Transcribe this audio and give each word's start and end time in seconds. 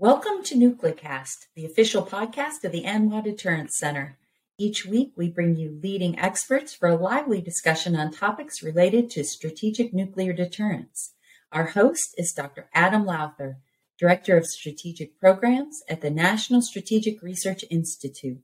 Welcome 0.00 0.42
to 0.44 0.54
Nuclecast, 0.54 1.48
the 1.54 1.66
official 1.66 2.02
podcast 2.06 2.64
of 2.64 2.72
the 2.72 2.84
ANWA 2.84 3.22
Deterrence 3.22 3.76
Center. 3.76 4.16
Each 4.56 4.86
week, 4.86 5.12
we 5.14 5.28
bring 5.28 5.56
you 5.56 5.78
leading 5.82 6.18
experts 6.18 6.72
for 6.72 6.88
a 6.88 6.96
lively 6.96 7.42
discussion 7.42 7.94
on 7.94 8.10
topics 8.10 8.62
related 8.62 9.10
to 9.10 9.24
strategic 9.24 9.92
nuclear 9.92 10.32
deterrence. 10.32 11.12
Our 11.52 11.66
host 11.66 12.14
is 12.16 12.32
Dr. 12.32 12.70
Adam 12.72 13.04
Lowther, 13.04 13.58
Director 13.98 14.38
of 14.38 14.46
Strategic 14.46 15.20
Programs 15.20 15.82
at 15.86 16.00
the 16.00 16.08
National 16.08 16.62
Strategic 16.62 17.20
Research 17.20 17.62
Institute. 17.68 18.40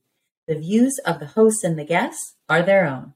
The 0.46 0.58
views 0.58 1.00
of 1.06 1.20
the 1.20 1.28
hosts 1.28 1.64
and 1.64 1.78
the 1.78 1.86
guests 1.86 2.34
are 2.50 2.60
their 2.60 2.84
own. 2.84 3.14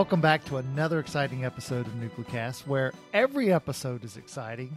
Welcome 0.00 0.22
back 0.22 0.46
to 0.46 0.56
another 0.56 0.98
exciting 0.98 1.44
episode 1.44 1.86
of 1.86 1.92
Nuclecast, 1.92 2.66
where 2.66 2.94
every 3.12 3.52
episode 3.52 4.02
is 4.02 4.16
exciting 4.16 4.74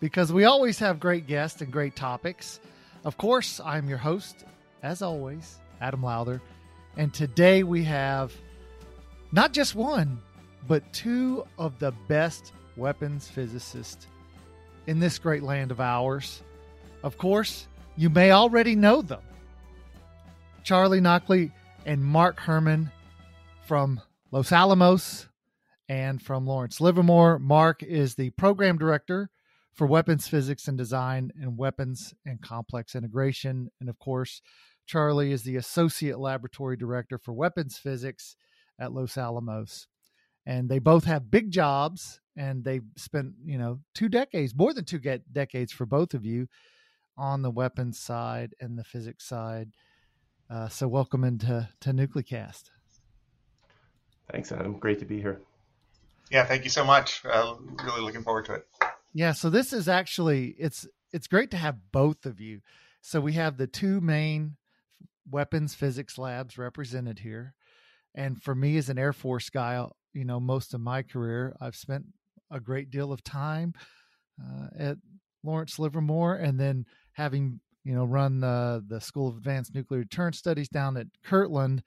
because 0.00 0.34
we 0.34 0.44
always 0.44 0.78
have 0.80 1.00
great 1.00 1.26
guests 1.26 1.62
and 1.62 1.72
great 1.72 1.96
topics. 1.96 2.60
Of 3.02 3.16
course, 3.16 3.58
I'm 3.58 3.88
your 3.88 3.96
host, 3.96 4.44
as 4.82 5.00
always, 5.00 5.60
Adam 5.80 6.02
Lowther, 6.02 6.42
and 6.98 7.14
today 7.14 7.62
we 7.62 7.84
have 7.84 8.34
not 9.32 9.54
just 9.54 9.74
one, 9.74 10.20
but 10.68 10.92
two 10.92 11.46
of 11.58 11.78
the 11.78 11.92
best 12.06 12.52
weapons 12.76 13.28
physicists 13.28 14.06
in 14.86 15.00
this 15.00 15.18
great 15.18 15.42
land 15.42 15.70
of 15.70 15.80
ours. 15.80 16.42
Of 17.02 17.16
course, 17.16 17.66
you 17.96 18.10
may 18.10 18.30
already 18.30 18.76
know 18.76 19.00
them 19.00 19.22
Charlie 20.64 21.00
Nakhleh 21.00 21.50
and 21.86 22.04
Mark 22.04 22.38
Herrmann 22.38 22.92
from 23.64 24.02
Los 24.32 24.50
Alamos 24.50 25.28
and 25.88 26.20
from 26.20 26.46
Lawrence 26.46 26.80
Livermore. 26.80 27.38
Mark 27.38 27.82
is 27.82 28.16
the 28.16 28.30
program 28.30 28.76
director 28.76 29.30
for 29.72 29.86
weapons 29.86 30.26
physics 30.26 30.66
and 30.66 30.76
design 30.76 31.30
and 31.40 31.56
weapons 31.56 32.12
and 32.24 32.42
complex 32.42 32.96
integration. 32.96 33.70
And 33.80 33.88
of 33.88 34.00
course, 34.00 34.42
Charlie 34.84 35.30
is 35.30 35.44
the 35.44 35.56
associate 35.56 36.18
laboratory 36.18 36.76
director 36.76 37.18
for 37.18 37.32
weapons 37.34 37.78
physics 37.78 38.34
at 38.80 38.92
Los 38.92 39.16
Alamos. 39.16 39.86
And 40.44 40.68
they 40.68 40.80
both 40.80 41.04
have 41.04 41.30
big 41.30 41.52
jobs 41.52 42.20
and 42.36 42.64
they've 42.64 42.84
spent, 42.96 43.34
you 43.44 43.58
know, 43.58 43.78
two 43.94 44.08
decades, 44.08 44.56
more 44.56 44.74
than 44.74 44.84
two 44.84 45.00
decades 45.32 45.72
for 45.72 45.86
both 45.86 46.14
of 46.14 46.24
you 46.24 46.48
on 47.16 47.42
the 47.42 47.50
weapons 47.50 47.98
side 47.98 48.54
and 48.60 48.76
the 48.76 48.84
physics 48.84 49.24
side. 49.24 49.70
Uh, 50.50 50.68
so 50.68 50.88
welcome 50.88 51.22
into 51.22 51.68
to 51.80 51.92
Nuclecast. 51.92 52.70
Thanks, 54.30 54.52
Adam. 54.52 54.78
Great 54.78 54.98
to 55.00 55.04
be 55.04 55.20
here. 55.20 55.40
Yeah, 56.30 56.44
thank 56.44 56.64
you 56.64 56.70
so 56.70 56.84
much. 56.84 57.22
Uh, 57.24 57.54
really 57.84 58.00
looking 58.00 58.22
forward 58.22 58.46
to 58.46 58.54
it. 58.54 58.66
Yeah, 59.12 59.32
so 59.32 59.48
this 59.48 59.72
is 59.72 59.88
actually 59.88 60.54
it's 60.58 60.86
it's 61.12 61.28
great 61.28 61.50
to 61.52 61.56
have 61.56 61.76
both 61.92 62.26
of 62.26 62.40
you. 62.40 62.60
So 63.00 63.20
we 63.20 63.34
have 63.34 63.56
the 63.56 63.66
two 63.68 64.00
main 64.00 64.56
weapons 65.30 65.74
physics 65.74 66.18
labs 66.18 66.58
represented 66.58 67.20
here. 67.20 67.54
And 68.14 68.42
for 68.42 68.54
me 68.54 68.76
as 68.76 68.88
an 68.88 68.98
Air 68.98 69.12
Force 69.12 69.50
guy, 69.50 69.86
you 70.12 70.24
know, 70.24 70.40
most 70.40 70.74
of 70.74 70.80
my 70.80 71.02
career, 71.02 71.54
I've 71.60 71.76
spent 71.76 72.06
a 72.50 72.60
great 72.60 72.90
deal 72.90 73.12
of 73.12 73.22
time 73.22 73.74
uh, 74.42 74.68
at 74.76 74.96
Lawrence 75.44 75.78
Livermore 75.78 76.34
and 76.34 76.58
then 76.58 76.86
having, 77.12 77.60
you 77.84 77.94
know, 77.94 78.04
run 78.04 78.40
the, 78.40 78.84
the 78.86 79.00
School 79.00 79.28
of 79.28 79.36
Advanced 79.36 79.74
Nuclear 79.74 80.02
Deterrence 80.02 80.38
Studies 80.38 80.68
down 80.68 80.96
at 80.96 81.06
Kirtland, 81.24 81.82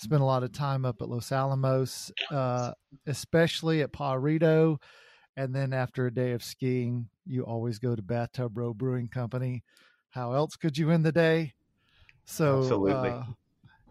spent 0.00 0.22
a 0.22 0.24
lot 0.24 0.42
of 0.42 0.52
time 0.52 0.84
up 0.84 1.02
at 1.02 1.08
Los 1.08 1.30
Alamos, 1.30 2.10
uh, 2.30 2.72
especially 3.06 3.82
at 3.82 3.92
Pajarito. 3.92 4.78
And 5.36 5.54
then 5.54 5.72
after 5.72 6.06
a 6.06 6.14
day 6.14 6.32
of 6.32 6.42
skiing, 6.42 7.08
you 7.26 7.42
always 7.42 7.78
go 7.78 7.94
to 7.94 8.02
Bathtub 8.02 8.56
Row 8.56 8.74
Brewing 8.74 9.08
Company. 9.08 9.62
How 10.10 10.32
else 10.32 10.56
could 10.56 10.76
you 10.76 10.90
end 10.90 11.04
the 11.04 11.12
day? 11.12 11.54
So 12.24 12.58
absolutely, 12.58 13.10
uh, 13.10 13.22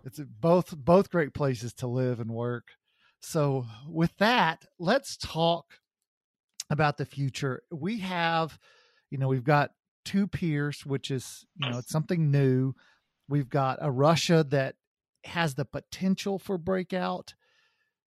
it's 0.04 0.20
both 0.20 0.76
both 0.76 1.10
great 1.10 1.34
places 1.34 1.74
to 1.76 1.88
live 1.88 2.20
and 2.20 2.32
work. 2.32 2.68
So 3.22 3.66
with 3.88 4.16
that, 4.18 4.66
let's 4.80 5.18
talk 5.18 5.66
about 6.70 6.98
the 6.98 7.06
future. 7.06 7.64
We 7.72 8.00
have, 8.00 8.58
you 9.10 9.18
know, 9.18 9.28
we've 9.28 9.44
got 9.44 9.72
two 10.06 10.28
peers, 10.28 10.86
which 10.86 11.12
is 11.12 11.46
you 11.58 11.70
know 11.70 11.78
it's 11.80 11.92
something 11.92 12.32
new. 12.32 12.74
We've 13.28 13.50
got 13.50 13.80
a 13.82 13.92
Russia 13.92 14.46
that 14.50 14.76
has 15.26 15.56
the 15.56 15.66
potential 15.66 16.40
for 16.40 16.58
breakout, 16.58 17.34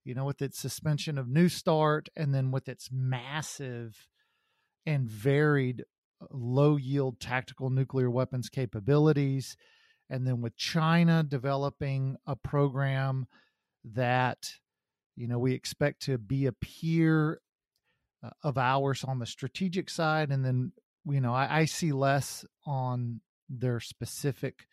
you 0.03 0.13
know, 0.13 0.25
with 0.25 0.41
its 0.41 0.59
suspension 0.59 1.17
of 1.17 1.27
New 1.27 1.49
START 1.49 2.09
and 2.15 2.33
then 2.33 2.51
with 2.51 2.67
its 2.67 2.89
massive 2.91 4.07
and 4.85 5.07
varied 5.07 5.83
uh, 6.21 6.25
low 6.31 6.75
yield 6.75 7.19
tactical 7.19 7.69
nuclear 7.69 8.09
weapons 8.09 8.49
capabilities. 8.49 9.55
And 10.09 10.27
then 10.27 10.41
with 10.41 10.57
China 10.57 11.23
developing 11.23 12.17
a 12.27 12.35
program 12.35 13.27
that, 13.85 14.55
you 15.15 15.27
know, 15.27 15.39
we 15.39 15.53
expect 15.53 16.01
to 16.03 16.17
be 16.17 16.45
a 16.45 16.51
peer 16.51 17.39
uh, 18.23 18.29
of 18.43 18.57
ours 18.57 19.03
on 19.03 19.19
the 19.19 19.25
strategic 19.25 19.89
side. 19.89 20.31
And 20.31 20.43
then, 20.43 20.73
you 21.05 21.21
know, 21.21 21.33
I, 21.33 21.59
I 21.59 21.65
see 21.65 21.91
less 21.91 22.45
on 22.65 23.21
their 23.49 23.79
specific 23.79 24.67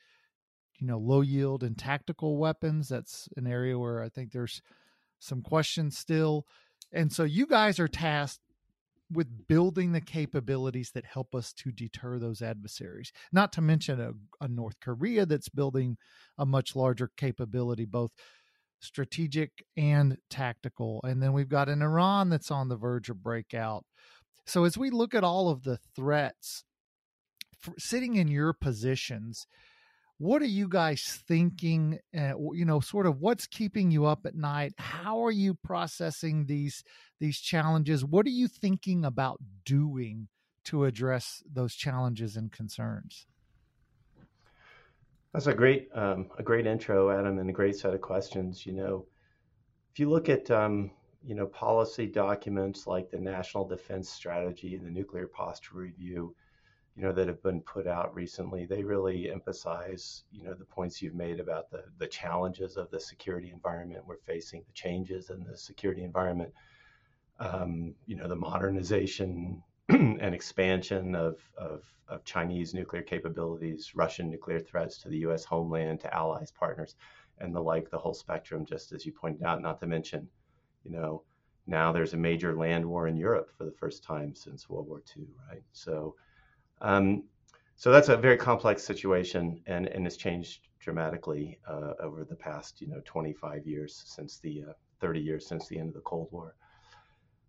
you 0.80 0.86
know 0.86 0.98
low 0.98 1.20
yield 1.20 1.62
and 1.62 1.76
tactical 1.78 2.38
weapons 2.38 2.88
that's 2.88 3.28
an 3.36 3.46
area 3.46 3.78
where 3.78 4.02
i 4.02 4.08
think 4.08 4.32
there's 4.32 4.62
some 5.20 5.42
questions 5.42 5.96
still. 5.96 6.46
And 6.92 7.12
so 7.12 7.22
you 7.22 7.46
guys 7.46 7.78
are 7.78 7.88
tasked 7.88 8.40
with 9.12 9.46
building 9.46 9.92
the 9.92 10.00
capabilities 10.00 10.92
that 10.94 11.04
help 11.04 11.34
us 11.34 11.52
to 11.52 11.72
deter 11.72 12.18
those 12.18 12.40
adversaries 12.40 13.12
not 13.32 13.52
to 13.52 13.60
mention 13.60 14.00
a, 14.00 14.12
a 14.40 14.46
north 14.46 14.78
korea 14.80 15.26
that's 15.26 15.48
building 15.48 15.96
a 16.38 16.46
much 16.46 16.76
larger 16.76 17.10
capability 17.16 17.84
both 17.84 18.12
strategic 18.78 19.64
and 19.76 20.16
tactical. 20.30 21.00
And 21.02 21.20
then 21.20 21.32
we've 21.32 21.48
got 21.48 21.68
an 21.68 21.82
iran 21.82 22.30
that's 22.30 22.52
on 22.52 22.68
the 22.68 22.76
verge 22.76 23.10
of 23.10 23.22
breakout. 23.22 23.84
So 24.46 24.64
as 24.64 24.78
we 24.78 24.90
look 24.90 25.12
at 25.12 25.24
all 25.24 25.48
of 25.50 25.64
the 25.64 25.78
threats 25.94 26.64
sitting 27.78 28.14
in 28.14 28.28
your 28.28 28.52
positions 28.52 29.46
what 30.20 30.42
are 30.42 30.46
you 30.46 30.68
guys 30.68 31.22
thinking 31.26 31.98
uh, 32.14 32.34
you 32.52 32.66
know 32.66 32.78
sort 32.78 33.06
of 33.06 33.20
what's 33.20 33.46
keeping 33.46 33.90
you 33.90 34.04
up 34.04 34.26
at 34.26 34.34
night? 34.34 34.74
How 34.76 35.24
are 35.24 35.30
you 35.30 35.54
processing 35.54 36.44
these 36.44 36.84
these 37.20 37.40
challenges? 37.40 38.04
What 38.04 38.26
are 38.26 38.30
you 38.30 38.46
thinking 38.46 39.06
about 39.06 39.40
doing 39.64 40.28
to 40.64 40.84
address 40.84 41.42
those 41.50 41.74
challenges 41.74 42.36
and 42.36 42.52
concerns? 42.52 43.26
That's 45.32 45.46
a 45.46 45.54
great 45.54 45.88
um, 45.94 46.28
a 46.38 46.42
great 46.42 46.66
intro 46.66 47.10
adam 47.10 47.38
and 47.38 47.48
a 47.48 47.54
great 47.54 47.76
set 47.76 47.94
of 47.94 48.02
questions 48.02 48.66
you 48.66 48.74
know. 48.74 49.06
If 49.90 49.98
you 49.98 50.10
look 50.10 50.28
at 50.28 50.50
um, 50.50 50.90
you 51.24 51.34
know 51.34 51.46
policy 51.46 52.06
documents 52.06 52.86
like 52.86 53.10
the 53.10 53.18
national 53.18 53.66
defense 53.66 54.10
strategy 54.10 54.74
and 54.74 54.86
the 54.86 54.90
nuclear 54.90 55.28
posture 55.28 55.78
review 55.78 56.34
you 56.96 57.02
know, 57.02 57.12
that 57.12 57.28
have 57.28 57.42
been 57.42 57.60
put 57.60 57.86
out 57.86 58.14
recently, 58.14 58.66
they 58.66 58.82
really 58.82 59.30
emphasize, 59.30 60.24
you 60.32 60.44
know, 60.44 60.54
the 60.54 60.64
points 60.64 61.00
you've 61.00 61.14
made 61.14 61.40
about 61.40 61.70
the, 61.70 61.84
the 61.98 62.06
challenges 62.06 62.76
of 62.76 62.90
the 62.90 63.00
security 63.00 63.50
environment 63.50 64.04
we're 64.06 64.16
facing, 64.18 64.62
the 64.66 64.72
changes 64.72 65.30
in 65.30 65.44
the 65.44 65.56
security 65.56 66.02
environment, 66.02 66.52
um, 67.38 67.94
you 68.06 68.16
know, 68.16 68.28
the 68.28 68.36
modernization 68.36 69.62
and 69.88 70.34
expansion 70.34 71.14
of, 71.14 71.38
of, 71.56 71.84
of, 72.08 72.24
Chinese 72.24 72.74
nuclear 72.74 73.02
capabilities, 73.02 73.92
Russian 73.94 74.28
nuclear 74.28 74.60
threats 74.60 74.98
to 74.98 75.08
the 75.08 75.18
U.S. 75.18 75.44
homeland, 75.44 76.00
to 76.00 76.14
allies, 76.14 76.50
partners, 76.50 76.96
and 77.38 77.54
the 77.54 77.62
like, 77.62 77.90
the 77.90 77.98
whole 77.98 78.14
spectrum, 78.14 78.66
just 78.66 78.92
as 78.92 79.06
you 79.06 79.12
pointed 79.12 79.42
out, 79.42 79.62
not 79.62 79.80
to 79.80 79.86
mention, 79.86 80.28
you 80.84 80.90
know, 80.90 81.22
now 81.66 81.92
there's 81.92 82.14
a 82.14 82.18
major 82.18 82.56
land 82.56 82.84
war 82.84 83.06
in 83.06 83.16
Europe 83.16 83.50
for 83.56 83.64
the 83.64 83.72
first 83.72 84.02
time 84.02 84.34
since 84.34 84.68
World 84.68 84.88
War 84.88 85.02
II, 85.16 85.24
right? 85.48 85.62
So, 85.72 86.16
um, 86.80 87.24
so 87.76 87.90
that's 87.90 88.08
a 88.08 88.16
very 88.16 88.36
complex 88.36 88.84
situation, 88.84 89.62
and 89.66 89.86
and 89.86 90.04
has 90.04 90.16
changed 90.16 90.68
dramatically 90.78 91.58
uh, 91.66 91.92
over 92.00 92.24
the 92.24 92.36
past 92.36 92.80
you 92.80 92.88
know 92.88 93.00
25 93.04 93.66
years 93.66 94.02
since 94.06 94.38
the 94.38 94.64
uh, 94.68 94.72
30 95.00 95.20
years 95.20 95.46
since 95.46 95.66
the 95.68 95.78
end 95.78 95.88
of 95.88 95.94
the 95.94 96.00
Cold 96.00 96.28
War. 96.30 96.54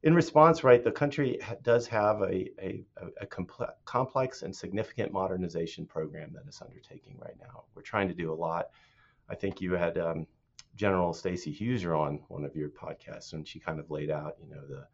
In 0.04 0.16
response, 0.16 0.64
right, 0.64 0.84
the 0.84 0.92
country 0.92 1.38
ha- 1.44 1.56
does 1.62 1.86
have 1.88 2.22
a 2.22 2.50
a, 2.60 2.84
a 3.22 3.26
comple- 3.28 3.74
complex 3.86 4.42
and 4.42 4.56
significant 4.56 5.12
modernization 5.12 5.86
program 5.86 6.32
that 6.34 6.44
it's 6.48 6.62
undertaking 6.62 7.18
right 7.20 7.36
now. 7.40 7.64
We're 7.76 7.82
trying 7.84 8.08
to 8.08 8.14
do 8.14 8.32
a 8.32 8.36
lot. 8.36 8.70
I 9.30 9.36
think 9.36 9.62
you 9.62 9.74
had 9.74 9.98
um, 9.98 10.28
General 10.76 11.14
Stacy 11.14 11.52
Hughes 11.52 11.86
on 11.86 12.22
one 12.30 12.44
of 12.44 12.56
your 12.56 12.70
podcasts, 12.70 13.34
and 13.34 13.48
she 13.48 13.60
kind 13.60 13.80
of 13.80 13.92
laid 13.92 14.10
out, 14.10 14.36
you 14.42 14.50
know, 14.50 14.66
the 14.68 14.88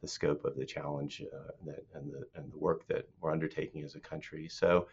the 0.00 0.08
scope 0.08 0.44
of 0.44 0.56
the 0.56 0.64
challenge 0.64 1.22
uh, 1.34 1.52
that, 1.66 1.84
and 1.94 2.10
the 2.12 2.26
and 2.34 2.50
the 2.52 2.58
work 2.58 2.86
that 2.88 3.08
we're 3.20 3.32
undertaking 3.32 3.84
as 3.84 3.94
a 3.94 4.00
country. 4.00 4.48
So, 4.48 4.88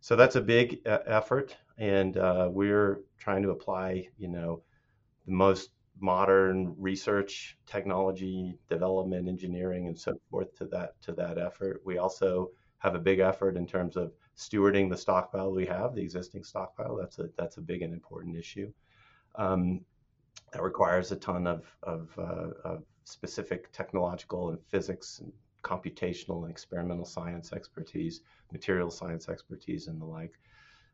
so 0.00 0.16
that's 0.16 0.36
a 0.36 0.40
big 0.40 0.80
uh, 0.86 0.98
effort, 1.06 1.56
and 1.78 2.16
uh, 2.16 2.48
we're 2.50 3.00
trying 3.18 3.42
to 3.42 3.50
apply, 3.50 4.08
you 4.18 4.28
know, 4.28 4.62
the 5.26 5.32
most 5.32 5.70
modern 6.00 6.74
research, 6.78 7.56
technology, 7.66 8.58
development, 8.68 9.28
engineering, 9.28 9.86
and 9.86 9.98
so 9.98 10.18
forth 10.30 10.54
to 10.58 10.66
that 10.66 11.00
to 11.02 11.12
that 11.12 11.38
effort. 11.38 11.80
We 11.84 11.98
also 11.98 12.50
have 12.78 12.94
a 12.94 12.98
big 12.98 13.20
effort 13.20 13.56
in 13.56 13.66
terms 13.66 13.96
of 13.96 14.12
stewarding 14.36 14.90
the 14.90 14.96
stockpile 14.96 15.52
we 15.52 15.66
have, 15.66 15.94
the 15.94 16.02
existing 16.02 16.44
stockpile. 16.44 16.96
That's 16.96 17.18
a 17.18 17.28
that's 17.38 17.56
a 17.56 17.62
big 17.62 17.82
and 17.82 17.94
important 17.94 18.36
issue. 18.36 18.72
Um, 19.36 19.80
that 20.52 20.62
requires 20.62 21.12
a 21.12 21.16
ton 21.16 21.46
of 21.46 21.64
of, 21.82 22.10
uh, 22.18 22.50
of, 22.64 22.82
specific 23.04 23.70
technological 23.72 24.50
and 24.50 24.58
physics 24.68 25.20
and 25.20 25.32
computational 25.62 26.42
and 26.42 26.50
experimental 26.50 27.04
science 27.04 27.52
expertise, 27.52 28.20
material 28.52 28.90
science 28.90 29.28
expertise, 29.28 29.88
and 29.88 30.00
the 30.00 30.04
like. 30.04 30.32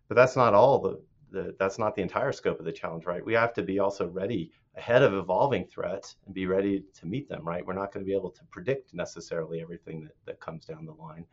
But 0.09 0.15
that's 0.15 0.37
not 0.37 0.55
all 0.55 0.81
the, 0.81 1.03
the 1.31 1.55
that's 1.59 1.79
not 1.79 1.95
the 1.95 2.03
entire 2.03 2.33
scope 2.33 2.59
of 2.59 2.65
the 2.65 2.73
challenge, 2.73 3.07
right? 3.07 3.25
We 3.25 3.35
have 3.35 3.53
to 3.55 3.63
be 3.63 3.79
also 3.79 4.09
ready 4.09 4.53
ahead 4.77 5.03
of 5.03 5.15
evolving 5.15 5.67
threats 5.67 6.17
and 6.27 6.35
be 6.35 6.47
ready 6.47 6.85
to 6.95 7.07
meet 7.07 7.29
them, 7.29 7.45
right? 7.45 7.67
We're 7.67 7.75
not 7.75 7.93
going 7.93 8.05
to 8.05 8.09
be 8.09 8.17
able 8.17 8.31
to 8.31 8.45
predict 8.51 8.95
necessarily 8.95 9.61
everything 9.61 10.03
that, 10.05 10.15
that 10.27 10.41
comes 10.41 10.65
down 10.65 10.85
the 10.85 10.93
line. 10.93 11.27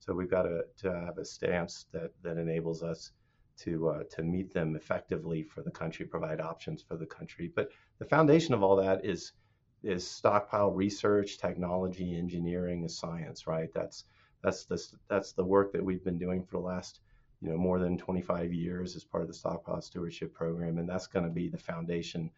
So 0.00 0.14
we've 0.14 0.30
got 0.30 0.42
to, 0.42 0.62
to 0.78 0.92
have 0.92 1.18
a 1.18 1.24
stance 1.24 1.86
that, 1.92 2.10
that 2.22 2.36
enables 2.36 2.82
us 2.82 3.12
to, 3.58 3.90
uh, 3.90 4.02
to 4.10 4.22
meet 4.22 4.52
them 4.52 4.74
effectively 4.74 5.42
for 5.42 5.62
the 5.62 5.70
country, 5.70 6.06
provide 6.06 6.40
options 6.40 6.82
for 6.82 6.96
the 6.96 7.06
country. 7.06 7.52
But 7.54 7.68
the 7.98 8.06
foundation 8.06 8.54
of 8.54 8.62
all 8.62 8.76
that 8.76 9.04
is, 9.04 9.32
is 9.82 10.08
stockpile 10.08 10.70
research, 10.70 11.38
technology, 11.38 12.16
engineering, 12.16 12.80
and 12.80 12.90
science, 12.90 13.46
right? 13.46 13.72
That's, 13.74 14.04
that's, 14.42 14.64
the, 14.64 14.82
that's 15.08 15.32
the 15.32 15.44
work 15.44 15.72
that 15.72 15.84
we've 15.84 16.04
been 16.04 16.18
doing 16.18 16.42
for 16.42 16.52
the 16.52 16.66
last 16.66 17.00
you 17.40 17.48
know, 17.48 17.56
more 17.56 17.78
than 17.78 17.96
25 17.96 18.52
years 18.52 18.96
as 18.96 19.04
part 19.04 19.22
of 19.22 19.28
the 19.28 19.34
stockpile 19.34 19.80
stewardship 19.80 20.34
program. 20.34 20.78
And 20.78 20.88
that's 20.88 21.06
going 21.06 21.24
to 21.24 21.30
be 21.30 21.48
the 21.48 21.58
foundation 21.58 22.30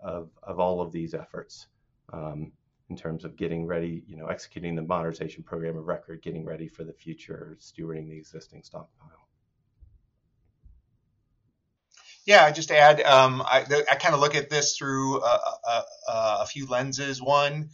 of, 0.00 0.30
of 0.42 0.58
all 0.58 0.80
of 0.80 0.92
these 0.92 1.14
efforts 1.14 1.68
um, 2.12 2.52
in 2.90 2.96
terms 2.96 3.24
of 3.24 3.36
getting 3.36 3.66
ready, 3.66 4.02
you 4.08 4.16
know, 4.16 4.26
executing 4.26 4.74
the 4.74 4.82
modernization 4.82 5.42
program 5.44 5.76
of 5.76 5.86
record, 5.86 6.22
getting 6.22 6.44
ready 6.44 6.66
for 6.66 6.84
the 6.84 6.92
future, 6.92 7.56
stewarding 7.60 8.08
the 8.08 8.16
existing 8.16 8.62
stockpile. 8.62 9.27
Yeah, 12.28 12.44
I 12.44 12.52
just 12.52 12.70
add, 12.70 13.00
um, 13.00 13.40
I, 13.40 13.64
I 13.90 13.94
kind 13.94 14.14
of 14.14 14.20
look 14.20 14.34
at 14.34 14.50
this 14.50 14.76
through 14.76 15.22
a, 15.22 15.40
a, 15.66 15.82
a 16.12 16.46
few 16.46 16.66
lenses. 16.66 17.22
One, 17.22 17.70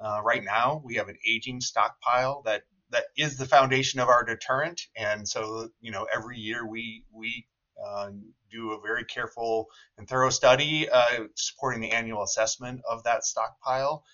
uh, 0.00 0.22
right 0.24 0.42
now 0.42 0.80
we 0.82 0.94
have 0.94 1.10
an 1.10 1.18
aging 1.28 1.60
stockpile 1.60 2.40
that 2.46 2.62
that 2.88 3.04
is 3.18 3.36
the 3.36 3.44
foundation 3.44 4.00
of 4.00 4.08
our 4.08 4.24
deterrent, 4.24 4.80
and 4.96 5.28
so 5.28 5.68
you 5.82 5.90
know 5.90 6.06
every 6.10 6.38
year 6.38 6.66
we 6.66 7.04
we 7.12 7.46
uh, 7.84 8.08
do 8.50 8.72
a 8.72 8.80
very 8.80 9.04
careful 9.04 9.66
and 9.98 10.08
thorough 10.08 10.30
study 10.30 10.88
uh, 10.88 11.24
supporting 11.36 11.82
the 11.82 11.92
annual 11.92 12.22
assessment 12.22 12.80
of 12.88 13.04
that 13.04 13.24
stockpile. 13.24 14.04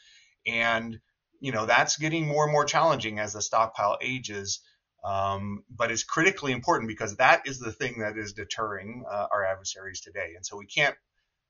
And, 0.44 0.98
you 1.40 1.52
know, 1.52 1.66
that's 1.66 1.98
getting 1.98 2.26
more 2.26 2.44
and 2.44 2.52
more 2.52 2.64
challenging 2.64 3.20
as 3.20 3.32
the 3.32 3.42
stockpile 3.42 3.98
ages. 4.00 4.60
Um, 5.08 5.64
but 5.70 5.90
it's 5.90 6.04
critically 6.04 6.52
important 6.52 6.88
because 6.88 7.16
that 7.16 7.42
is 7.46 7.58
the 7.58 7.72
thing 7.72 8.00
that 8.00 8.18
is 8.18 8.34
deterring 8.34 9.04
uh, 9.10 9.26
our 9.32 9.44
adversaries 9.44 10.02
today. 10.02 10.32
And 10.36 10.44
so 10.44 10.58
we 10.58 10.66
can't 10.66 10.94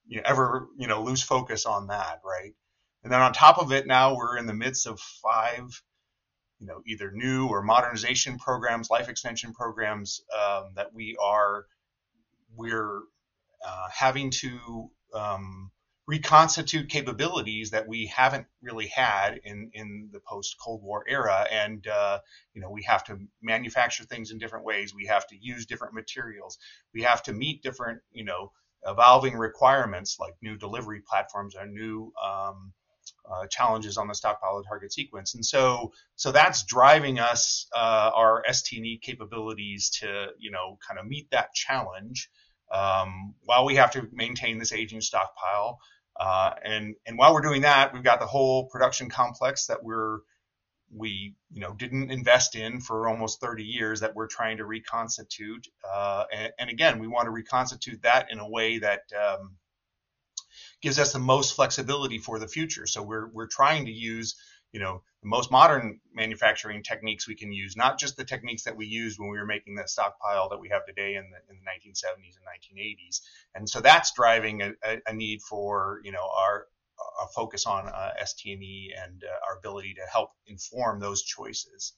you 0.07 0.19
know, 0.19 0.23
ever, 0.27 0.69
you 0.79 0.87
know, 0.87 1.03
lose 1.03 1.23
focus 1.23 1.67
on 1.67 1.89
that, 1.89 2.21
right? 2.25 2.55
And 3.03 3.13
then 3.13 3.21
on 3.21 3.33
top 3.33 3.59
of 3.59 3.73
it, 3.73 3.87
now 3.87 4.17
we're 4.17 4.39
in 4.39 4.47
the 4.47 4.55
midst 4.55 4.87
of 4.87 5.01
five, 5.01 5.83
you 6.61 6.67
know, 6.67 6.83
either 6.87 7.11
new 7.11 7.49
or 7.49 7.63
modernization 7.63 8.39
programs, 8.39 8.91
life 8.91 9.09
extension 9.09 9.53
programs 9.53 10.21
um, 10.39 10.71
that 10.77 10.95
we 10.95 11.17
are 11.21 11.65
we're 12.57 13.01
uh, 13.67 13.89
having 13.93 14.31
to 14.31 14.89
um, 15.15 15.71
reconstitute 16.09 16.89
capabilities 16.89 17.71
that 17.71 17.87
we 17.87 18.07
haven't 18.07 18.47
really 18.63 18.87
had 18.87 19.39
in 19.45 19.71
in 19.75 20.09
the 20.11 20.21
post 20.21 20.57
Cold 20.59 20.83
War 20.83 21.05
era, 21.07 21.47
and 21.53 21.87
uh, 21.87 22.19
you 22.55 22.63
know 22.63 22.71
we 22.71 22.83
have 22.85 23.05
to 23.05 23.19
manufacture 23.43 24.05
things 24.05 24.31
in 24.31 24.39
different 24.39 24.65
ways. 24.65 24.95
We 24.95 25.07
have 25.07 25.27
to 25.29 25.37
use 25.39 25.67
different 25.67 25.93
materials. 25.93 26.59
We 26.95 27.03
have 27.03 27.23
to 27.25 27.35
meet 27.35 27.63
different 27.63 28.01
you 28.11 28.25
know 28.25 28.53
evolving 28.87 29.37
requirements 29.37 30.17
like 30.19 30.35
new 30.41 30.57
delivery 30.57 31.03
platforms 31.07 31.55
or 31.55 31.67
new 31.67 32.11
um, 32.25 32.73
uh, 33.31 33.47
challenges 33.49 33.99
on 33.99 34.09
the 34.09 34.15
stockpile 34.15 34.63
target 34.63 34.93
sequence. 34.93 35.35
And 35.35 35.45
so, 35.45 35.93
so 36.15 36.31
that's 36.33 36.63
driving 36.63 37.19
us, 37.19 37.67
uh, 37.77 38.11
our 38.15 38.45
ST&E 38.51 39.01
capabilities 39.03 39.91
to, 40.01 40.29
you 40.39 40.53
know, 40.53 40.79
kind 40.87 41.01
of 41.01 41.07
meet 41.07 41.29
that 41.33 41.53
challenge 41.53 42.31
um, 42.73 43.35
while 43.45 43.65
we 43.65 43.77
have 43.77 43.91
to 43.93 44.09
maintain 44.13 44.59
this 44.59 44.73
aging 44.73 45.01
stockpile. 45.01 45.81
Uh, 46.19 46.53
and, 46.65 46.95
and 47.07 47.17
while 47.19 47.33
we're 47.33 47.41
doing 47.41 47.63
that, 47.63 47.93
we've 47.93 48.03
got 48.03 48.21
the 48.21 48.27
whole 48.27 48.67
production 48.67 49.09
complex 49.09 49.67
that 49.67 49.83
we're, 49.83 50.19
we, 50.95 51.35
you 51.53 51.61
know, 51.61 51.73
didn't 51.75 52.11
invest 52.11 52.57
in 52.57 52.81
for 52.81 53.09
almost 53.09 53.41
30 53.41 53.63
years 53.63 54.01
that 54.01 54.15
we're 54.15 54.27
trying 54.27 54.57
to 54.57 54.65
reconstitute. 54.65 55.69
Uh, 55.89 56.25
and, 56.33 56.53
and, 56.59 56.71
again, 56.71 56.99
we 56.99 57.07
want 57.07 57.27
to 57.27 57.31
reconstitute 57.31 58.03
that 58.03 58.33
in 58.33 58.39
a 58.39 58.49
way 58.49 58.79
that, 58.79 59.03
um, 59.13 59.57
gives 60.81 60.99
us 60.99 61.13
the 61.13 61.19
most 61.19 61.55
flexibility 61.55 62.19
for 62.19 62.39
the 62.39 62.49
future. 62.49 62.87
So 62.87 63.03
we're 63.03 63.29
we're 63.29 63.49
trying 63.49 63.87
to 63.87 63.93
use 63.93 64.37
you 64.73 64.81
know 64.81 65.03
the 65.23 65.29
most 65.29 65.51
modern 65.51 66.01
manufacturing 66.15 66.83
techniques 66.83 67.27
we 67.27 67.35
can 67.35 67.53
use, 67.53 67.77
not 67.77 67.99
just 67.99 68.17
the 68.17 68.25
techniques 68.25 68.65
that 68.65 68.77
we 68.77 68.87
used 68.87 69.19
when 69.19 69.31
we 69.31 69.39
were 69.39 69.47
making 69.47 69.75
the 69.75 69.87
stockpile 69.87 70.49
that 70.51 70.61
we 70.61 70.69
have 70.69 70.87
today 70.87 71.17
in 71.17 71.25
the, 71.31 71.39
in 71.53 71.59
the 71.59 71.91
1970s 71.91 72.37
and 72.37 72.79
1980s. 72.79 73.21
And 73.55 73.69
so 73.69 73.81
that's 73.81 74.13
driving 74.13 74.63
a, 74.63 74.73
a 75.07 75.13
need 75.13 75.43
for 75.43 76.01
you 76.05 76.13
know 76.13 76.29
our 76.37 76.67
a 77.23 77.27
focus 77.29 77.67
on 77.67 77.89
uh, 77.89 78.11
ST&E 78.25 78.93
and 79.01 79.23
uh, 79.25 79.49
our 79.49 79.57
ability 79.59 79.95
to 79.95 80.01
help 80.13 80.31
inform 80.47 80.99
those 80.99 81.23
choices. 81.23 81.93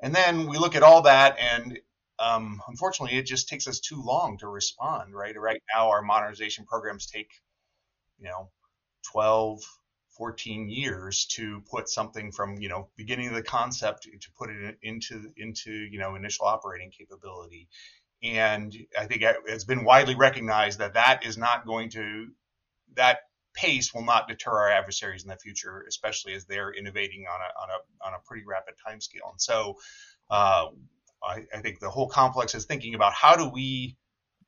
And 0.00 0.14
then 0.14 0.46
we 0.46 0.58
look 0.58 0.76
at 0.76 0.84
all 0.84 1.02
that, 1.02 1.36
and 1.38 1.78
um, 2.20 2.62
unfortunately, 2.68 3.18
it 3.18 3.26
just 3.26 3.48
takes 3.48 3.66
us 3.66 3.80
too 3.80 4.00
long 4.00 4.38
to 4.38 4.48
respond. 4.48 5.14
Right, 5.14 5.36
right 5.36 5.60
now, 5.74 5.90
our 5.90 6.02
modernization 6.02 6.66
programs 6.66 7.06
take 7.06 7.30
you 8.18 8.28
know 8.28 8.50
12 9.10 9.60
14 10.18 10.68
years 10.68 11.26
to 11.26 11.62
put 11.70 11.88
something 11.88 12.32
from 12.32 12.56
you 12.58 12.68
know 12.68 12.88
beginning 12.96 13.28
of 13.28 13.34
the 13.34 13.42
concept 13.42 14.02
to 14.02 14.30
put 14.36 14.50
it 14.50 14.76
into 14.82 15.32
into 15.36 15.70
you 15.70 15.98
know 15.98 16.16
initial 16.16 16.46
operating 16.46 16.90
capability. 16.90 17.68
And 18.22 18.76
i 18.98 19.06
think 19.06 19.22
it's 19.46 19.64
been 19.64 19.84
widely 19.84 20.16
recognized 20.16 20.80
that 20.80 20.94
that 20.94 21.24
is 21.24 21.38
not 21.38 21.64
going 21.64 21.90
to 21.90 22.26
that 22.96 23.18
pace 23.54 23.94
will 23.94 24.04
not 24.04 24.26
deter 24.26 24.50
our 24.50 24.70
adversaries 24.70 25.22
in 25.22 25.28
the 25.28 25.36
future 25.36 25.84
especially 25.88 26.34
as 26.34 26.44
they're 26.44 26.72
innovating 26.72 27.26
on 27.32 27.40
a 27.40 27.62
on 27.62 27.68
a 27.70 28.08
on 28.08 28.14
a 28.14 28.22
pretty 28.26 28.44
rapid 28.44 28.74
time 28.84 29.00
scale 29.00 29.28
and 29.30 29.40
so 29.40 29.76
uh, 30.30 30.66
I, 31.22 31.44
I 31.54 31.60
think 31.60 31.80
the 31.80 31.90
whole 31.90 32.08
complex 32.08 32.54
is 32.54 32.64
thinking 32.64 32.94
about 32.94 33.12
how 33.12 33.36
do 33.36 33.48
we 33.48 33.96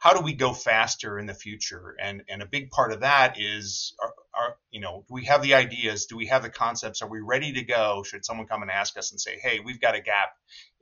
how 0.00 0.14
do 0.14 0.22
we 0.22 0.32
go 0.32 0.54
faster 0.54 1.18
in 1.18 1.26
the 1.26 1.34
future? 1.34 1.94
And 2.02 2.22
and 2.28 2.42
a 2.42 2.46
big 2.46 2.70
part 2.70 2.90
of 2.92 3.00
that 3.00 3.38
is, 3.38 3.94
are, 4.02 4.14
are, 4.34 4.56
you 4.70 4.80
know, 4.80 5.04
do 5.06 5.14
we 5.14 5.26
have 5.26 5.42
the 5.42 5.54
ideas? 5.54 6.06
Do 6.06 6.16
we 6.16 6.26
have 6.26 6.42
the 6.42 6.48
concepts? 6.48 7.02
Are 7.02 7.08
we 7.08 7.20
ready 7.20 7.52
to 7.52 7.62
go? 7.62 8.02
Should 8.02 8.24
someone 8.24 8.46
come 8.46 8.62
and 8.62 8.70
ask 8.70 8.96
us 8.96 9.12
and 9.12 9.20
say, 9.20 9.38
hey, 9.40 9.60
we've 9.60 9.80
got 9.80 9.94
a 9.94 10.00
gap 10.00 10.30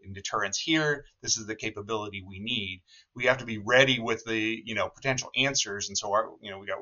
in 0.05 0.13
deterrence 0.13 0.57
here. 0.57 1.05
This 1.21 1.37
is 1.37 1.47
the 1.47 1.57
capability 1.57 2.25
we 2.27 2.39
need. 2.39 2.83
We 3.17 3.25
have 3.25 3.39
to 3.39 3.45
be 3.45 3.59
ready 3.59 3.99
with 3.99 4.25
the 4.25 4.63
you 4.65 4.77
know 4.77 4.89
potential 4.89 5.31
answers. 5.37 5.89
And 5.89 5.99
so 5.99 6.13
our 6.13 6.31
you 6.41 6.53
know 6.53 6.61
we 6.61 6.69
got 6.69 6.79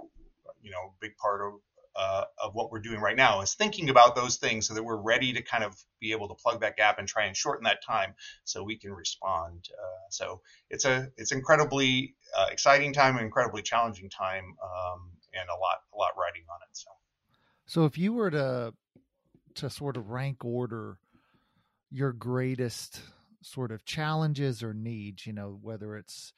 you 0.60 0.70
know 0.70 0.94
big 1.00 1.16
part 1.16 1.40
of 1.40 1.54
uh, 1.98 2.24
of 2.42 2.54
what 2.54 2.70
we're 2.70 2.80
doing 2.80 3.00
right 3.00 3.16
now 3.16 3.40
is 3.40 3.54
thinking 3.54 3.88
about 3.88 4.14
those 4.14 4.36
things 4.36 4.66
so 4.66 4.74
that 4.74 4.82
we're 4.82 5.00
ready 5.00 5.32
to 5.32 5.42
kind 5.42 5.64
of 5.64 5.74
be 6.00 6.12
able 6.12 6.28
to 6.28 6.34
plug 6.34 6.60
that 6.60 6.76
gap 6.76 6.98
and 6.98 7.08
try 7.08 7.24
and 7.24 7.36
shorten 7.36 7.64
that 7.64 7.82
time 7.82 8.14
so 8.44 8.62
we 8.62 8.76
can 8.76 8.92
respond. 8.92 9.68
Uh, 9.72 10.10
so 10.10 10.40
it's 10.70 10.84
a 10.84 11.08
it's 11.16 11.32
incredibly 11.32 12.14
uh, 12.36 12.46
exciting 12.50 12.92
time, 12.92 13.16
incredibly 13.18 13.62
challenging 13.62 14.10
time, 14.10 14.44
um, 14.62 15.10
and 15.32 15.48
a 15.48 15.58
lot 15.58 15.78
a 15.94 15.96
lot 15.96 16.10
riding 16.18 16.44
on 16.50 16.58
it. 16.62 16.76
So, 16.76 16.90
so 17.66 17.84
if 17.84 17.96
you 17.96 18.12
were 18.12 18.30
to 18.30 18.74
to 19.54 19.70
sort 19.70 19.96
of 19.96 20.10
rank 20.10 20.44
order 20.44 20.98
your 21.90 22.12
greatest 22.12 23.00
sort 23.42 23.70
of 23.70 23.84
challenges 23.84 24.62
or 24.62 24.74
needs, 24.74 25.26
you 25.26 25.32
know, 25.32 25.58
whether 25.62 25.96
it's 25.96 26.32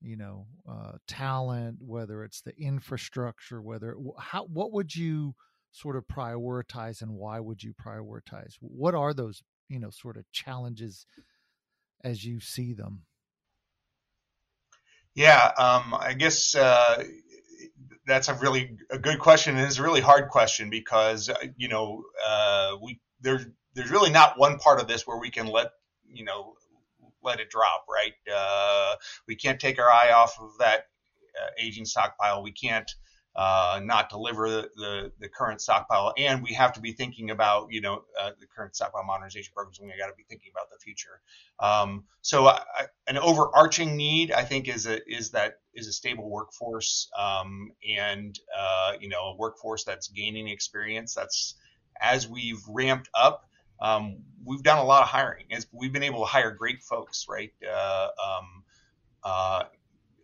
you 0.00 0.16
know 0.16 0.46
uh, 0.68 0.92
talent 1.06 1.78
whether 1.80 2.22
it's 2.22 2.40
the 2.42 2.56
infrastructure 2.56 3.60
whether 3.60 3.96
how 4.18 4.44
what 4.44 4.72
would 4.72 4.94
you 4.94 5.34
sort 5.72 5.96
of 5.96 6.06
prioritize 6.06 7.02
and 7.02 7.12
why 7.12 7.40
would 7.40 7.62
you 7.62 7.74
prioritize? 7.74 8.54
What 8.60 8.94
are 8.94 9.14
those 9.14 9.42
you 9.68 9.78
know 9.78 9.90
sort 9.90 10.16
of 10.16 10.30
challenges 10.32 11.06
as 12.02 12.24
you 12.24 12.40
see 12.40 12.72
them? 12.72 13.02
Yeah 15.14 15.50
um, 15.58 15.94
i 15.94 16.14
guess 16.14 16.54
uh, 16.54 17.02
that's 18.06 18.28
a 18.28 18.34
really 18.34 18.76
a 18.90 18.98
good 18.98 19.18
question 19.18 19.56
and 19.56 19.66
it's 19.66 19.78
a 19.78 19.82
really 19.82 20.00
hard 20.00 20.28
question 20.28 20.70
because 20.70 21.28
uh, 21.28 21.34
you 21.56 21.68
know 21.68 22.02
uh, 22.26 22.76
we 22.82 23.00
there's 23.20 23.46
there's 23.74 23.90
really 23.90 24.10
not 24.10 24.38
one 24.38 24.58
part 24.58 24.80
of 24.80 24.88
this 24.88 25.06
where 25.06 25.18
we 25.18 25.30
can 25.30 25.46
let 25.46 25.72
you 26.06 26.24
know 26.24 26.54
let 27.22 27.40
it 27.40 27.50
drop, 27.50 27.84
right? 27.88 28.12
Uh, 28.32 28.96
we 29.26 29.36
can't 29.36 29.60
take 29.60 29.78
our 29.78 29.90
eye 29.90 30.12
off 30.12 30.38
of 30.40 30.50
that 30.58 30.86
uh, 31.40 31.50
aging 31.58 31.84
stockpile. 31.84 32.42
We 32.42 32.52
can't 32.52 32.90
uh, 33.38 33.80
not 33.84 34.08
deliver 34.08 34.50
the, 34.50 34.70
the, 34.74 35.12
the, 35.20 35.28
current 35.28 35.60
stockpile, 35.60 36.12
and 36.18 36.42
we 36.42 36.52
have 36.52 36.72
to 36.72 36.80
be 36.80 36.90
thinking 36.90 37.30
about 37.30 37.68
you 37.70 37.80
know 37.80 38.02
uh, 38.20 38.30
the 38.40 38.46
current 38.46 38.74
stockpile 38.74 39.04
modernization 39.04 39.52
programs. 39.54 39.78
We 39.80 39.88
got 39.96 40.08
to 40.08 40.16
be 40.16 40.24
thinking 40.28 40.50
about 40.52 40.68
the 40.70 40.78
future. 40.80 41.20
Um, 41.60 42.04
so 42.20 42.48
I, 42.48 42.62
an 43.06 43.16
overarching 43.16 43.96
need, 43.96 44.32
I 44.32 44.42
think, 44.42 44.66
is 44.66 44.86
a 44.86 44.98
is 45.08 45.30
that 45.30 45.60
is 45.72 45.86
a 45.86 45.92
stable 45.92 46.28
workforce 46.28 47.08
um, 47.16 47.70
and 47.96 48.36
uh, 48.58 48.94
you 49.00 49.08
know 49.08 49.20
a 49.20 49.36
workforce 49.36 49.84
that's 49.84 50.08
gaining 50.08 50.48
experience. 50.48 51.14
That's 51.14 51.54
as 52.00 52.26
we've 52.26 52.62
ramped 52.68 53.08
up. 53.14 53.47
Um, 53.80 54.18
we've 54.44 54.62
done 54.62 54.78
a 54.78 54.84
lot 54.84 55.02
of 55.02 55.08
hiring. 55.08 55.46
We've 55.72 55.92
been 55.92 56.02
able 56.02 56.20
to 56.20 56.26
hire 56.26 56.50
great 56.50 56.82
folks, 56.82 57.26
right? 57.28 57.52
Uh, 57.66 58.08
um, 58.24 58.64
uh, 59.22 59.64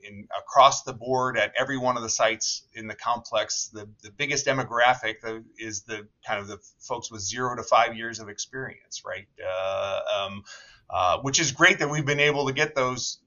in 0.05 0.29
across 0.39 0.83
the 0.83 0.93
board 0.93 1.37
at 1.39 1.53
every 1.59 1.79
one 1.79 1.97
of 1.97 2.03
the 2.03 2.09
sites 2.09 2.67
in 2.75 2.87
the 2.87 2.95
complex. 2.95 3.71
The, 3.73 3.89
the 4.03 4.11
biggest 4.11 4.47
demographic 4.47 5.17
is 5.59 5.83
the 5.83 6.07
kind 6.27 6.41
of 6.41 6.47
the 6.47 6.59
folks 6.81 7.11
with 7.11 7.23
zero 7.23 7.57
to 7.57 7.63
five 7.63 7.97
years 7.97 8.21
of 8.21 8.29
experience, 8.29 9.03
right? 9.05 9.27
Uh, 9.45 10.01
um, 10.17 10.43
uh, 10.91 11.19
which 11.21 11.41
is 11.41 11.53
great 11.53 11.79
that 11.79 11.89
we've 11.89 12.07
been 12.07 12.21
able 12.21 12.47
to 12.47 12.53
get 12.53 12.75
those, 12.75 13.19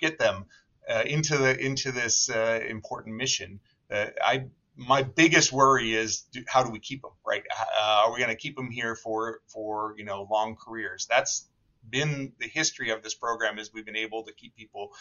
get 0.00 0.18
them 0.18 0.46
uh, 0.88 1.02
into 1.06 1.36
the 1.36 1.58
into 1.58 1.92
this 1.92 2.30
uh, 2.30 2.60
important 2.68 3.16
mission. 3.16 3.60
Uh, 3.90 4.06
I 4.22 4.46
my 4.76 5.02
biggest 5.02 5.52
worry 5.52 5.94
is 5.94 6.24
how 6.48 6.62
do 6.62 6.70
we 6.70 6.78
keep 6.78 7.02
them, 7.02 7.12
right? 7.26 7.42
Uh, 7.78 8.04
are 8.06 8.12
we 8.12 8.18
going 8.18 8.30
to 8.30 8.36
keep 8.36 8.56
them 8.56 8.70
here 8.70 8.94
for 8.94 9.40
for 9.46 9.94
you 9.96 10.04
know 10.04 10.26
long 10.30 10.56
careers? 10.56 11.06
That's 11.08 11.48
been 11.88 12.32
the 12.38 12.48
history 12.48 12.90
of 12.90 13.02
this 13.02 13.14
program 13.14 13.58
is 13.58 13.72
we've 13.72 13.84
been 13.84 13.96
able 13.96 14.22
to 14.24 14.32
keep 14.32 14.54
people 14.56 14.92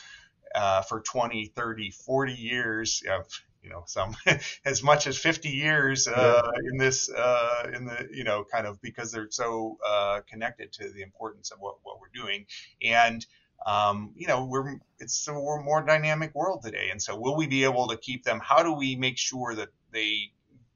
uh, 0.55 0.81
for 0.81 1.01
20, 1.01 1.47
30, 1.55 1.91
40 1.91 2.33
years, 2.33 3.03
uh, 3.09 3.21
you 3.61 3.69
know, 3.69 3.83
some 3.85 4.15
as 4.65 4.83
much 4.83 5.07
as 5.07 5.17
50 5.17 5.49
years 5.49 6.07
uh, 6.07 6.51
in 6.71 6.77
this, 6.77 7.09
uh, 7.09 7.71
in 7.73 7.85
the, 7.85 8.07
you 8.11 8.23
know, 8.23 8.43
kind 8.43 8.65
of 8.65 8.81
because 8.81 9.11
they're 9.11 9.29
so 9.29 9.77
uh, 9.85 10.21
connected 10.27 10.73
to 10.73 10.89
the 10.89 11.01
importance 11.01 11.51
of 11.51 11.59
what, 11.59 11.75
what 11.83 11.97
we're 11.99 12.21
doing. 12.21 12.45
And, 12.81 13.25
um, 13.65 14.12
you 14.15 14.27
know, 14.27 14.46
we're, 14.46 14.80
it's 15.00 15.27
a 15.27 15.34
more 15.34 15.84
dynamic 15.86 16.34
world 16.36 16.62
today. 16.63 16.89
And 16.91 17.01
so 17.01 17.18
will 17.18 17.36
we 17.36 17.48
be 17.48 17.63
able 17.63 17.88
to 17.88 17.98
keep 17.98 18.24
them? 18.24 18.39
How 18.44 18.63
do 18.63 18.74
we 18.74 18.96
make 18.96 19.18
sure 19.18 19.56
that 19.56 19.70
they, 19.91 20.32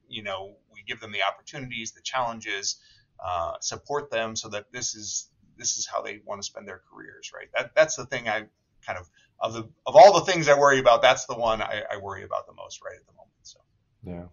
you 0.08 0.24
know, 0.24 0.58
we 0.74 0.84
give 0.88 1.00
them 1.00 1.12
the 1.12 1.24
opportunities, 1.24 1.92
the 1.92 2.02
challenges, 2.02 2.80
uh, 3.24 3.54
support 3.62 4.12
them 4.12 4.36
so 4.36 4.50
that 4.50 4.72
this 4.72 4.96
is, 4.96 5.30
this 5.58 5.78
is 5.78 5.88
how 5.88 6.02
they 6.02 6.22
want 6.26 6.42
to 6.42 6.46
spend 6.46 6.68
their 6.68 6.82
careers, 6.92 7.32
right? 7.34 7.48
That, 7.56 7.74
that's 7.76 7.96
the 7.96 8.06
thing 8.06 8.28
I 8.28 8.46
kind 8.86 9.00
of 9.00 9.10
of 9.40 9.54
the 9.54 9.64
of 9.86 9.96
all 9.96 10.14
the 10.14 10.32
things 10.32 10.48
I 10.48 10.58
worry 10.58 10.80
about, 10.80 11.02
that's 11.02 11.26
the 11.26 11.36
one 11.36 11.62
I, 11.62 11.84
I 11.92 11.98
worry 11.98 12.24
about 12.24 12.48
the 12.48 12.54
most 12.54 12.82
right 12.84 12.96
at 12.96 13.06
the 13.06 13.14
moment. 13.14 13.32
So 13.44 13.60
yeah, 14.04 14.26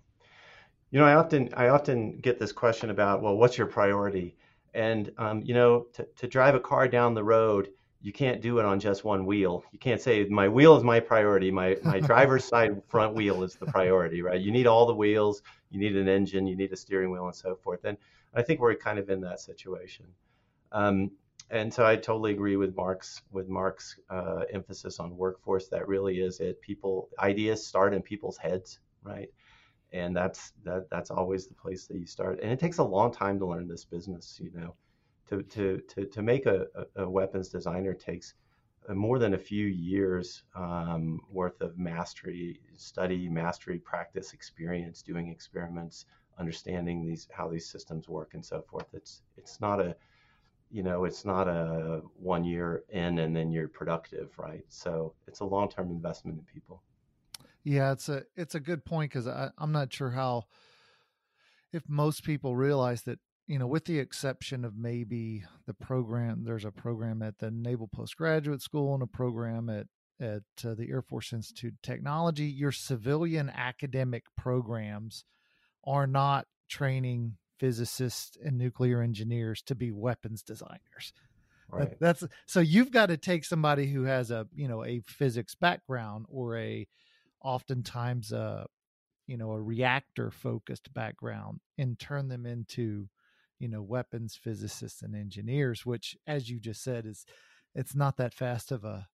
you 0.91 1.01
know, 1.01 1.07
I 1.07 1.15
often 1.15 1.51
I 1.55 1.69
often 1.69 2.19
get 2.19 2.39
this 2.39 2.53
question 2.53 2.91
about, 2.91 3.23
well, 3.23 3.37
what's 3.37 3.59
your 3.59 3.67
priority? 3.67 4.37
And 4.75 5.13
um, 5.19 5.43
you 5.43 5.55
know, 5.55 5.87
to, 5.95 6.07
to 6.19 6.27
drive 6.27 6.55
a 6.55 6.61
car 6.61 6.89
down 6.89 7.15
the 7.15 7.25
road, 7.25 7.71
you 8.03 8.13
can't 8.13 8.43
do 8.43 8.59
it 8.59 8.65
on 8.65 8.81
just 8.81 9.05
one 9.05 9.25
wheel. 9.25 9.63
You 9.73 9.79
can't 9.79 10.01
say 10.01 10.25
my 10.25 10.49
wheel 10.49 10.77
is 10.77 10.83
my 10.83 10.99
priority. 10.99 11.51
My 11.53 11.77
my 11.85 12.01
driver's 12.11 12.45
side 12.45 12.83
front 12.89 13.15
wheel 13.15 13.45
is 13.45 13.55
the 13.55 13.67
priority, 13.67 14.23
right? 14.23 14.41
You 14.41 14.51
need 14.51 14.67
all 14.67 14.87
the 14.87 14.95
wheels. 14.95 15.43
You 15.71 15.79
need 15.79 15.97
an 15.97 16.09
engine. 16.09 16.47
You 16.47 16.57
need 16.57 16.73
a 16.73 16.77
steering 16.77 17.13
wheel, 17.13 17.27
and 17.27 17.35
so 17.35 17.55
forth. 17.55 17.85
And 17.85 17.97
I 18.35 18.43
think 18.43 18.61
we're 18.61 18.75
kind 18.75 18.99
of 18.99 19.09
in 19.09 19.21
that 19.21 19.41
situation. 19.41 20.07
Um, 20.73 21.13
and 21.51 21.73
so 21.73 21.87
I 21.87 21.97
totally 21.97 22.33
agree 22.33 22.57
with 22.57 22.75
Mark's 22.75 23.23
with 23.31 23.49
Mark's 23.49 23.97
uh, 24.11 24.45
emphasis 24.53 24.99
on 24.99 25.17
workforce. 25.17 25.69
That 25.69 25.87
really 25.87 26.19
is 26.21 26.41
it. 26.41 26.61
People 26.61 27.09
ideas 27.21 27.65
start 27.65 27.95
in 27.95 28.03
people's 28.03 28.37
heads, 28.37 28.81
right? 29.05 29.29
And 29.93 30.17
that's 30.17 30.55
that 30.65 30.91
that's 30.91 31.11
always 31.11 31.47
the 31.47 31.55
place 31.55 31.87
that 31.87 31.99
you 31.99 32.07
start. 32.07 32.41
And 32.43 32.51
it 32.51 32.59
takes 32.59 32.79
a 32.79 32.85
long 32.85 33.13
time 33.13 33.39
to 33.39 33.47
learn 33.47 33.69
this 33.69 33.85
business. 33.85 34.41
You 34.43 34.51
know, 34.55 34.75
to 35.33 35.43
to 35.43 35.81
to 35.89 36.07
to 36.07 36.23
make 36.23 36.47
a, 36.47 36.67
a 36.97 37.09
weapons 37.09 37.49
designer 37.49 37.95
takes 37.95 38.35
uh, 38.89 38.95
more 38.95 39.19
than 39.19 39.35
a 39.35 39.39
few 39.39 39.67
years 39.67 40.43
um, 40.55 41.21
worth 41.31 41.61
of 41.61 41.79
mastery, 41.79 42.61
study, 42.77 43.29
mastery, 43.29 43.79
practice, 43.79 44.33
experience, 44.33 45.03
doing 45.03 45.29
experiments, 45.29 46.07
understanding 46.39 47.07
these 47.07 47.29
how 47.33 47.49
these 47.49 47.67
systems 47.67 48.09
work, 48.09 48.35
and 48.35 48.45
so 48.45 48.62
forth. 48.62 48.87
It's 48.93 49.23
it's 49.37 49.61
not 49.61 49.81
a 49.81 49.97
you 50.71 50.83
know, 50.83 51.05
it's 51.05 51.27
not 51.27 51.49
a 51.49 52.01
one 52.17 52.45
year 52.45 52.83
in 52.89 53.19
and 53.19 53.37
then 53.37 53.53
you're 53.53 53.69
productive, 53.69 54.31
right? 54.39 54.65
So 54.69 55.12
it's 55.29 55.41
a 55.41 55.45
long 55.45 55.69
term 55.69 55.91
investment 55.91 56.39
in 56.39 56.45
people. 56.45 56.83
Yeah, 57.62 57.93
it's 57.93 58.09
a 58.09 58.25
it's 58.37 58.55
a 58.55 58.61
good 58.61 58.85
point 58.85 59.12
because 59.12 59.27
I'm 59.27 59.73
not 59.73 59.93
sure 59.93 60.11
how 60.11 60.45
if 61.73 61.89
most 61.89 62.25
people 62.25 62.55
realize 62.57 63.03
that 63.03 63.19
you 63.53 63.59
know, 63.59 63.67
with 63.67 63.85
the 63.85 63.99
exception 63.99 64.65
of 64.65 64.79
maybe 64.79 65.45
the 65.67 65.75
program, 65.75 66.45
there's 66.45 66.65
a 66.65 66.71
program 66.71 67.21
at 67.21 67.39
the 67.39 67.51
Naval 67.51 67.87
Postgraduate 67.87 68.63
School 68.63 68.95
and 68.95 69.03
a 69.03 69.07
program 69.07 69.69
at 69.69 69.89
at 70.19 70.45
uh, 70.65 70.73
the 70.73 70.89
Air 70.89 71.03
Force 71.03 71.35
Institute 71.35 71.75
of 71.75 71.83
Technology. 71.83 72.47
Your 72.47 72.73
civilian 72.73 73.51
academic 73.51 74.25
programs 74.39 75.27
are 75.85 76.07
not 76.07 76.47
training 76.67 77.37
physicists 77.61 78.39
and 78.43 78.57
nuclear 78.57 79.03
engineers 79.03 79.61
to 79.67 79.75
be 79.75 79.93
weapons 79.93 80.43
designers. 80.43 81.13
Right. 81.69 81.95
That's 82.01 82.25
so 82.47 82.61
you've 82.61 82.91
got 82.91 83.07
to 83.07 83.19
take 83.19 83.45
somebody 83.45 83.93
who 83.93 84.05
has 84.05 84.31
a 84.31 84.47
you 84.55 84.67
know 84.67 84.83
a 84.83 85.01
physics 85.01 85.55
background 85.55 86.25
or 86.31 86.57
a 86.57 86.89
oftentimes 87.45 88.33
a 88.33 88.65
you 89.27 89.37
know 89.37 89.51
a 89.51 89.61
reactor 89.61 90.31
focused 90.31 90.95
background 90.95 91.61
and 91.77 91.99
turn 91.99 92.29
them 92.29 92.47
into 92.47 93.11
you 93.62 93.69
know 93.69 93.83
weapons 93.83 94.38
physicists 94.42 95.02
and 95.02 95.14
engineers 95.14 95.87
which 95.87 96.16
as 96.26 96.50
you 96.50 96.59
just 96.61 96.83
said 96.83 97.07
is 97.07 97.25
it's 97.75 97.95
not 97.95 98.16
that 98.16 98.35
fast 98.35 98.73
of 98.73 98.85
a 98.85 99.07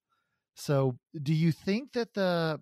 so 0.55 0.99
do 1.23 1.35
you 1.35 1.53
think 1.53 1.93
that 1.93 2.15
the 2.15 2.61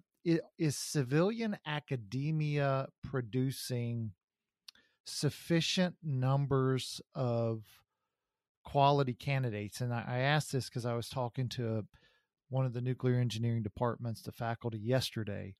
is 0.58 0.76
civilian 0.76 1.56
academia 1.64 2.88
producing 3.04 4.10
sufficient 5.06 5.94
numbers 6.02 7.00
of 7.14 7.62
quality 8.66 9.14
candidates. 9.14 9.80
And 9.80 9.94
I, 9.94 10.18
asked 10.18 10.52
this 10.52 10.68
because 10.68 10.84
I 10.84 10.94
was 10.94 11.08
talking 11.08 11.48
to 11.50 11.86
one 12.48 12.66
of 12.66 12.72
the 12.72 12.80
nuclear 12.80 13.18
engineering 13.18 13.62
departments, 13.62 14.22
the 14.22 14.32
faculty 14.32 14.78
yesterday, 14.78 15.54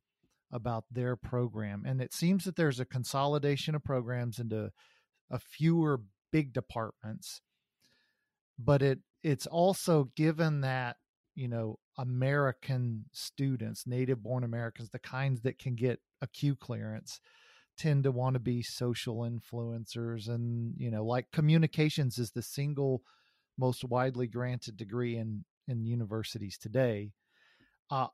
about 0.52 0.85
their 0.90 1.16
program. 1.16 1.85
And 1.87 2.02
it 2.02 2.12
seems 2.12 2.45
that 2.45 2.56
there's 2.56 2.80
a 2.80 2.85
consolidation 2.85 3.75
of 3.75 3.85
programs 3.85 4.40
into 4.40 4.71
a 5.30 5.38
fewer 5.38 6.00
big 6.37 6.52
departments. 6.52 7.40
But 8.59 8.83
it 8.83 8.99
it's 9.23 9.47
also 9.47 10.11
given 10.16 10.61
that, 10.61 10.97
you 11.35 11.49
know, 11.49 11.78
American 11.99 13.07
students, 13.12 13.87
native 13.87 14.23
born 14.23 14.45
Americans, 14.45 14.90
the 14.90 14.99
kinds 14.99 15.40
that 15.43 15.59
can 15.59 15.75
get 15.75 16.00
a 16.21 16.26
Q 16.26 16.57
clearance, 16.57 17.21
tend 17.78 18.05
to 18.05 18.12
want 18.12 18.35
to 18.35 18.40
be 18.40 18.62
social 18.62 19.19
influencers 19.19 20.28
and 20.28 20.75
you 20.78 20.90
know 20.90 21.05
like 21.05 21.31
communications 21.33 22.19
is 22.19 22.31
the 22.31 22.43
single 22.43 23.02
most 23.59 23.85
widely 23.85 24.26
granted 24.26 24.76
degree 24.76 25.16
in 25.16 25.45
in 25.69 25.85
universities 25.85 26.57
today 26.59 27.12
uh, 27.90 28.09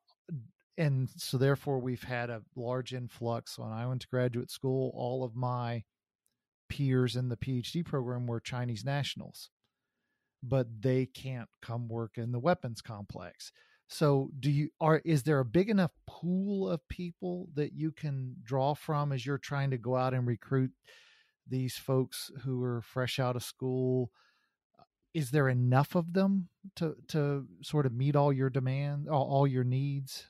and 0.77 1.09
so 1.17 1.39
therefore 1.39 1.79
we've 1.79 2.03
had 2.03 2.29
a 2.31 2.43
large 2.57 2.93
influx 2.93 3.59
when 3.59 3.71
i 3.71 3.87
went 3.87 4.01
to 4.01 4.09
graduate 4.09 4.51
school 4.51 4.91
all 4.95 5.23
of 5.23 5.37
my 5.37 5.83
peers 6.73 7.17
in 7.17 7.29
the 7.29 7.37
phd 7.37 7.85
program 7.85 8.27
were 8.27 8.41
chinese 8.41 8.85
nationals 8.85 9.51
but 10.43 10.67
they 10.81 11.07
can't 11.07 11.49
come 11.61 11.89
work 11.89 12.17
in 12.17 12.33
the 12.33 12.39
weapons 12.39 12.81
complex 12.81 13.53
so 13.93 14.31
do 14.41 14.51
you 14.51 14.71
are 14.81 15.03
is 15.05 15.23
there 15.23 15.41
a 15.41 15.45
big 15.45 15.69
enough 15.69 15.91
pool 16.07 16.67
of 16.71 16.81
people 16.89 17.49
that 17.55 17.75
you 17.75 17.93
can 17.93 18.37
draw 18.43 18.73
from 18.75 19.13
as 19.13 19.27
you're 19.27 19.37
trying 19.37 19.71
to 19.71 19.77
go 19.77 19.97
out 19.97 20.15
and 20.15 20.27
recruit 20.27 20.71
these 21.47 21.77
folks 21.77 22.31
who 22.43 22.63
are 22.65 22.81
fresh 22.81 23.19
out 23.19 23.37
of 23.37 23.43
school? 23.43 24.11
Uh, 24.79 24.85
is 25.13 25.31
there 25.31 25.51
enough 25.51 25.95
of 25.95 26.15
them 26.15 26.49
to 26.77 26.97
to 27.09 27.47
sort 27.61 27.85
of 27.85 27.93
meet 27.93 28.17
all 28.17 28.33
your 28.33 28.49
demand, 28.49 29.11
all, 29.11 29.29
all 29.29 29.47
your 29.47 29.65
needs? 29.65 30.27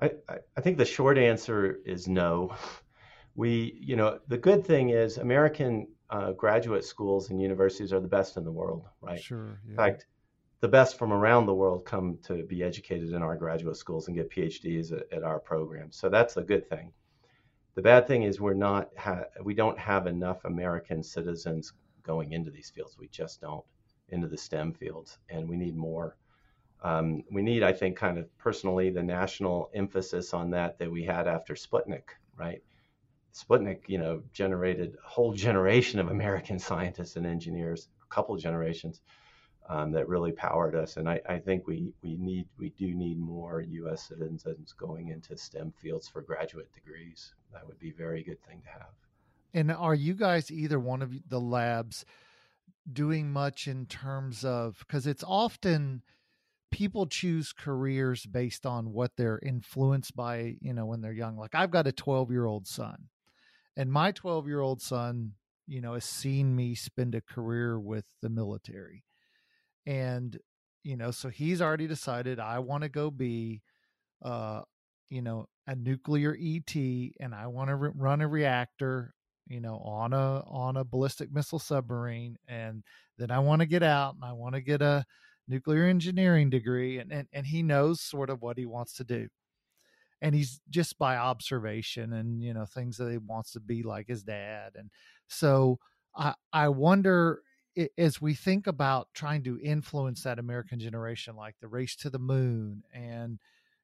I, 0.00 0.12
I 0.56 0.60
think 0.60 0.78
the 0.78 0.84
short 0.84 1.18
answer 1.18 1.80
is 1.84 2.06
no. 2.06 2.54
We, 3.42 3.78
you 3.90 3.96
know, 3.96 4.10
the 4.28 4.38
good 4.48 4.62
thing 4.66 4.90
is 4.90 5.18
American 5.18 5.72
uh, 6.10 6.32
graduate 6.32 6.84
schools 6.84 7.30
and 7.30 7.40
universities 7.40 7.92
are 7.92 8.00
the 8.00 8.14
best 8.18 8.36
in 8.36 8.44
the 8.44 8.56
world, 8.60 8.82
right? 9.00 9.22
Sure. 9.30 9.60
Yeah. 9.64 9.70
In 9.70 9.76
fact, 9.76 10.06
the 10.60 10.68
best 10.78 10.98
from 10.98 11.12
around 11.12 11.46
the 11.46 11.54
world 11.54 11.84
come 11.84 12.18
to 12.24 12.34
be 12.44 12.64
educated 12.64 13.10
in 13.12 13.22
our 13.22 13.36
graduate 13.36 13.76
schools 13.76 14.08
and 14.08 14.16
get 14.16 14.30
PhDs 14.30 14.92
at, 14.92 15.04
at 15.16 15.22
our 15.22 15.38
programs. 15.38 15.96
So 15.96 16.08
that's 16.08 16.36
a 16.36 16.42
good 16.42 16.68
thing. 16.68 16.92
The 17.76 17.82
bad 17.82 18.06
thing 18.08 18.24
is 18.24 18.40
we're 18.40 18.64
not 18.70 18.90
ha- 18.96 19.30
we 19.48 19.54
don't 19.54 19.78
have 19.78 20.06
enough 20.06 20.44
American 20.44 21.02
citizens 21.02 21.72
going 22.02 22.32
into 22.32 22.50
these 22.50 22.70
fields. 22.74 22.96
We 22.98 23.08
just 23.08 23.40
don't. 23.40 23.64
into 24.10 24.28
the 24.28 24.38
STEM 24.38 24.72
fields, 24.72 25.18
and 25.28 25.48
we 25.48 25.56
need 25.56 25.76
more. 25.76 26.16
Um, 26.82 27.22
we 27.30 27.42
need, 27.42 27.62
I 27.62 27.72
think, 27.72 27.96
kind 27.96 28.18
of 28.18 28.26
personally, 28.38 28.90
the 28.90 29.02
national 29.02 29.70
emphasis 29.74 30.32
on 30.32 30.50
that 30.50 30.78
that 30.78 30.90
we 30.90 31.04
had 31.04 31.28
after 31.28 31.54
Sputnik, 31.54 32.08
right? 32.36 32.62
Sputnik, 33.34 33.80
you 33.86 33.98
know, 33.98 34.22
generated 34.32 34.96
a 35.04 35.08
whole 35.08 35.32
generation 35.32 36.00
of 36.00 36.08
American 36.08 36.58
scientists 36.68 37.16
and 37.16 37.26
engineers, 37.26 37.88
a 38.02 38.14
couple 38.14 38.36
generations 38.36 39.00
um, 39.68 39.92
that 39.92 40.08
really 40.08 40.32
powered 40.32 40.74
us. 40.74 40.96
And 40.96 41.08
I, 41.08 41.20
I, 41.28 41.38
think 41.38 41.66
we 41.66 41.92
we 42.02 42.16
need 42.16 42.46
we 42.58 42.70
do 42.70 42.94
need 42.94 43.18
more 43.18 43.60
U.S. 43.60 44.08
citizens 44.08 44.72
going 44.72 45.08
into 45.08 45.36
STEM 45.36 45.72
fields 45.76 46.08
for 46.08 46.22
graduate 46.22 46.72
degrees. 46.72 47.34
That 47.52 47.66
would 47.66 47.78
be 47.78 47.90
a 47.90 47.94
very 47.94 48.22
good 48.22 48.42
thing 48.44 48.62
to 48.62 48.68
have. 48.70 48.88
And 49.54 49.72
are 49.72 49.94
you 49.94 50.14
guys 50.14 50.50
either 50.50 50.78
one 50.78 51.02
of 51.02 51.12
the 51.28 51.40
labs 51.40 52.04
doing 52.90 53.30
much 53.30 53.68
in 53.68 53.86
terms 53.86 54.44
of 54.44 54.78
because 54.86 55.06
it's 55.06 55.24
often 55.26 56.02
people 56.70 57.06
choose 57.06 57.52
careers 57.52 58.26
based 58.26 58.66
on 58.66 58.92
what 58.92 59.12
they're 59.16 59.38
influenced 59.42 60.14
by, 60.14 60.56
you 60.60 60.72
know, 60.72 60.86
when 60.86 61.00
they're 61.00 61.12
young. 61.12 61.36
Like 61.36 61.54
I've 61.54 61.70
got 61.70 61.86
a 61.86 61.92
12 61.92 62.30
year 62.30 62.46
old 62.46 62.66
son, 62.66 63.08
and 63.78 63.92
my 63.92 64.12
12 64.12 64.48
year 64.48 64.60
old 64.60 64.82
son, 64.82 65.34
you 65.66 65.80
know, 65.80 65.94
has 65.94 66.04
seen 66.04 66.54
me 66.54 66.74
spend 66.74 67.14
a 67.14 67.20
career 67.20 67.78
with 67.78 68.04
the 68.20 68.28
military. 68.28 69.04
And, 69.86 70.36
you 70.82 70.96
know, 70.96 71.12
so 71.12 71.28
he's 71.28 71.62
already 71.62 71.86
decided 71.86 72.40
I 72.40 72.58
want 72.58 72.82
to 72.82 72.88
go 72.88 73.10
be, 73.10 73.62
uh, 74.22 74.62
you 75.08 75.22
know, 75.22 75.46
a 75.66 75.76
nuclear 75.76 76.36
ET 76.38 76.74
and 76.74 77.34
I 77.34 77.46
want 77.46 77.68
to 77.68 77.76
re- 77.76 77.92
run 77.94 78.20
a 78.20 78.28
reactor 78.28 79.14
you 79.46 79.60
know 79.60 79.78
on 79.78 80.12
a 80.12 80.42
on 80.46 80.76
a 80.76 80.84
ballistic 80.84 81.32
missile 81.32 81.58
submarine 81.58 82.36
and 82.46 82.82
then 83.16 83.30
i 83.30 83.38
want 83.38 83.60
to 83.60 83.66
get 83.66 83.82
out 83.82 84.14
and 84.14 84.24
i 84.24 84.32
want 84.32 84.54
to 84.54 84.60
get 84.60 84.82
a 84.82 85.04
nuclear 85.48 85.84
engineering 85.84 86.50
degree 86.50 86.98
and, 86.98 87.10
and 87.10 87.26
and 87.32 87.46
he 87.46 87.62
knows 87.62 88.00
sort 88.00 88.30
of 88.30 88.42
what 88.42 88.58
he 88.58 88.66
wants 88.66 88.92
to 88.92 89.04
do 89.04 89.26
and 90.20 90.34
he's 90.34 90.60
just 90.70 90.98
by 90.98 91.16
observation 91.16 92.12
and 92.12 92.42
you 92.42 92.52
know 92.54 92.64
things 92.64 92.96
that 92.96 93.10
he 93.10 93.18
wants 93.18 93.52
to 93.52 93.60
be 93.60 93.82
like 93.82 94.08
his 94.08 94.22
dad 94.22 94.72
and 94.74 94.90
so 95.28 95.78
i 96.16 96.34
i 96.52 96.68
wonder 96.68 97.42
as 97.96 98.20
we 98.20 98.34
think 98.34 98.66
about 98.66 99.08
trying 99.14 99.42
to 99.42 99.58
influence 99.60 100.22
that 100.22 100.38
american 100.38 100.80
generation 100.80 101.36
like 101.36 101.54
the 101.60 101.68
race 101.68 101.94
to 101.94 102.10
the 102.10 102.18
moon 102.18 102.82
and 102.92 103.38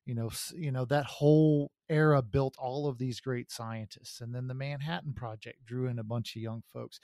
you 0.06 0.14
know 0.14 0.30
you 0.54 0.70
know 0.70 0.84
that 0.84 1.06
whole 1.06 1.70
era 1.88 2.22
built 2.22 2.54
all 2.58 2.86
of 2.86 2.98
these 2.98 3.20
great 3.20 3.50
scientists 3.50 4.20
and 4.20 4.34
then 4.34 4.46
the 4.46 4.54
manhattan 4.54 5.12
project 5.12 5.64
drew 5.64 5.86
in 5.86 5.98
a 5.98 6.04
bunch 6.04 6.36
of 6.36 6.42
young 6.42 6.62
folks. 6.72 7.00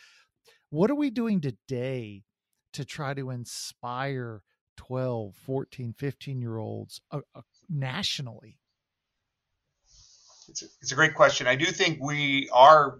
What 0.70 0.90
are 0.90 0.96
we 0.96 1.10
doing 1.10 1.40
today 1.40 2.24
to 2.72 2.84
try 2.84 3.14
to 3.14 3.30
inspire 3.30 4.42
12 4.76 5.34
14 5.34 5.94
15 5.98 6.40
year 6.40 6.58
olds 6.58 7.00
uh, 7.10 7.20
uh, 7.34 7.42
nationally 7.68 8.59
it's 10.50 10.62
a, 10.62 10.66
it's 10.82 10.92
a 10.92 10.94
great 10.94 11.14
question. 11.14 11.46
I 11.46 11.56
do 11.56 11.66
think 11.66 12.00
we 12.02 12.48
are 12.52 12.98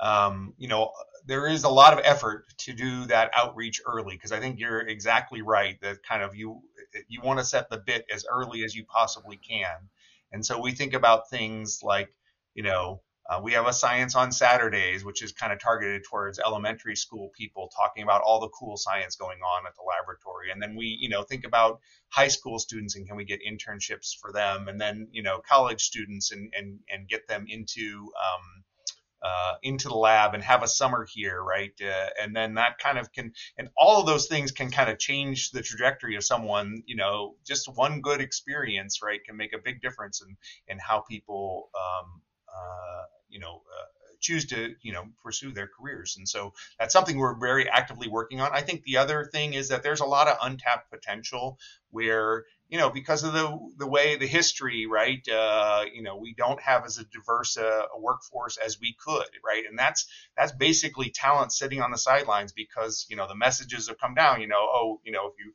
um, 0.00 0.54
you 0.58 0.68
know 0.68 0.92
there 1.26 1.48
is 1.48 1.64
a 1.64 1.68
lot 1.68 1.92
of 1.92 2.00
effort 2.04 2.44
to 2.58 2.72
do 2.72 3.06
that 3.06 3.30
outreach 3.36 3.82
early 3.84 4.14
because 4.14 4.32
i 4.32 4.40
think 4.40 4.58
you're 4.58 4.80
exactly 4.80 5.42
right 5.42 5.78
that 5.82 6.02
kind 6.02 6.22
of 6.22 6.34
you 6.34 6.62
you 7.08 7.20
want 7.20 7.38
to 7.38 7.44
set 7.44 7.68
the 7.70 7.78
bit 7.78 8.04
as 8.12 8.24
early 8.30 8.64
as 8.64 8.74
you 8.74 8.84
possibly 8.84 9.36
can. 9.36 9.76
And 10.32 10.44
so 10.44 10.60
we 10.60 10.72
think 10.72 10.94
about 10.94 11.30
things 11.30 11.80
like 11.82 12.10
you 12.54 12.62
know 12.62 13.02
uh, 13.28 13.40
we 13.42 13.52
have 13.52 13.66
a 13.66 13.72
science 13.72 14.14
on 14.14 14.32
Saturdays, 14.32 15.04
which 15.04 15.22
is 15.22 15.32
kind 15.32 15.52
of 15.52 15.60
targeted 15.60 16.02
towards 16.04 16.38
elementary 16.38 16.96
school 16.96 17.30
people, 17.36 17.70
talking 17.76 18.02
about 18.02 18.22
all 18.22 18.40
the 18.40 18.48
cool 18.48 18.76
science 18.76 19.16
going 19.16 19.38
on 19.40 19.66
at 19.66 19.74
the 19.76 19.82
laboratory. 19.82 20.50
And 20.50 20.62
then 20.62 20.76
we, 20.76 20.86
you 20.86 21.10
know, 21.10 21.22
think 21.22 21.44
about 21.44 21.80
high 22.08 22.28
school 22.28 22.58
students 22.58 22.96
and 22.96 23.06
can 23.06 23.16
we 23.16 23.24
get 23.24 23.40
internships 23.46 24.16
for 24.18 24.32
them, 24.32 24.68
and 24.68 24.80
then 24.80 25.08
you 25.12 25.22
know, 25.22 25.40
college 25.46 25.82
students 25.82 26.32
and 26.32 26.52
and 26.56 26.78
and 26.88 27.08
get 27.08 27.28
them 27.28 27.44
into 27.48 28.10
um, 28.16 28.64
uh, 29.22 29.54
into 29.62 29.88
the 29.88 29.94
lab 29.96 30.34
and 30.34 30.42
have 30.42 30.62
a 30.62 30.68
summer 30.68 31.06
here, 31.12 31.42
right? 31.42 31.72
Uh, 31.82 32.06
and 32.22 32.34
then 32.34 32.54
that 32.54 32.78
kind 32.78 32.98
of 32.98 33.12
can, 33.12 33.32
and 33.56 33.68
all 33.76 34.00
of 34.00 34.06
those 34.06 34.26
things 34.26 34.52
can 34.52 34.70
kind 34.70 34.88
of 34.88 34.98
change 34.98 35.50
the 35.50 35.62
trajectory 35.62 36.16
of 36.16 36.24
someone. 36.24 36.82
You 36.86 36.96
know, 36.96 37.34
just 37.46 37.68
one 37.74 38.00
good 38.00 38.20
experience, 38.20 39.00
right, 39.02 39.22
can 39.24 39.36
make 39.36 39.52
a 39.52 39.58
big 39.58 39.82
difference 39.82 40.22
in 40.22 40.36
in 40.68 40.78
how 40.78 41.00
people, 41.00 41.70
um, 41.74 42.22
uh, 42.48 43.02
you 43.28 43.38
know. 43.40 43.62
Uh, 43.66 43.84
choose 44.20 44.46
to 44.46 44.74
you 44.82 44.92
know 44.92 45.04
pursue 45.22 45.52
their 45.52 45.68
careers 45.68 46.16
and 46.16 46.28
so 46.28 46.52
that's 46.76 46.92
something 46.92 47.18
we're 47.18 47.38
very 47.38 47.68
actively 47.68 48.08
working 48.08 48.40
on 48.40 48.50
i 48.52 48.60
think 48.60 48.82
the 48.82 48.96
other 48.96 49.24
thing 49.24 49.54
is 49.54 49.68
that 49.68 49.84
there's 49.84 50.00
a 50.00 50.04
lot 50.04 50.26
of 50.26 50.36
untapped 50.42 50.90
potential 50.90 51.56
where 51.90 52.44
you 52.68 52.76
know, 52.78 52.90
because 52.90 53.24
of 53.24 53.32
the 53.32 53.58
the 53.78 53.86
way 53.86 54.16
the 54.16 54.26
history, 54.26 54.86
right? 54.86 55.26
Uh, 55.26 55.84
you 55.92 56.02
know, 56.02 56.16
we 56.16 56.34
don't 56.34 56.60
have 56.60 56.84
as 56.84 56.98
a 56.98 57.04
diverse 57.04 57.56
uh, 57.56 57.84
a 57.94 57.98
workforce 57.98 58.58
as 58.58 58.78
we 58.78 58.94
could, 59.02 59.28
right? 59.44 59.64
And 59.66 59.78
that's 59.78 60.06
that's 60.36 60.52
basically 60.52 61.10
talent 61.10 61.52
sitting 61.52 61.80
on 61.80 61.90
the 61.90 61.96
sidelines 61.98 62.52
because 62.52 63.06
you 63.08 63.16
know 63.16 63.26
the 63.26 63.34
messages 63.34 63.88
have 63.88 63.98
come 63.98 64.14
down. 64.14 64.42
You 64.42 64.48
know, 64.48 64.60
oh, 64.60 65.00
you 65.02 65.12
know, 65.12 65.28
if 65.28 65.32
you 65.38 65.54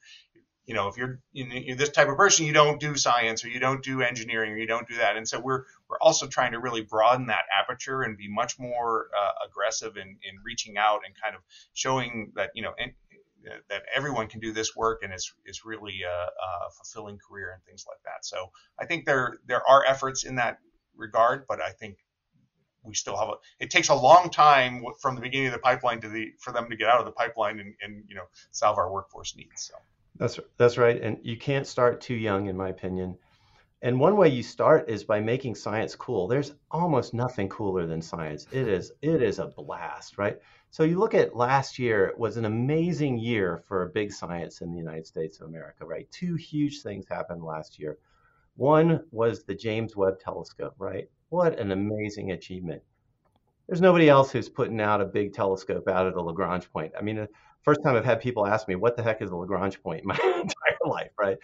you 0.66 0.74
know 0.74 0.88
if 0.88 0.98
you're, 0.98 1.20
you're 1.32 1.76
this 1.76 1.90
type 1.90 2.08
of 2.08 2.18
person, 2.18 2.46
you 2.46 2.54
don't 2.54 2.80
do 2.80 2.96
science 2.96 3.44
or 3.44 3.50
you 3.50 3.60
don't 3.60 3.84
do 3.84 4.02
engineering 4.02 4.54
or 4.54 4.58
you 4.58 4.68
don't 4.68 4.88
do 4.88 4.98
that. 4.98 5.18
And 5.18 5.28
so 5.28 5.40
we're 5.40 5.64
we're 5.90 6.00
also 6.02 6.28
trying 6.28 6.54
to 6.54 6.60
really 6.60 6.82
broaden 6.82 7.28
that 7.28 7.44
aperture 7.58 8.02
and 8.02 8.18
be 8.18 8.30
much 8.30 8.60
more 8.60 9.08
uh, 9.18 9.48
aggressive 9.48 9.98
in 9.98 10.08
in 10.08 10.40
reaching 10.44 10.78
out 10.78 11.02
and 11.06 11.16
kind 11.22 11.36
of 11.36 11.42
showing 11.74 12.32
that 12.36 12.52
you 12.54 12.64
know. 12.64 12.74
And, 12.78 12.94
that 13.68 13.84
everyone 13.94 14.28
can 14.28 14.40
do 14.40 14.54
this 14.54 14.74
work 14.74 15.02
and 15.04 15.12
it's 15.12 15.34
is 15.46 15.66
really 15.66 16.00
a, 16.04 16.10
a, 16.10 16.72
fulfilling 16.78 17.18
career 17.18 17.52
and 17.54 17.62
things 17.66 17.84
like 17.86 17.98
that. 18.06 18.24
So 18.24 18.52
I 18.80 18.86
think 18.86 19.06
there 19.06 19.38
there 19.46 19.62
are 19.70 19.86
efforts 19.86 20.24
in 20.24 20.36
that 20.36 20.60
regard, 20.96 21.44
but 21.46 21.62
I 21.62 21.72
think 21.72 21.98
we 22.84 22.94
still 22.94 23.18
have 23.18 23.30
a. 23.30 23.34
It 23.60 23.70
takes 23.70 23.90
a 23.90 23.96
long 23.96 24.30
time 24.30 24.84
from 25.02 25.16
the 25.16 25.22
beginning 25.22 25.48
of 25.48 25.54
the 25.54 25.60
pipeline 25.60 26.02
to 26.02 26.10
the 26.10 26.32
for 26.40 26.52
them 26.52 26.70
to 26.70 26.76
get 26.76 26.90
out 26.90 27.00
of 27.00 27.06
the 27.06 27.12
pipeline 27.12 27.60
and, 27.60 27.74
and 27.82 28.04
you 28.08 28.16
know 28.16 28.26
solve 28.52 28.78
our 28.78 28.92
workforce 28.92 29.36
needs. 29.36 29.70
So 29.70 29.76
that's 30.16 30.40
that's 30.58 30.78
right, 30.78 31.02
and 31.02 31.18
you 31.24 31.38
can't 31.38 31.68
start 31.68 32.02
too 32.02 32.14
young, 32.16 32.48
in 32.48 32.58
my 32.58 32.70
opinion. 32.70 33.18
And 33.82 34.00
one 34.00 34.16
way 34.16 34.30
you 34.30 34.44
start 34.44 34.90
is 34.90 35.04
by 35.04 35.20
making 35.20 35.56
science 35.56 35.94
cool. 35.94 36.28
There's 36.28 36.54
almost 36.72 37.14
nothing 37.14 37.50
cooler 37.50 37.86
than 37.86 38.02
science. 38.02 38.48
It 38.52 38.68
is 38.68 38.94
it 39.02 39.22
is 39.22 39.40
a 39.40 39.48
blast, 39.48 40.18
right? 40.18 40.40
So 40.70 40.84
you 40.84 40.98
look 41.00 41.14
at 41.14 41.36
last 41.36 41.78
year, 41.78 42.06
it 42.06 42.18
was 42.18 42.38
an 42.38 42.46
amazing 42.46 43.18
year 43.18 43.64
for 43.68 43.90
big 43.90 44.12
science 44.12 44.62
in 44.62 44.72
the 44.72 44.78
United 44.78 45.06
States 45.06 45.40
of 45.40 45.48
America, 45.48 45.86
right? 45.86 46.10
Two 46.12 46.36
huge 46.36 46.82
things 46.82 47.06
happened 47.08 47.44
last 47.44 47.78
year. 47.78 47.98
One 48.56 49.02
was 49.12 49.44
the 49.44 49.56
James 49.56 49.96
Webb 49.96 50.20
Telescope, 50.20 50.76
right? 50.78 51.10
What 51.30 51.60
an 51.60 51.72
amazing 51.72 52.32
achievement. 52.32 52.84
There's 53.68 53.82
nobody 53.82 54.10
else 54.10 54.32
who's 54.32 54.50
putting 54.50 54.82
out 54.82 55.02
a 55.02 55.06
big 55.06 55.34
telescope 55.34 55.88
out 55.88 56.08
at 56.08 56.16
a 56.16 56.22
Lagrange 56.22 56.72
point. 56.72 56.94
I 56.98 57.02
mean, 57.02 57.16
the 57.16 57.30
first 57.62 57.82
time 57.84 57.96
I've 57.96 58.06
had 58.06 58.20
people 58.20 58.46
ask 58.46 58.68
me, 58.68 58.76
what 58.76 58.98
the 58.98 59.04
heck 59.04 59.22
is 59.22 59.32
a 59.32 59.36
Lagrange 59.36 59.82
point 59.82 60.02
in 60.02 60.08
my 60.08 60.16
entire 60.16 60.78
life, 60.86 61.12
right? 61.18 61.38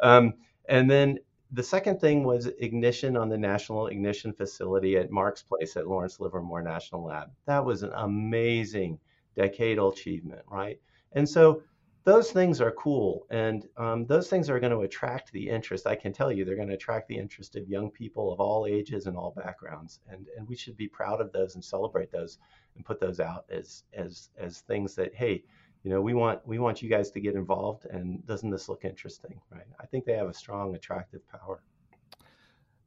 Um, 0.00 0.34
and 0.68 0.90
then 0.90 1.18
the 1.52 1.62
second 1.62 2.00
thing 2.00 2.24
was 2.24 2.46
ignition 2.46 3.16
on 3.16 3.28
the 3.28 3.36
National 3.36 3.88
Ignition 3.88 4.32
Facility 4.32 4.96
at 4.96 5.10
Mark's 5.10 5.42
Place 5.42 5.76
at 5.76 5.86
Lawrence 5.86 6.20
Livermore 6.20 6.62
National 6.62 7.04
Lab. 7.04 7.30
That 7.46 7.64
was 7.64 7.82
an 7.82 7.92
amazing 7.94 8.98
decadal 9.36 9.92
achievement, 9.92 10.42
right? 10.50 10.78
And 11.12 11.28
so 11.28 11.62
those 12.04 12.32
things 12.32 12.60
are 12.60 12.72
cool, 12.72 13.26
and 13.30 13.68
um, 13.76 14.06
those 14.06 14.28
things 14.28 14.50
are 14.50 14.58
going 14.58 14.72
to 14.72 14.80
attract 14.80 15.30
the 15.32 15.48
interest. 15.48 15.86
I 15.86 15.94
can 15.94 16.12
tell 16.12 16.32
you, 16.32 16.44
they're 16.44 16.56
going 16.56 16.68
to 16.68 16.74
attract 16.74 17.06
the 17.06 17.16
interest 17.16 17.54
of 17.54 17.68
young 17.68 17.90
people 17.90 18.32
of 18.32 18.40
all 18.40 18.66
ages 18.66 19.06
and 19.06 19.16
all 19.16 19.32
backgrounds, 19.36 20.00
and 20.08 20.26
and 20.36 20.48
we 20.48 20.56
should 20.56 20.76
be 20.76 20.88
proud 20.88 21.20
of 21.20 21.30
those 21.32 21.54
and 21.54 21.64
celebrate 21.64 22.10
those 22.10 22.38
and 22.74 22.84
put 22.84 22.98
those 22.98 23.20
out 23.20 23.44
as 23.50 23.84
as 23.92 24.30
as 24.36 24.60
things 24.60 24.94
that 24.96 25.14
hey, 25.14 25.44
you 25.84 25.90
know, 25.90 26.00
we 26.00 26.12
want 26.14 26.44
we 26.46 26.58
want 26.58 26.82
you 26.82 26.88
guys 26.88 27.10
to 27.12 27.20
get 27.20 27.34
involved. 27.34 27.86
And 27.86 28.26
doesn't 28.26 28.50
this 28.50 28.68
look 28.68 28.84
interesting? 28.84 29.40
Right? 29.50 29.66
I 29.80 29.86
think 29.86 30.04
they 30.04 30.14
have 30.14 30.28
a 30.28 30.34
strong, 30.34 30.74
attractive 30.74 31.20
power. 31.28 31.62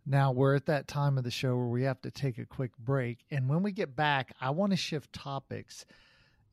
Now 0.06 0.34
we're 0.34 0.56
at 0.56 0.66
that 0.66 0.88
time 0.88 1.18
of 1.18 1.24
the 1.24 1.32
show 1.32 1.56
where 1.56 1.68
we 1.68 1.84
have 1.84 2.02
to 2.02 2.12
take 2.12 2.38
a 2.38 2.46
quick 2.46 2.78
break, 2.78 3.24
and 3.32 3.48
when 3.48 3.64
we 3.64 3.72
get 3.72 3.96
back, 3.96 4.34
I 4.42 4.50
want 4.50 4.72
to 4.72 4.78
shift 4.78 5.14
topics 5.14 5.86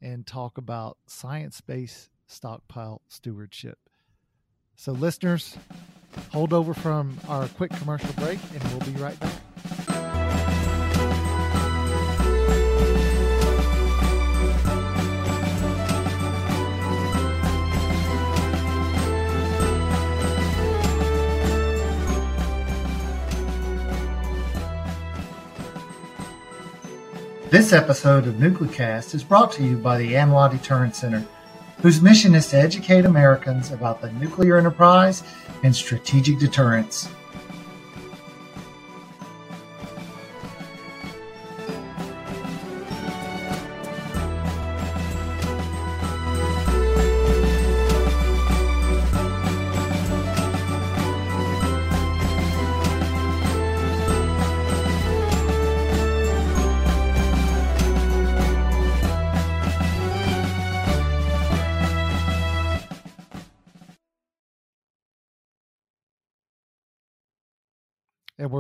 and 0.01 0.27
talk 0.27 0.59
about 0.59 0.99
science-based 1.07 2.11
stockpile 2.27 3.03
stewardship. 3.09 3.79
So, 4.77 4.93
listeners, 4.93 5.57
hold 6.31 6.53
over 6.53 6.75
from 6.75 7.19
our 7.29 7.49
quick 7.49 7.71
commercial 7.73 8.13
break, 8.15 8.39
and 8.55 8.63
we'll 8.65 8.93
be 8.93 9.01
right 9.01 9.19
back. 9.21 9.43
This 27.53 27.75
episode 27.75 28.27
of 28.27 28.37
Nuclecast 28.37 29.15
is 29.15 29.23
brought 29.23 29.53
to 29.53 29.63
you 29.63 29.77
by 29.77 29.99
the 29.99 30.15
ANWA 30.15 30.51
Deterrence 30.51 30.97
Center. 30.97 31.23
Whose 31.83 32.01
mission 32.01 32.35
is 32.35 32.47
to 32.49 32.57
educate 32.57 33.05
Americans 33.05 33.73
about 33.73 34.01
the 34.01 34.13
nuclear 34.13 34.57
enterprise 34.57 35.25
and 35.65 35.75
strategic 35.75 36.39
deterrence. 36.39 37.11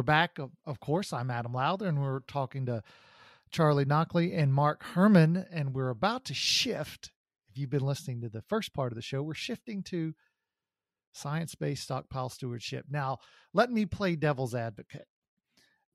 We're 0.02 0.06
back. 0.06 0.40
Of 0.66 0.80
course, 0.80 1.12
I'm 1.12 1.30
Adam 1.30 1.52
Lowther, 1.52 1.86
and 1.86 2.02
we're 2.02 2.22
talking 2.26 2.66
to 2.66 2.82
Charlie 3.52 3.84
Nakhleh 3.84 4.36
and 4.36 4.52
Mark 4.52 4.82
Herrmann, 4.82 5.46
and 5.52 5.72
we're 5.72 5.90
about 5.90 6.24
to 6.24 6.34
shift. 6.34 7.12
If 7.48 7.56
you've 7.56 7.70
been 7.70 7.86
listening 7.86 8.22
to 8.22 8.28
the 8.28 8.42
first 8.42 8.74
part 8.74 8.90
of 8.90 8.96
the 8.96 9.00
show, 9.00 9.22
we're 9.22 9.34
shifting 9.34 9.84
to 9.84 10.12
science 11.12 11.54
based 11.54 11.84
stockpile 11.84 12.30
stewardship. 12.30 12.86
Now, 12.90 13.18
let 13.54 13.70
me 13.70 13.86
play 13.86 14.16
devil's 14.16 14.56
advocate. 14.56 15.06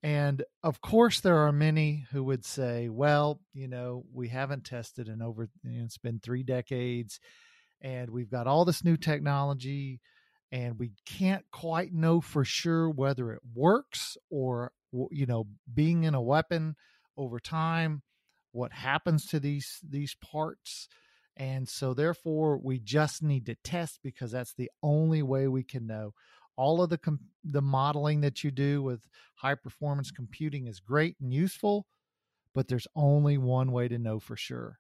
And 0.02 0.42
of 0.64 0.80
course, 0.80 1.20
there 1.20 1.40
are 1.40 1.52
many 1.52 2.06
who 2.14 2.24
would 2.24 2.46
say, 2.46 2.88
well, 2.88 3.42
you 3.54 3.68
know, 3.68 4.06
we 4.14 4.30
haven't 4.30 4.64
tested 4.64 5.10
in 5.10 5.22
over, 5.22 5.50
it's 5.66 5.98
been 5.98 6.22
three 6.22 6.44
decades, 6.44 7.20
and 7.82 8.10
we've 8.10 8.32
got 8.32 8.48
all 8.48 8.64
this 8.64 8.86
new 8.86 8.96
technology 8.96 10.00
and 10.52 10.80
we 10.80 10.92
can't 11.06 11.46
quite 11.52 11.94
know 11.94 12.22
for 12.22 12.46
sure 12.46 12.90
whether 12.90 13.32
it 13.32 13.42
works 13.54 14.18
or 14.30 14.72
you 15.12 15.26
know 15.26 15.48
being 15.74 16.04
in 16.04 16.14
a 16.14 16.22
weapon 16.22 16.76
over 17.18 17.40
time 17.40 18.02
what 18.52 18.72
happens 18.72 19.26
to 19.26 19.40
these 19.40 19.80
these 19.88 20.16
parts 20.16 20.88
and 21.38 21.70
so 21.70 21.94
therefore 21.94 22.58
we 22.58 22.80
just 22.80 23.22
need 23.22 23.46
to 23.46 23.56
test 23.64 24.00
because 24.04 24.32
that's 24.32 24.54
the 24.54 24.72
only 24.82 25.22
way 25.22 25.48
we 25.48 25.64
can 25.64 25.86
know. 25.86 26.14
All 26.56 26.82
of 26.82 26.90
the 26.90 26.98
com- 26.98 27.20
the 27.44 27.62
modeling 27.62 28.22
that 28.22 28.44
you 28.44 28.50
do 28.50 28.82
with 28.82 29.02
high 29.36 29.54
performance 29.54 30.10
computing 30.10 30.66
is 30.66 30.80
great 30.80 31.16
and 31.22 31.32
useful 31.32 31.86
but 32.56 32.68
there's 32.68 32.88
only 32.96 33.38
one 33.38 33.72
way 33.72 33.88
to 33.88 34.00
know 34.00 34.20
for 34.20 34.36
sure. 34.36 34.80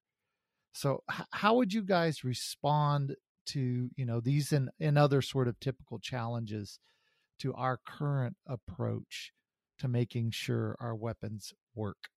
So 0.73 1.03
h- 1.11 1.27
how 1.31 1.55
would 1.55 1.71
you 1.71 1.83
guys 1.83 2.23
respond 2.23 3.15
to 3.47 3.89
you 3.95 4.05
know 4.05 4.19
these 4.19 4.51
and, 4.51 4.69
and 4.79 4.97
other 4.97 5.21
sort 5.21 5.47
of 5.47 5.59
typical 5.59 5.99
challenges 5.99 6.79
to 7.39 7.53
our 7.53 7.79
current 7.85 8.35
approach 8.47 9.31
to 9.79 9.87
making 9.87 10.31
sure 10.31 10.75
our 10.79 10.95
weapons 10.95 11.53
work. 11.75 12.09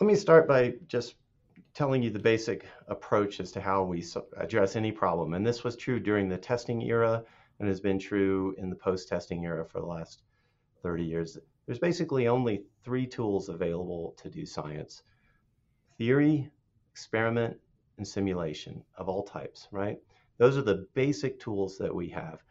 Let 0.00 0.06
me 0.06 0.14
start 0.14 0.48
by 0.48 0.74
just 0.88 1.14
telling 1.74 2.02
you 2.02 2.10
the 2.10 2.18
basic 2.18 2.66
approach 2.88 3.38
as 3.38 3.52
to 3.52 3.60
how 3.60 3.84
we 3.84 4.04
address 4.36 4.74
any 4.74 4.90
problem 4.90 5.34
and 5.34 5.46
this 5.46 5.62
was 5.62 5.76
true 5.76 6.00
during 6.00 6.28
the 6.28 6.36
testing 6.36 6.82
era 6.82 7.22
and 7.60 7.68
has 7.68 7.80
been 7.80 7.98
true 7.98 8.54
in 8.58 8.70
the 8.70 8.76
post-testing 8.76 9.44
era 9.44 9.64
for 9.64 9.80
the 9.80 9.86
last 9.86 10.22
30 10.82 11.04
years. 11.04 11.38
There's 11.66 11.78
basically 11.78 12.26
only 12.26 12.64
three 12.82 13.06
tools 13.06 13.48
available 13.50 14.14
to 14.22 14.30
do 14.30 14.46
science. 14.46 15.02
Theory 15.98 16.50
experiment 16.90 17.58
and 18.00 18.08
simulation 18.08 18.82
of 18.96 19.10
all 19.10 19.22
types, 19.22 19.68
right? 19.70 19.98
Those 20.38 20.56
are 20.56 20.62
the 20.62 20.86
basic 20.94 21.38
tools 21.38 21.76
that 21.76 21.94
we 21.94 22.08
have. 22.08 22.42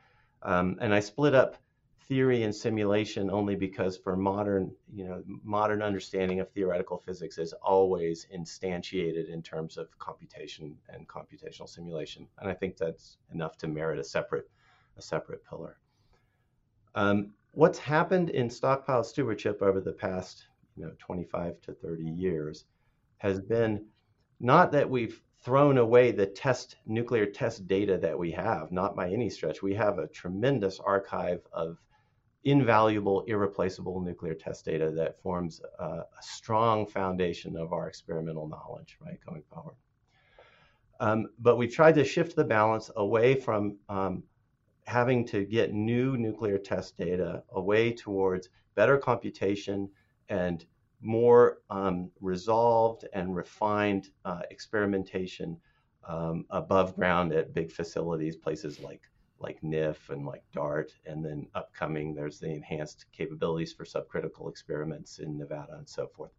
Um, 0.44 0.78
and 0.80 0.94
I 0.94 1.00
split 1.00 1.34
up 1.34 1.58
theory 2.02 2.44
and 2.44 2.54
simulation 2.54 3.32
only 3.32 3.56
because 3.56 3.98
for 3.98 4.16
modern, 4.16 4.72
you 4.94 5.06
know, 5.06 5.24
modern 5.44 5.82
understanding 5.82 6.40
of 6.40 6.52
theoretical 6.52 7.00
physics 7.00 7.40
is 7.40 7.52
always 7.54 8.28
instantiated 8.32 9.28
in 9.28 9.42
terms 9.42 9.76
of 9.76 9.98
computation 9.98 10.78
and 10.90 11.08
computational 11.08 11.68
simulation. 11.68 12.28
And 12.38 12.48
I 12.48 12.54
think 12.54 12.78
that's 12.78 13.18
enough 13.34 13.58
to 13.58 13.68
merit 13.68 13.98
a 13.98 14.04
separate, 14.04 14.52
a 14.98 15.02
separate 15.02 15.44
pillar. 15.50 15.78
Um, 16.94 17.32
what's 17.54 17.80
happened 17.80 18.30
in 18.30 18.52
stockpile 18.52 19.04
stewardship 19.04 19.64
over 19.64 19.82
the 19.82 19.94
past, 19.94 20.46
you 20.76 20.86
know, 20.86 20.92
25 21.00 21.60
to 21.62 21.74
30 21.74 22.04
years 22.04 22.66
has 23.18 23.40
been 23.40 23.84
not 24.40 24.72
that 24.72 24.88
we've 24.88 25.22
thrown 25.42 25.78
away 25.78 26.12
the 26.12 26.26
test 26.26 26.76
nuclear 26.86 27.26
test 27.26 27.68
data 27.68 27.98
that 27.98 28.18
we 28.18 28.32
have, 28.32 28.72
not 28.72 28.96
by 28.96 29.10
any 29.10 29.30
stretch. 29.30 29.62
We 29.62 29.74
have 29.76 29.98
a 29.98 30.08
tremendous 30.08 30.80
archive 30.80 31.42
of 31.54 31.78
invaluable, 32.44 33.22
irreplaceable 33.22 34.02
nuclear 34.02 34.34
test 34.34 34.66
data 34.66 34.92
that 34.92 35.22
forms 35.22 35.62
a, 35.80 35.84
a 35.84 36.06
strong 36.22 36.86
foundation 36.86 37.56
of 37.56 37.74
our 37.74 37.88
experimental 37.88 38.48
knowledge, 38.48 38.98
right, 39.06 39.20
going 39.26 39.44
forward. 39.44 39.76
Um, 41.00 41.28
but 41.40 41.58
we've 41.58 41.74
tried 41.74 41.96
to 41.96 42.04
shift 42.04 42.36
the 42.36 42.44
balance 42.44 42.92
away 42.98 43.36
from 43.36 43.78
um, 43.88 44.24
having 44.86 45.26
to 45.28 45.46
get 45.46 45.74
new 45.74 46.18
nuclear 46.18 46.58
test 46.58 46.98
data 46.98 47.44
away 47.52 47.94
towards 47.94 48.50
better 48.76 48.98
computation 48.98 49.90
and 50.28 50.66
more 51.02 51.60
um, 51.70 52.12
resolved 52.20 53.06
and 53.14 53.36
refined 53.36 54.10
uh, 54.26 54.42
experimentation 54.52 55.58
um, 56.08 56.46
above 56.50 56.96
ground 56.96 57.34
at 57.34 57.54
big 57.54 57.72
facilities, 57.72 58.36
places 58.36 58.80
like 58.80 59.02
like 59.42 59.62
NIF 59.62 60.10
and 60.10 60.26
like 60.26 60.44
DARHT, 60.54 60.92
and 61.06 61.24
then 61.24 61.48
upcoming 61.56 62.14
there's 62.14 62.40
the 62.40 62.50
enhanced 62.52 63.06
capabilities 63.14 63.72
for 63.72 63.86
subcritical 63.86 64.50
experiments 64.50 65.20
in 65.20 65.38
Nevada 65.38 65.76
and 65.78 65.88
so 65.88 66.08
forth. 66.08 66.32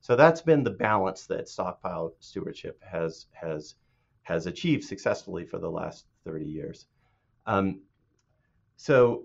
So 0.00 0.16
that's 0.16 0.40
been 0.40 0.64
the 0.64 0.70
balance 0.70 1.26
that 1.26 1.48
stockpile 1.48 2.14
stewardship 2.18 2.82
has 2.82 3.26
has 3.32 3.76
has 4.22 4.46
achieved 4.46 4.84
successfully 4.84 5.46
for 5.46 5.58
the 5.58 5.70
last 5.70 6.06
30 6.24 6.44
years. 6.44 6.86
Um, 7.46 7.80
so 8.76 9.24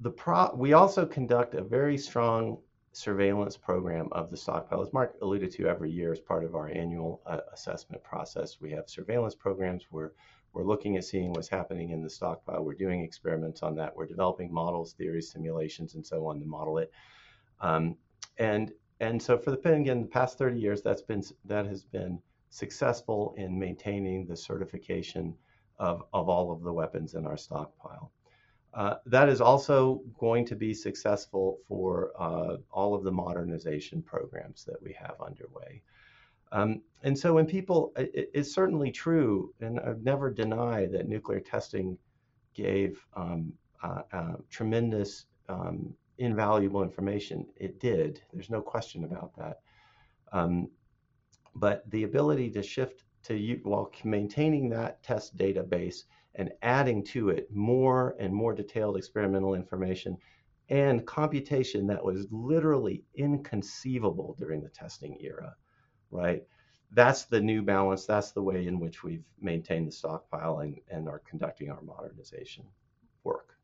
the 0.00 0.10
pro- 0.10 0.54
we 0.54 0.72
also 0.72 1.06
conduct 1.06 1.54
a 1.54 1.62
very 1.62 1.96
strong 1.96 2.58
surveillance 2.96 3.58
program 3.58 4.08
of 4.12 4.30
the 4.30 4.36
stockpile. 4.38 4.80
As 4.80 4.90
Mark 4.90 5.16
alluded 5.20 5.50
to, 5.52 5.66
every 5.66 5.90
year 5.90 6.12
as 6.12 6.18
part 6.18 6.44
of 6.44 6.54
our 6.54 6.68
annual 6.68 7.20
uh, 7.26 7.40
assessment 7.52 8.02
process, 8.02 8.56
we 8.58 8.70
have 8.70 8.88
surveillance 8.88 9.34
programs 9.34 9.84
where 9.90 10.12
we're 10.54 10.64
looking 10.64 10.96
at 10.96 11.04
seeing 11.04 11.30
what's 11.34 11.48
happening 11.48 11.90
in 11.90 12.02
the 12.02 12.08
stockpile. 12.08 12.64
We're 12.64 12.72
doing 12.72 13.02
experiments 13.02 13.62
on 13.62 13.74
that. 13.76 13.94
We're 13.94 14.06
developing 14.06 14.50
models, 14.50 14.94
theories, 14.94 15.30
simulations, 15.30 15.94
and 15.94 16.06
so 16.06 16.26
on 16.26 16.40
to 16.40 16.46
model 16.46 16.78
it. 16.78 16.90
Um, 17.60 17.96
and 18.38 18.72
and 19.00 19.22
so 19.22 19.36
for 19.36 19.50
the 19.50 19.58
again, 19.74 20.00
the 20.00 20.08
past 20.08 20.38
30 20.38 20.58
years, 20.58 20.80
that's 20.80 21.02
been 21.02 21.22
that 21.44 21.66
has 21.66 21.84
been 21.84 22.18
successful 22.48 23.34
in 23.36 23.58
maintaining 23.58 24.24
the 24.24 24.36
certification 24.36 25.34
of, 25.78 26.04
of 26.14 26.30
all 26.30 26.50
of 26.50 26.62
the 26.62 26.72
weapons 26.72 27.12
in 27.12 27.26
our 27.26 27.36
stockpile. 27.36 28.10
Uh, 28.76 28.96
that 29.06 29.30
is 29.30 29.40
also 29.40 30.02
going 30.20 30.44
to 30.44 30.54
be 30.54 30.74
successful 30.74 31.58
for 31.66 32.12
uh, 32.18 32.56
all 32.70 32.94
of 32.94 33.04
the 33.04 33.10
modernization 33.10 34.02
programs 34.02 34.64
that 34.64 34.80
we 34.82 34.92
have 34.92 35.14
underway. 35.24 35.80
Um, 36.52 36.82
and 37.02 37.18
so 37.18 37.32
when 37.32 37.46
people, 37.46 37.94
it, 37.96 38.30
it's 38.34 38.52
certainly 38.52 38.92
true, 38.92 39.54
and 39.62 39.80
I've 39.80 40.02
never 40.02 40.30
denied 40.30 40.92
that 40.92 41.08
nuclear 41.08 41.40
testing 41.40 41.96
gave 42.52 43.02
um, 43.14 43.54
uh, 43.82 44.02
uh, 44.12 44.34
tremendous 44.50 45.24
um, 45.48 45.94
invaluable 46.18 46.82
information. 46.82 47.46
It 47.56 47.80
did. 47.80 48.20
There's 48.30 48.50
no 48.50 48.60
question 48.60 49.04
about 49.04 49.34
that. 49.36 49.60
Um, 50.32 50.68
but 51.54 51.90
the 51.90 52.04
ability 52.04 52.50
to 52.50 52.62
shift 52.62 53.04
to 53.24 53.58
while 53.62 53.90
maintaining 54.04 54.68
that 54.68 55.02
test 55.02 55.36
database 55.36 56.04
and 56.36 56.52
adding 56.62 57.02
to 57.02 57.30
it 57.30 57.48
more 57.50 58.14
and 58.18 58.32
more 58.32 58.54
detailed 58.54 58.96
experimental 58.96 59.54
information 59.54 60.16
and 60.68 61.06
computation 61.06 61.86
that 61.86 62.04
was 62.04 62.26
literally 62.30 63.04
inconceivable 63.14 64.36
during 64.38 64.60
the 64.60 64.68
testing 64.68 65.16
era, 65.20 65.54
right? 66.10 66.42
That's 66.92 67.24
the 67.24 67.40
new 67.40 67.62
balance. 67.62 68.06
That's 68.06 68.32
the 68.32 68.42
way 68.42 68.66
in 68.66 68.80
which 68.80 69.02
we've 69.02 69.24
maintained 69.40 69.88
the 69.88 69.92
stockpile 69.92 70.60
and, 70.60 70.76
and 70.90 71.08
are 71.08 71.20
conducting 71.20 71.70
our 71.70 71.82
modernization 71.82 72.64
work. 73.24 73.56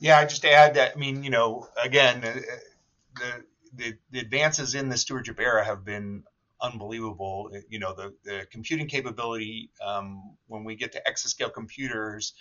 Yeah, 0.00 0.18
I 0.18 0.26
just 0.26 0.44
add 0.44 0.74
that. 0.74 0.92
I 0.94 0.98
mean, 0.98 1.24
you 1.24 1.30
know, 1.30 1.68
again, 1.82 2.20
the, 2.20 3.44
the, 3.74 3.94
the 4.10 4.20
advances 4.20 4.74
in 4.74 4.88
the 4.88 4.96
stewardship 4.96 5.40
era 5.40 5.64
have 5.64 5.84
been 5.84 6.22
unbelievable. 6.60 7.50
You 7.68 7.78
know, 7.78 7.94
the, 7.94 8.14
the 8.24 8.46
computing 8.50 8.86
capability, 8.86 9.70
um, 9.84 10.36
when 10.46 10.64
we 10.64 10.76
get 10.76 10.92
to 10.92 11.02
exascale 11.10 11.52
computers, 11.52 12.34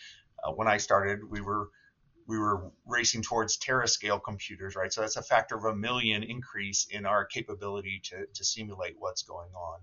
uh, 0.44 0.52
when 0.52 0.68
I 0.68 0.78
started, 0.78 1.20
we 1.30 1.42
were 1.42 1.70
we 2.28 2.38
were 2.38 2.72
racing 2.86 3.22
towards 3.22 3.58
terascale 3.58 4.22
computers, 4.22 4.76
right? 4.76 4.92
So 4.92 5.00
that's 5.02 5.16
a 5.16 5.22
factor 5.22 5.56
of 5.56 5.64
a 5.64 5.74
million 5.74 6.24
increase 6.24 6.86
in 6.92 7.06
our 7.06 7.24
capability 7.24 8.02
to, 8.06 8.26
to 8.34 8.44
simulate 8.44 8.96
what's 9.00 9.24
going 9.24 9.52
on. 9.56 9.80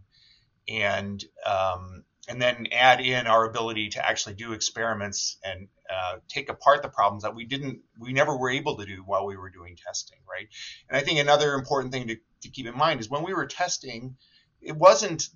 And 0.69 1.25
um, 1.47 2.05
and 2.29 2.41
then 2.41 2.67
add 2.73 3.01
in 3.01 3.27
our 3.27 3.47
ability 3.49 3.91
to 3.91 4.07
actually 4.07 4.35
do 4.35 4.53
experiments 4.53 5.39
and 5.45 5.69
uh, 5.93 6.17
take 6.29 6.49
apart 6.49 6.83
the 6.83 6.89
problems 6.89 7.23
that 7.23 7.35
we 7.35 7.45
didn't 7.45 7.81
we 7.99 8.13
never 8.13 8.37
were 8.37 8.51
able 8.51 8.77
to 8.77 8.87
do 8.87 9.03
while 9.05 9.27
we 9.27 9.37
were 9.37 9.51
doing 9.51 9.77
testing 9.77 10.19
right? 10.31 10.49
And 10.89 10.97
i 10.97 11.01
think 11.01 11.19
another 11.19 11.55
important 11.55 11.93
thing 11.93 12.09
to, 12.09 12.17
to 12.43 12.49
keep 12.49 12.67
in 12.67 12.77
mind 12.77 13.01
is 13.01 13.11
when 13.11 13.23
we 13.23 13.35
were 13.35 13.47
testing 13.47 14.17
it 14.61 14.77
wasn't 14.77 15.29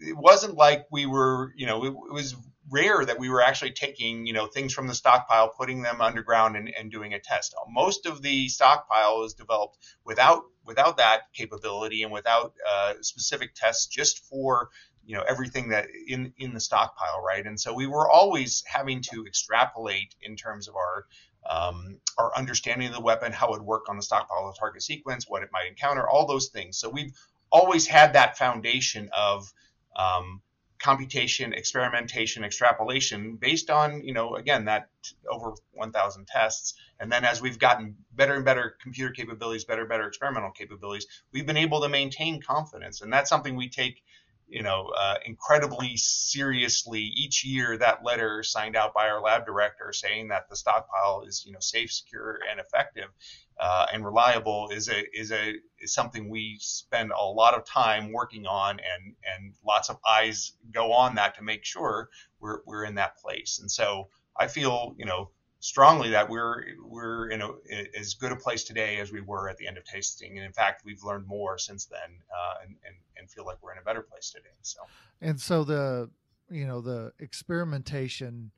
it 0.00 0.16
wasn't 0.16 0.54
like 0.54 0.86
we 0.90 1.06
were 1.06 1.52
you 1.56 1.66
know 1.66 1.84
it, 1.84 1.88
it 1.88 2.12
was 2.12 2.34
rare 2.70 3.04
that 3.04 3.18
we 3.18 3.28
were 3.28 3.42
actually 3.42 3.72
taking 3.72 4.26
you 4.26 4.32
know 4.32 4.46
things 4.46 4.72
from 4.72 4.86
the 4.86 4.94
stockpile 4.94 5.48
putting 5.48 5.82
them 5.82 6.00
underground 6.00 6.56
and, 6.56 6.72
and 6.78 6.90
doing 6.90 7.12
a 7.14 7.18
test. 7.18 7.54
Most 7.68 8.06
of 8.06 8.22
the 8.22 8.48
stockpile 8.48 9.20
was 9.20 9.34
developed 9.34 9.78
without 10.04 10.44
without 10.64 10.96
that 10.96 11.32
capability 11.34 12.02
and 12.02 12.12
without 12.12 12.54
uh, 12.68 12.94
specific 13.02 13.54
tests 13.54 13.86
just 13.86 14.24
for 14.26 14.70
you 15.06 15.16
know 15.16 15.24
everything 15.28 15.68
that 15.68 15.86
in 16.08 16.32
in 16.38 16.54
the 16.54 16.60
stockpile 16.60 17.22
right 17.22 17.46
and 17.46 17.58
so 17.58 17.72
we 17.72 17.86
were 17.86 18.08
always 18.10 18.62
having 18.66 19.00
to 19.00 19.24
extrapolate 19.26 20.14
in 20.22 20.36
terms 20.36 20.68
of 20.68 20.74
our 20.76 21.06
um, 21.48 21.98
our 22.16 22.34
understanding 22.36 22.88
of 22.88 22.94
the 22.94 23.00
weapon 23.00 23.32
how 23.32 23.48
it 23.48 23.52
would 23.52 23.62
work 23.62 23.88
on 23.88 23.96
the 23.96 24.02
stockpile 24.02 24.46
the 24.46 24.58
target 24.58 24.82
sequence 24.82 25.28
what 25.28 25.42
it 25.42 25.50
might 25.52 25.68
encounter 25.68 26.08
all 26.08 26.26
those 26.26 26.48
things 26.48 26.78
so 26.78 26.88
we've 26.88 27.12
always 27.50 27.86
had 27.86 28.14
that 28.14 28.36
foundation 28.36 29.08
of 29.16 29.52
um, 29.96 30.40
computation, 30.84 31.54
experimentation, 31.54 32.44
extrapolation 32.44 33.36
based 33.36 33.70
on, 33.70 34.04
you 34.04 34.12
know, 34.12 34.34
again, 34.34 34.66
that 34.66 34.90
over 35.30 35.54
1,000 35.72 36.26
tests. 36.26 36.74
And 37.00 37.10
then 37.10 37.24
as 37.24 37.40
we've 37.40 37.58
gotten 37.58 37.96
better 38.12 38.34
and 38.34 38.44
better 38.44 38.76
computer 38.82 39.10
capabilities, 39.10 39.64
better 39.64 39.80
and 39.80 39.88
better 39.88 40.06
experimental 40.06 40.50
capabilities, 40.50 41.06
we've 41.32 41.46
been 41.46 41.56
able 41.56 41.80
to 41.80 41.88
maintain 41.88 42.42
confidence. 42.42 43.00
And 43.00 43.10
that's 43.10 43.30
something 43.30 43.56
we 43.56 43.70
take 43.70 44.02
you 44.48 44.62
know, 44.62 44.90
uh, 44.96 45.16
incredibly 45.24 45.96
seriously 45.96 47.00
each 47.00 47.44
year. 47.44 47.76
That 47.76 48.04
letter 48.04 48.42
signed 48.42 48.76
out 48.76 48.94
by 48.94 49.08
our 49.08 49.20
lab 49.20 49.46
director 49.46 49.92
saying 49.92 50.28
that 50.28 50.48
the 50.48 50.56
stockpile 50.56 51.24
is, 51.26 51.44
you 51.46 51.52
know, 51.52 51.60
safe, 51.60 51.92
secure, 51.92 52.38
and 52.50 52.60
effective 52.60 53.10
uh, 53.58 53.86
and 53.92 54.04
reliable 54.04 54.68
is 54.70 54.88
a 54.88 55.04
is 55.18 55.30
a 55.30 55.54
is 55.80 55.92
something 55.92 56.28
we 56.28 56.56
spend 56.60 57.12
a 57.12 57.24
lot 57.24 57.54
of 57.54 57.64
time 57.64 58.12
working 58.12 58.46
on, 58.46 58.78
and 58.80 59.14
and 59.34 59.54
lots 59.64 59.90
of 59.90 59.98
eyes 60.08 60.52
go 60.72 60.92
on 60.92 61.14
that 61.14 61.36
to 61.36 61.42
make 61.42 61.64
sure 61.64 62.08
we're 62.40 62.60
we're 62.66 62.84
in 62.84 62.96
that 62.96 63.16
place. 63.18 63.60
And 63.60 63.70
so 63.70 64.08
I 64.36 64.48
feel, 64.48 64.94
you 64.98 65.04
know, 65.04 65.30
strongly 65.60 66.10
that 66.10 66.28
we're 66.28 66.64
we're 66.84 67.28
in 67.28 67.42
a, 67.42 67.50
as 67.96 68.14
good 68.14 68.32
a 68.32 68.36
place 68.36 68.64
today 68.64 68.98
as 68.98 69.12
we 69.12 69.20
were 69.20 69.48
at 69.48 69.56
the 69.56 69.68
end 69.68 69.78
of 69.78 69.84
tasting, 69.84 70.36
and 70.36 70.44
in 70.44 70.52
fact, 70.52 70.82
we've 70.84 71.04
learned 71.04 71.26
more 71.26 71.56
since 71.56 71.86
then, 71.86 72.00
uh, 72.30 72.54
and, 72.62 72.76
and 72.84 72.96
feel 73.34 73.44
like 73.44 73.58
we're 73.62 73.72
in 73.72 73.78
a 73.78 73.82
better 73.82 74.02
place 74.02 74.30
today. 74.30 74.48
So, 74.62 74.80
and 75.20 75.40
so 75.40 75.64
the 75.64 76.10
you 76.50 76.66
know 76.66 76.80
the 76.80 77.12
experimentation 77.18 78.50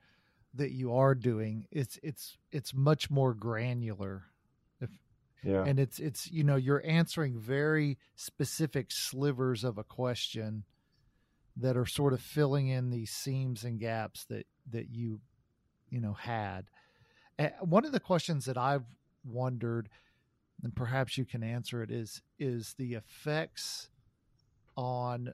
that 0.55 0.73
you 0.73 0.95
are 0.95 1.15
doing, 1.15 1.67
it's 1.71 1.99
it's 2.03 2.37
it's 2.53 2.75
much 2.75 3.11
more 3.11 3.35
granular. 3.35 4.25
If, 4.81 4.91
yeah. 5.43 5.65
And 5.65 5.79
it's 5.79 5.99
it's 5.99 6.31
you 6.31 6.45
know 6.45 6.57
you're 6.57 6.83
answering 6.85 7.39
very 7.39 7.99
specific 8.15 8.91
slivers 8.91 9.65
of 9.65 9.79
a 9.79 9.85
question 9.85 10.65
that 11.57 11.77
are 11.77 11.87
sort 11.87 12.13
of 12.13 12.21
filling 12.21 12.69
in 12.69 12.91
these 12.91 13.11
seams 13.11 13.65
and 13.65 13.81
gaps 13.81 14.25
that 14.27 14.47
that 14.71 14.91
you 14.91 15.21
you 15.91 16.01
know 16.01 16.13
had 16.13 16.67
one 17.61 17.85
of 17.85 17.93
the 17.93 18.01
questions 18.01 18.47
that 18.47 18.57
I've 18.57 18.85
wondered, 19.25 19.89
and 20.63 20.75
perhaps 20.75 21.19
you 21.19 21.25
can 21.25 21.43
answer 21.43 21.83
it, 21.83 21.91
is 21.91 22.23
is 22.39 22.75
the 22.79 22.95
effects 22.95 23.91
on 24.77 25.33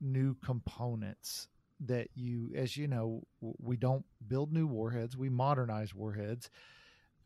new 0.00 0.34
components 0.44 1.48
that 1.80 2.08
you, 2.14 2.50
as 2.56 2.76
you 2.76 2.86
know, 2.86 3.22
we 3.40 3.76
don't 3.76 4.04
build 4.26 4.52
new 4.52 4.66
warheads, 4.66 5.16
we 5.16 5.28
modernize 5.28 5.94
warheads. 5.94 6.50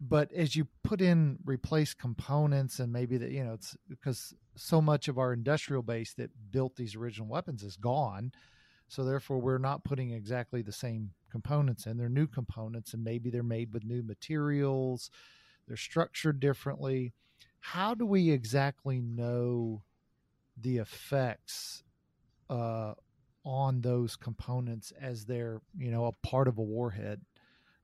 But 0.00 0.33
as 0.33 0.54
you 0.54 0.68
put 0.85 1.00
in 1.00 1.38
replace 1.44 1.92
components 1.92 2.78
and 2.78 2.92
maybe 2.92 3.18
that, 3.18 3.31
you 3.31 3.42
know, 3.42 3.54
it's 3.54 3.76
because 3.88 4.33
so 4.54 4.81
much 4.81 5.09
of 5.09 5.18
our 5.18 5.33
industrial 5.33 5.83
base 5.83 6.14
that 6.14 6.31
built 6.52 6.76
these 6.76 6.94
original 6.94 7.26
weapons 7.26 7.62
is 7.64 7.76
gone. 7.76 8.33
So 8.87 9.04
therefore, 9.04 9.38
we're 9.38 9.59
not 9.59 9.85
putting 9.85 10.12
exactly 10.12 10.62
the 10.62 10.72
same 10.72 11.11
components 11.31 11.87
in. 11.87 11.98
They're 11.98 12.09
new 12.09 12.26
components, 12.26 12.94
and 12.94 13.04
maybe 13.04 13.28
they're 13.28 13.42
made 13.42 13.72
with 13.72 13.85
new 13.85 14.02
materials. 14.02 15.11
They're 15.66 15.76
structured 15.76 16.40
differently. 16.40 17.12
How 17.61 17.94
do 17.94 18.07
we 18.07 18.31
exactly 18.31 19.00
know 19.00 19.83
the 20.61 20.79
effects 20.79 21.83
uh, 22.51 22.94
on 23.44 23.81
those 23.81 24.16
components 24.16 24.92
as 25.01 25.25
they're, 25.25 25.61
you 25.77 25.90
know, 25.90 26.07
a 26.07 26.27
part 26.27 26.49
of 26.49 26.59
a 26.59 26.62
warhead? 26.62 27.21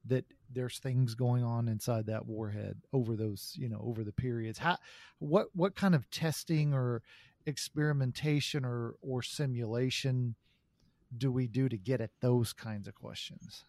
That 0.07 0.27
there's 0.53 0.79
things 0.79 1.15
going 1.15 1.45
on 1.45 1.67
inside 1.67 2.07
that 2.07 2.27
warhead 2.27 2.77
over 2.93 3.17
those, 3.17 3.55
you 3.57 3.71
know, 3.71 3.81
over 3.83 4.05
the 4.05 4.13
periods. 4.13 4.59
How, 4.59 4.77
what, 5.19 5.47
what 5.55 5.77
kind 5.77 5.95
of 5.95 6.11
testing 6.11 6.75
or 6.75 7.03
experimentation 7.47 8.65
or 8.65 8.95
or 9.01 9.23
simulation 9.23 10.35
do 11.17 11.31
we 11.31 11.47
do 11.47 11.69
to 11.69 11.77
get 11.77 12.01
at 12.01 12.11
those 12.21 12.53
kinds 12.53 12.89
of 12.89 12.95
questions? 12.95 13.65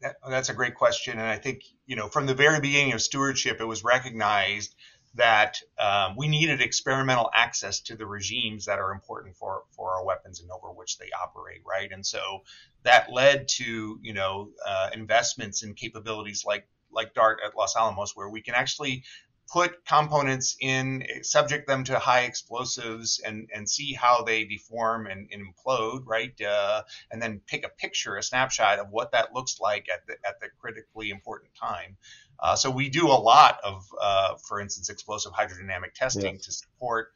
That, 0.00 0.16
that's 0.28 0.48
a 0.48 0.54
great 0.54 0.74
question, 0.74 1.18
and 1.18 1.28
I 1.28 1.36
think 1.36 1.62
you 1.86 1.96
know 1.96 2.08
from 2.08 2.26
the 2.26 2.34
very 2.34 2.60
beginning 2.60 2.92
of 2.92 3.02
stewardship, 3.02 3.60
it 3.60 3.64
was 3.64 3.84
recognized 3.84 4.74
that 5.14 5.58
um, 5.78 6.16
we 6.16 6.28
needed 6.28 6.60
experimental 6.60 7.30
access 7.34 7.80
to 7.80 7.96
the 7.96 8.06
regimes 8.06 8.66
that 8.66 8.78
are 8.78 8.92
important 8.92 9.36
for 9.36 9.64
for 9.70 9.92
our 9.92 10.04
weapons 10.04 10.40
and 10.40 10.50
over 10.50 10.72
which 10.72 10.98
they 10.98 11.10
operate, 11.22 11.60
right? 11.66 11.90
And 11.92 12.04
so 12.04 12.42
that 12.82 13.12
led 13.12 13.48
to 13.48 13.98
you 14.02 14.14
know 14.14 14.50
uh, 14.66 14.90
investments 14.94 15.62
in 15.62 15.74
capabilities 15.74 16.44
like 16.46 16.66
like 16.90 17.14
DARHT 17.14 17.38
at 17.44 17.56
Los 17.56 17.76
Alamos, 17.76 18.12
where 18.14 18.28
we 18.28 18.42
can 18.42 18.54
actually 18.54 19.04
put 19.52 19.84
components 19.84 20.56
in, 20.60 21.04
subject 21.22 21.66
them 21.66 21.84
to 21.84 21.98
high 21.98 22.22
explosives, 22.22 23.20
and 23.24 23.50
and 23.54 23.68
see 23.68 23.92
how 23.92 24.22
they 24.22 24.44
deform 24.44 25.06
and, 25.06 25.28
and 25.30 25.42
implode, 25.42 26.04
right? 26.06 26.40
Uh, 26.40 26.82
and 27.10 27.20
then 27.20 27.42
take 27.46 27.64
a 27.64 27.68
picture, 27.68 28.16
a 28.16 28.22
snapshot 28.22 28.78
of 28.78 28.88
what 28.90 29.12
that 29.12 29.34
looks 29.34 29.60
like 29.60 29.88
at 29.92 30.06
the 30.06 30.14
at 30.26 30.40
the 30.40 30.48
critically 30.58 31.10
important 31.10 31.50
time. 31.54 31.96
Uh, 32.42 32.56
so 32.56 32.70
we 32.70 32.88
do 32.88 33.06
a 33.06 33.14
lot 33.14 33.58
of, 33.62 33.86
uh, 34.00 34.34
for 34.36 34.60
instance, 34.60 34.90
explosive 34.90 35.32
hydrodynamic 35.32 35.94
testing 35.94 36.34
yes. 36.34 36.44
to 36.44 36.52
support 36.52 37.12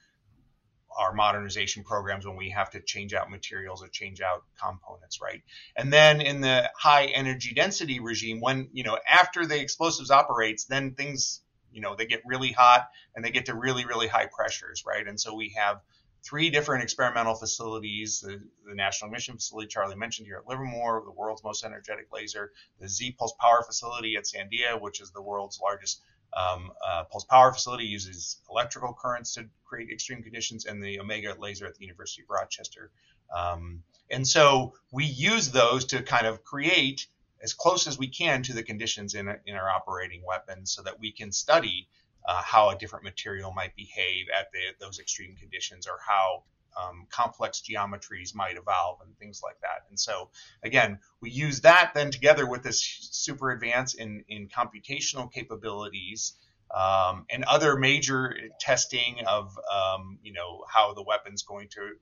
our 0.96 1.12
modernization 1.12 1.84
programs 1.84 2.26
when 2.26 2.36
we 2.36 2.48
have 2.48 2.70
to 2.70 2.80
change 2.80 3.12
out 3.12 3.30
materials 3.30 3.82
or 3.82 3.88
change 3.88 4.22
out 4.22 4.44
components, 4.58 5.20
right? 5.20 5.42
And 5.76 5.92
then 5.92 6.20
in 6.22 6.40
the 6.40 6.70
high 6.74 7.06
energy 7.06 7.52
density 7.52 8.00
regime, 8.00 8.40
when 8.40 8.68
you 8.72 8.84
know 8.84 8.98
after 9.06 9.44
the 9.44 9.60
explosives 9.60 10.10
operates, 10.10 10.64
then 10.64 10.94
things 10.94 11.42
you 11.76 11.82
know 11.82 11.94
they 11.94 12.06
get 12.06 12.22
really 12.24 12.52
hot 12.52 12.88
and 13.14 13.24
they 13.24 13.30
get 13.30 13.46
to 13.46 13.54
really 13.54 13.84
really 13.84 14.06
high 14.06 14.26
pressures 14.26 14.84
right 14.86 15.06
and 15.06 15.20
so 15.20 15.34
we 15.34 15.54
have 15.56 15.80
three 16.26 16.50
different 16.50 16.82
experimental 16.82 17.34
facilities 17.34 18.20
the, 18.20 18.40
the 18.66 18.74
national 18.74 19.08
ignition 19.08 19.34
facility 19.34 19.68
charlie 19.68 19.96
mentioned 19.96 20.26
here 20.26 20.38
at 20.38 20.48
livermore 20.48 21.02
the 21.04 21.12
world's 21.12 21.44
most 21.44 21.64
energetic 21.64 22.06
laser 22.12 22.52
the 22.80 22.88
z 22.88 23.12
pulse 23.12 23.34
power 23.40 23.62
facility 23.62 24.16
at 24.16 24.24
sandia 24.24 24.80
which 24.80 25.00
is 25.00 25.10
the 25.12 25.22
world's 25.22 25.60
largest 25.60 26.00
um, 26.36 26.70
uh, 26.86 27.04
pulse 27.04 27.24
power 27.24 27.52
facility 27.52 27.84
uses 27.84 28.40
electrical 28.50 28.92
currents 28.92 29.34
to 29.34 29.46
create 29.64 29.90
extreme 29.90 30.22
conditions 30.22 30.66
and 30.66 30.82
the 30.82 31.00
omega 31.00 31.34
laser 31.38 31.66
at 31.66 31.74
the 31.76 31.84
university 31.84 32.22
of 32.22 32.30
rochester. 32.30 32.90
Um, 33.34 33.82
and 34.10 34.26
so 34.26 34.74
we 34.92 35.04
use 35.04 35.50
those 35.50 35.86
to 35.86 36.02
kind 36.02 36.26
of 36.26 36.44
create 36.44 37.06
as 37.42 37.54
close 37.54 37.86
as 37.86 37.98
we 37.98 38.08
can 38.08 38.42
to 38.44 38.52
the 38.52 38.62
conditions 38.62 39.14
in, 39.14 39.34
in 39.46 39.54
our 39.54 39.68
operating 39.68 40.22
weapons 40.26 40.72
so 40.72 40.82
that 40.82 41.00
we 41.00 41.10
can 41.10 41.32
study 41.32 41.88
uh, 42.26 42.42
how 42.42 42.70
a 42.70 42.76
different 42.76 43.04
material 43.04 43.52
might 43.52 43.74
behave 43.76 44.26
at 44.38 44.50
the, 44.52 44.84
those 44.84 44.98
extreme 44.98 45.36
conditions 45.36 45.86
or 45.86 45.98
how 46.06 46.42
um, 46.76 47.06
complex 47.10 47.62
geometries 47.68 48.34
might 48.34 48.56
evolve 48.56 48.98
and 49.04 49.16
things 49.18 49.40
like 49.42 49.58
that. 49.62 49.86
And 49.88 49.98
so, 49.98 50.30
again, 50.62 50.98
we 51.20 51.30
use 51.30 51.62
that 51.62 51.92
then 51.94 52.10
together 52.10 52.46
with 52.46 52.62
this 52.62 52.80
super 53.12 53.50
advance 53.50 53.94
in, 53.94 54.24
in 54.28 54.48
computational 54.48 55.32
capabilities 55.32 56.34
um, 56.74 57.24
and 57.30 57.44
other 57.44 57.76
major 57.76 58.34
testing 58.60 59.20
of, 59.26 59.56
um, 59.72 60.18
you 60.22 60.32
know, 60.32 60.64
how 60.68 60.92
the 60.94 61.02
weapon's 61.02 61.42
going 61.44 61.68
to 61.68 61.92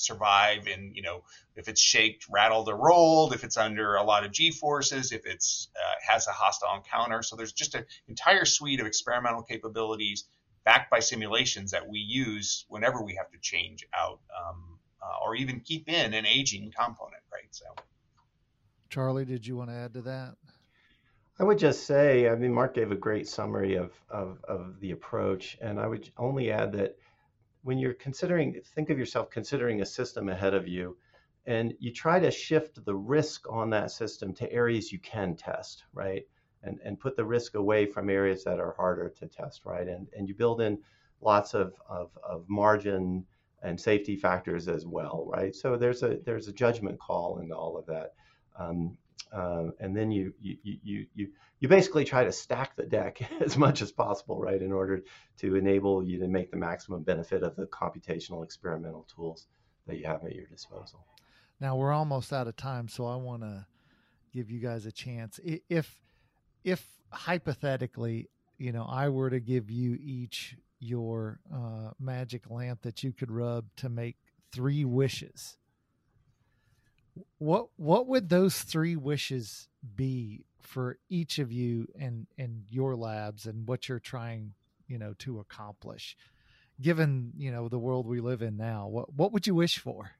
survive 0.00 0.66
and 0.66 0.94
you 0.94 1.02
know 1.02 1.22
if 1.56 1.68
it's 1.68 1.80
shaped 1.80 2.26
rattled 2.30 2.68
or 2.68 2.76
rolled 2.76 3.32
if 3.34 3.44
it's 3.44 3.56
under 3.56 3.94
a 3.94 4.02
lot 4.02 4.24
of 4.24 4.32
g 4.32 4.50
forces 4.50 5.12
if 5.12 5.26
it's 5.26 5.68
uh, 5.76 6.12
has 6.12 6.26
a 6.26 6.32
hostile 6.32 6.74
encounter. 6.76 7.22
So 7.22 7.36
there's 7.36 7.52
just 7.52 7.74
an 7.74 7.84
entire 8.08 8.44
suite 8.44 8.80
of 8.80 8.86
experimental 8.86 9.42
capabilities 9.42 10.24
backed 10.64 10.90
by 10.90 11.00
simulations 11.00 11.70
that 11.70 11.88
we 11.88 11.98
use 11.98 12.66
whenever 12.68 13.02
we 13.02 13.14
have 13.14 13.30
to 13.30 13.38
change 13.38 13.86
out 13.94 14.20
um, 14.38 14.78
uh, 15.02 15.24
or 15.24 15.34
even 15.34 15.60
keep 15.60 15.88
in 15.88 16.12
an 16.14 16.26
aging 16.26 16.72
component 16.76 17.22
right? 17.32 17.48
So. 17.50 17.64
Charlie 18.88 19.24
did 19.24 19.46
you 19.46 19.56
want 19.56 19.70
to 19.70 19.76
add 19.76 19.94
to 19.94 20.02
that? 20.02 20.34
I 21.38 21.44
would 21.44 21.58
just 21.58 21.84
say, 21.84 22.28
I 22.28 22.34
mean, 22.34 22.52
Mark 22.52 22.74
gave 22.74 22.92
a 22.92 22.96
great 22.96 23.26
summary 23.26 23.74
of, 23.74 23.92
of, 24.10 24.44
of 24.44 24.78
the 24.80 24.90
approach, 24.90 25.56
and 25.62 25.80
I 25.80 25.86
would 25.86 26.10
only 26.18 26.50
add 26.50 26.72
that 26.72 26.98
when 27.62 27.78
you're 27.78 27.94
considering, 27.94 28.60
think 28.74 28.90
of 28.90 28.98
yourself 28.98 29.30
considering 29.30 29.80
a 29.80 29.86
system 29.86 30.28
ahead 30.28 30.54
of 30.54 30.66
you, 30.66 30.96
and 31.46 31.74
you 31.78 31.92
try 31.92 32.18
to 32.20 32.30
shift 32.30 32.84
the 32.84 32.94
risk 32.94 33.50
on 33.50 33.70
that 33.70 33.90
system 33.90 34.34
to 34.34 34.52
areas 34.52 34.92
you 34.92 34.98
can 34.98 35.34
test, 35.34 35.84
right? 35.92 36.26
And, 36.62 36.78
and 36.84 37.00
put 37.00 37.16
the 37.16 37.24
risk 37.24 37.54
away 37.54 37.86
from 37.86 38.10
areas 38.10 38.44
that 38.44 38.60
are 38.60 38.74
harder 38.76 39.08
to 39.08 39.26
test, 39.26 39.64
right? 39.64 39.88
And, 39.88 40.06
and 40.16 40.28
you 40.28 40.34
build 40.34 40.60
in 40.60 40.78
lots 41.20 41.54
of, 41.54 41.74
of, 41.88 42.10
of 42.22 42.44
margin 42.48 43.24
and 43.62 43.80
safety 43.80 44.16
factors 44.16 44.68
as 44.68 44.86
well, 44.86 45.26
right? 45.26 45.54
So 45.54 45.76
there's 45.76 46.02
a 46.02 46.18
there's 46.24 46.48
a 46.48 46.52
judgment 46.52 46.98
call 46.98 47.38
in 47.38 47.52
all 47.52 47.76
of 47.76 47.86
that. 47.86 48.14
Um, 48.58 48.96
uh, 49.32 49.66
and 49.78 49.96
then 49.96 50.10
you, 50.10 50.32
you 50.40 50.56
you 50.62 51.06
you 51.14 51.28
you 51.60 51.68
basically 51.68 52.04
try 52.04 52.24
to 52.24 52.32
stack 52.32 52.74
the 52.76 52.84
deck 52.84 53.20
as 53.40 53.56
much 53.56 53.82
as 53.82 53.92
possible, 53.92 54.40
right, 54.40 54.60
in 54.60 54.72
order 54.72 55.02
to 55.38 55.56
enable 55.56 56.02
you 56.02 56.18
to 56.18 56.28
make 56.28 56.50
the 56.50 56.56
maximum 56.56 57.02
benefit 57.02 57.42
of 57.42 57.56
the 57.56 57.66
computational 57.66 58.42
experimental 58.44 59.06
tools 59.14 59.46
that 59.86 59.98
you 59.98 60.06
have 60.06 60.24
at 60.24 60.34
your 60.34 60.46
disposal. 60.46 61.04
Now 61.60 61.76
we're 61.76 61.92
almost 61.92 62.32
out 62.32 62.48
of 62.48 62.56
time, 62.56 62.88
so 62.88 63.06
I 63.06 63.16
want 63.16 63.42
to 63.42 63.66
give 64.32 64.50
you 64.50 64.60
guys 64.60 64.86
a 64.86 64.92
chance. 64.92 65.38
If 65.68 66.00
if 66.64 66.84
hypothetically, 67.10 68.28
you 68.58 68.72
know, 68.72 68.86
I 68.88 69.08
were 69.08 69.30
to 69.30 69.40
give 69.40 69.70
you 69.70 69.98
each 70.00 70.56
your 70.78 71.40
uh, 71.54 71.90
magic 72.00 72.50
lamp 72.50 72.82
that 72.82 73.02
you 73.02 73.12
could 73.12 73.30
rub 73.30 73.66
to 73.76 73.88
make 73.88 74.16
three 74.52 74.84
wishes, 74.84 75.58
what 77.38 77.68
what 77.76 78.06
would 78.06 78.28
those 78.28 78.60
three 78.60 78.96
wishes 78.96 79.68
be 79.96 80.44
for 80.60 80.98
each 81.08 81.38
of 81.38 81.50
you 81.50 81.88
and 81.98 82.26
and 82.38 82.64
your 82.68 82.96
labs 82.96 83.46
and 83.46 83.66
what 83.66 83.88
you're 83.88 83.98
trying 83.98 84.52
you 84.86 84.98
know 84.98 85.14
to 85.18 85.40
accomplish? 85.40 86.16
Given 86.80 87.32
you 87.36 87.50
know 87.50 87.68
the 87.68 87.78
world 87.78 88.06
we 88.06 88.20
live 88.20 88.42
in 88.42 88.56
now 88.56 88.88
what 88.88 89.12
what 89.14 89.32
would 89.32 89.46
you 89.46 89.54
wish 89.54 89.78
for? 89.78 90.10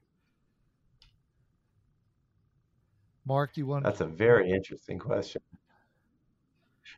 Mark 3.25 3.55
you 3.57 3.65
want 3.67 3.83
that's 3.83 4.01
a 4.01 4.05
very 4.05 4.51
interesting 4.51 4.99
question. 4.99 5.41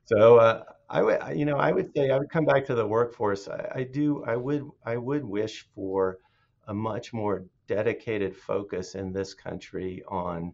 So 0.06 0.38
uh, 0.38 0.64
i 0.90 1.02
would 1.02 1.20
you 1.36 1.46
know 1.46 1.58
i 1.58 1.72
would 1.72 1.90
say 1.96 2.12
i 2.12 2.18
would 2.18 2.30
come 2.30 2.46
back 2.46 2.66
to 2.66 2.76
the 2.76 2.86
workforce. 2.86 3.48
I, 3.48 3.72
I 3.76 3.84
do 3.84 4.24
i 4.26 4.36
would 4.36 4.64
i 4.86 4.98
would 4.98 5.24
wish 5.24 5.66
for 5.76 6.18
a 6.68 6.74
much 6.74 7.14
more 7.14 7.46
dedicated 7.74 8.36
focus 8.36 8.94
in 8.94 9.12
this 9.12 9.34
country 9.34 10.04
on 10.08 10.54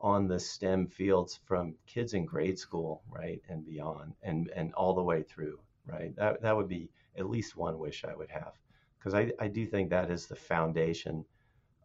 on 0.00 0.26
the 0.28 0.38
STEM 0.38 0.86
fields 0.86 1.40
from 1.44 1.74
kids 1.86 2.14
in 2.14 2.24
grade 2.26 2.58
school, 2.58 3.02
right, 3.10 3.42
and 3.50 3.64
beyond, 3.66 4.14
and 4.22 4.50
and 4.56 4.72
all 4.74 4.94
the 4.94 5.02
way 5.02 5.22
through, 5.22 5.58
right. 5.86 6.14
That 6.16 6.40
that 6.42 6.56
would 6.56 6.68
be 6.68 6.90
at 7.18 7.28
least 7.28 7.56
one 7.56 7.78
wish 7.78 8.04
I 8.04 8.14
would 8.14 8.30
have, 8.30 8.54
because 8.98 9.14
I 9.14 9.30
I 9.38 9.48
do 9.48 9.66
think 9.66 9.90
that 9.90 10.10
is 10.10 10.26
the 10.26 10.36
foundation 10.36 11.24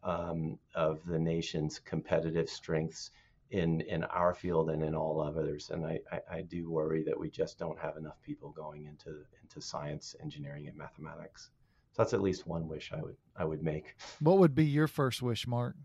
um, 0.03 0.57
of 0.75 1.05
the 1.05 1.19
nation's 1.19 1.79
competitive 1.79 2.49
strengths 2.49 3.11
in 3.51 3.81
in 3.81 4.03
our 4.05 4.33
field 4.33 4.69
and 4.69 4.81
in 4.83 4.95
all 4.95 5.19
others. 5.19 5.71
And 5.71 5.85
I, 5.85 5.99
I, 6.11 6.19
I 6.37 6.41
do 6.41 6.71
worry 6.71 7.03
that 7.03 7.19
we 7.19 7.29
just 7.29 7.59
don't 7.59 7.79
have 7.79 7.97
enough 7.97 8.21
people 8.21 8.51
going 8.51 8.85
into 8.85 9.11
into 9.43 9.59
science, 9.59 10.15
engineering, 10.21 10.67
and 10.69 10.77
mathematics 10.77 11.51
that's 11.95 12.13
at 12.13 12.21
least 12.21 12.47
one 12.47 12.67
wish 12.67 12.91
I 12.93 13.01
would 13.01 13.17
I 13.35 13.45
would 13.45 13.63
make. 13.63 13.95
What 14.19 14.37
would 14.39 14.55
be 14.55 14.65
your 14.65 14.87
first 14.87 15.21
wish, 15.21 15.47
Mark? 15.47 15.75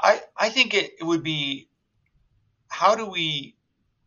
I 0.00 0.20
I 0.36 0.48
think 0.48 0.74
it, 0.74 0.92
it 1.00 1.04
would 1.04 1.22
be 1.22 1.68
how 2.68 2.94
do 2.94 3.06
we 3.06 3.56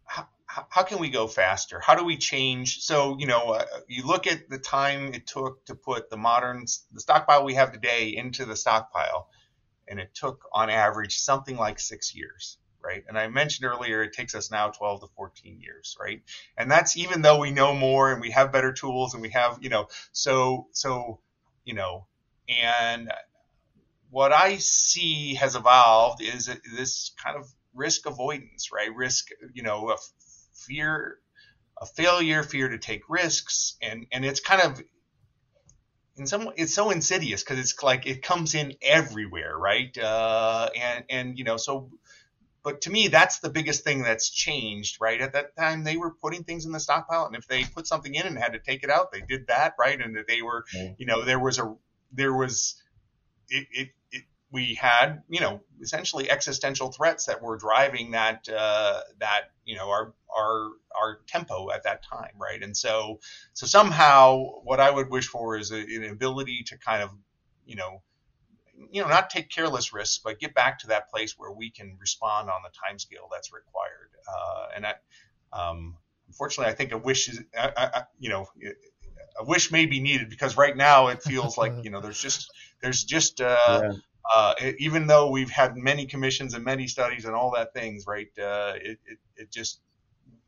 how, 0.06 0.28
how 0.70 0.84
can 0.84 1.00
we 1.00 1.10
go 1.10 1.28
faster? 1.28 1.80
How 1.80 1.96
do 1.96 2.04
we 2.04 2.18
change? 2.18 2.82
So 2.82 3.18
you 3.20 3.28
know, 3.28 3.52
uh, 3.54 3.66
you 3.88 4.06
look 4.06 4.28
at 4.28 4.50
the 4.50 4.60
time 4.60 5.14
it 5.14 5.28
took 5.28 5.66
to 5.66 5.76
put 5.76 6.10
the 6.10 6.18
modern 6.18 6.66
the 6.92 7.00
stockpile 7.00 7.44
we 7.44 7.56
have 7.56 7.72
today 7.72 8.16
into 8.16 8.46
the 8.46 8.56
stockpile, 8.56 9.30
and 9.88 10.00
it 10.00 10.14
took 10.14 10.48
on 10.52 10.70
average 10.70 11.18
something 11.18 11.58
like 11.58 11.80
six 11.80 12.16
years 12.16 12.58
right? 12.86 13.04
And 13.08 13.18
I 13.18 13.28
mentioned 13.28 13.66
earlier, 13.66 14.04
it 14.04 14.14
takes 14.14 14.36
us 14.36 14.52
now 14.52 14.70
12 14.70 15.02
to 15.02 15.08
14 15.16 15.60
years, 15.60 15.98
right? 16.00 16.22
And 16.58 16.70
that's 16.70 16.98
even 16.98 17.22
though 17.22 17.40
we 17.40 17.52
know 17.52 17.74
more 17.74 18.12
and 18.12 18.22
we 18.22 18.32
have 18.32 18.52
better 18.52 18.74
tools 18.74 19.14
and 19.14 19.22
we 19.22 19.30
have, 19.30 19.58
you 19.62 19.70
know, 19.70 19.88
so, 20.12 20.68
so, 20.72 21.20
you 21.64 21.74
know, 21.74 22.08
and 22.48 23.12
what 24.10 24.32
I 24.32 24.58
see 24.58 25.36
has 25.36 25.56
evolved 25.56 26.22
is 26.22 26.50
this 26.76 27.12
kind 27.24 27.38
of 27.38 27.52
risk 27.74 28.06
avoidance, 28.06 28.72
right? 28.72 28.94
Risk, 28.96 29.30
you 29.54 29.64
know, 29.64 29.90
a 29.90 29.98
fear, 30.54 31.18
a 31.82 31.86
failure, 31.86 32.44
fear 32.44 32.70
to 32.70 32.78
take 32.78 33.02
risks. 33.10 33.76
And, 33.82 34.06
and 34.12 34.24
it's 34.24 34.40
kind 34.40 34.62
of, 34.62 34.82
in 36.18 36.26
some 36.26 36.50
it's 36.56 36.74
so 36.74 36.92
insidious 36.92 37.44
because 37.44 37.60
it's 37.60 37.82
like 37.84 38.08
it 38.08 38.22
comes 38.22 38.56
in 38.56 38.74
everywhere 38.82 39.58
right 39.58 39.98
uh, 39.98 40.70
and 40.80 41.04
and 41.10 41.38
you 41.38 41.44
know 41.44 41.58
so 41.58 41.90
but 42.66 42.82
to 42.82 42.90
me, 42.90 43.10
that's 43.10 43.40
the 43.40 43.50
biggest 43.52 43.84
thing 43.84 44.02
that's 44.02 44.32
changed, 44.32 44.98
right? 45.00 45.22
At 45.22 45.34
that 45.34 45.56
time, 45.56 45.84
they 45.84 45.98
were 45.98 46.10
putting 46.10 46.44
things 46.44 46.66
in 46.66 46.72
the 46.72 46.80
stockpile, 46.80 47.28
and 47.28 47.36
if 47.36 47.48
they 47.48 47.64
put 47.64 47.86
something 47.86 48.14
in 48.14 48.26
and 48.26 48.40
had 48.40 48.54
to 48.54 48.60
take 48.60 48.84
it 48.84 48.90
out, 48.90 49.12
they 49.12 49.22
did 49.22 49.46
that, 49.48 49.76
right? 49.80 50.02
And 50.02 50.18
that 50.18 50.28
they 50.28 50.42
were, 50.42 50.66
you 50.98 51.06
know, 51.06 51.24
there 51.24 51.40
was 51.40 51.60
a, 51.60 51.76
there 52.12 52.34
was, 52.34 52.82
it, 53.50 53.68
it, 53.72 53.90
it, 54.12 54.24
we 54.52 54.74
had, 54.74 55.22
you 55.30 55.42
know, 55.42 55.62
essentially 55.80 56.32
existential 56.32 56.92
threats 56.92 57.28
that 57.28 57.44
were 57.44 57.56
driving 57.56 58.12
that, 58.12 58.50
uh, 58.50 59.02
that, 59.20 59.52
you 59.64 59.76
know, 59.76 59.90
our, 59.92 60.14
our, 60.36 60.70
our 61.00 61.20
tempo 61.28 61.70
at 61.70 61.84
that 61.84 62.04
time, 62.04 62.34
right? 62.42 62.64
And 62.64 62.76
so, 62.76 63.20
so 63.54 63.68
somehow, 63.68 64.40
what 64.64 64.80
I 64.80 64.90
would 64.90 65.12
wish 65.12 65.28
for 65.28 65.56
is 65.56 65.72
a, 65.72 65.78
an 65.78 66.06
ability 66.06 66.64
to 66.70 66.80
kind 66.80 67.04
of, 67.04 67.12
you 67.68 67.76
know, 67.76 68.02
you 68.92 69.02
know, 69.02 69.08
not 69.08 69.30
take 69.30 69.50
careless 69.50 69.94
risks, 69.94 70.20
but 70.24 70.40
get 70.40 70.54
back 70.54 70.80
to 70.80 70.88
that 70.88 71.10
place 71.10 71.36
where 71.38 71.52
we 71.52 71.70
can 71.70 71.98
respond 72.00 72.50
on 72.50 72.62
the 72.64 72.70
time 72.88 73.00
scale 73.00 73.30
that's 73.32 73.54
required. 73.54 74.10
Uh, 74.28 74.68
and 74.76 74.86
that, 74.86 75.02
um, 75.54 75.96
unfortunately, 76.28 76.72
I 76.72 76.76
think 76.76 76.92
a 76.92 76.98
wish 76.98 77.30
is, 77.30 77.42
I, 77.58 77.72
I, 77.78 78.04
you 78.20 78.30
know, 78.30 78.48
a 79.40 79.46
wish 79.46 79.72
may 79.72 79.86
be 79.86 80.00
needed 80.00 80.30
because 80.30 80.58
right 80.58 80.76
now 80.76 81.08
it 81.08 81.24
feels 81.24 81.58
like, 81.58 81.74
you 81.84 81.90
know, 81.90 82.02
there's 82.02 82.22
just, 82.22 82.52
there's 82.82 83.04
just, 83.04 83.42
uh, 83.42 83.82
yeah. 83.84 83.92
uh, 84.36 84.54
even 84.80 85.08
though 85.08 85.30
we've 85.30 85.50
had 85.50 85.78
many 85.78 86.06
commissions 86.06 86.54
and 86.54 86.64
many 86.64 86.88
studies 86.88 87.26
and 87.26 87.36
all 87.36 87.52
that 87.52 87.74
things, 87.74 88.06
right? 88.08 88.28
Uh, 88.38 88.74
it, 88.76 89.00
it, 89.06 89.18
it 89.36 89.52
just, 89.52 89.80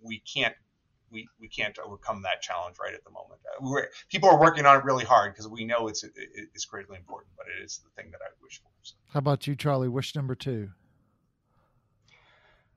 we 0.01 0.19
can't 0.19 0.55
we, 1.11 1.27
we 1.39 1.47
can't 1.47 1.77
overcome 1.79 2.21
that 2.23 2.41
challenge 2.41 2.77
right 2.81 2.93
at 2.93 3.03
the 3.03 3.11
moment. 3.11 3.39
Uh, 3.61 3.81
people 4.09 4.29
are 4.29 4.39
working 4.39 4.65
on 4.65 4.77
it 4.77 4.83
really 4.83 5.05
hard 5.05 5.33
because 5.33 5.47
we 5.47 5.65
know 5.65 5.87
it's 5.87 6.03
it's 6.53 6.65
critically 6.65 6.97
important, 6.97 7.31
but 7.37 7.45
it 7.47 7.63
is 7.63 7.79
the 7.79 8.01
thing 8.01 8.11
that 8.11 8.21
I 8.21 8.29
wish 8.41 8.59
for. 8.59 8.69
So. 8.81 8.95
How 9.13 9.19
about 9.19 9.47
you, 9.47 9.55
Charlie? 9.55 9.87
Wish 9.87 10.15
number 10.15 10.35
two. 10.35 10.69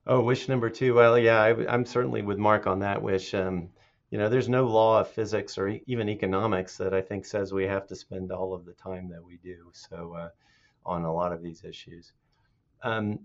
Oh, 0.07 0.21
wish 0.21 0.47
number 0.47 0.69
two. 0.69 0.95
Well, 0.95 1.17
yeah, 1.17 1.41
I, 1.41 1.73
am 1.73 1.85
certainly 1.85 2.21
with 2.21 2.37
Mark 2.37 2.67
on 2.67 2.79
that 2.79 3.01
wish. 3.01 3.33
Um, 3.33 3.69
you 4.09 4.17
know, 4.17 4.27
there's 4.27 4.49
no 4.49 4.65
law 4.65 4.99
of 4.99 5.09
physics 5.09 5.57
or 5.57 5.79
even 5.85 6.09
economics 6.09 6.75
that 6.77 6.93
I 6.93 7.01
think 7.01 7.25
says 7.25 7.53
we 7.53 7.63
have 7.65 7.87
to 7.87 7.95
spend 7.95 8.31
all 8.31 8.53
of 8.53 8.65
the 8.65 8.73
time 8.73 9.09
that 9.09 9.23
we 9.23 9.37
do. 9.37 9.71
So, 9.73 10.15
uh, 10.15 10.29
on 10.85 11.03
a 11.03 11.13
lot 11.13 11.31
of 11.31 11.41
these 11.41 11.63
issues. 11.63 12.13
Um, 12.83 13.19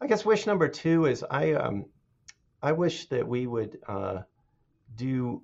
I 0.00 0.06
guess 0.06 0.24
wish 0.24 0.46
number 0.46 0.68
two 0.68 1.06
is 1.06 1.24
I 1.30 1.52
um, 1.52 1.86
I 2.64 2.72
wish 2.72 3.04
that 3.10 3.28
we 3.28 3.46
would 3.46 3.78
uh, 3.86 4.22
do. 4.96 5.42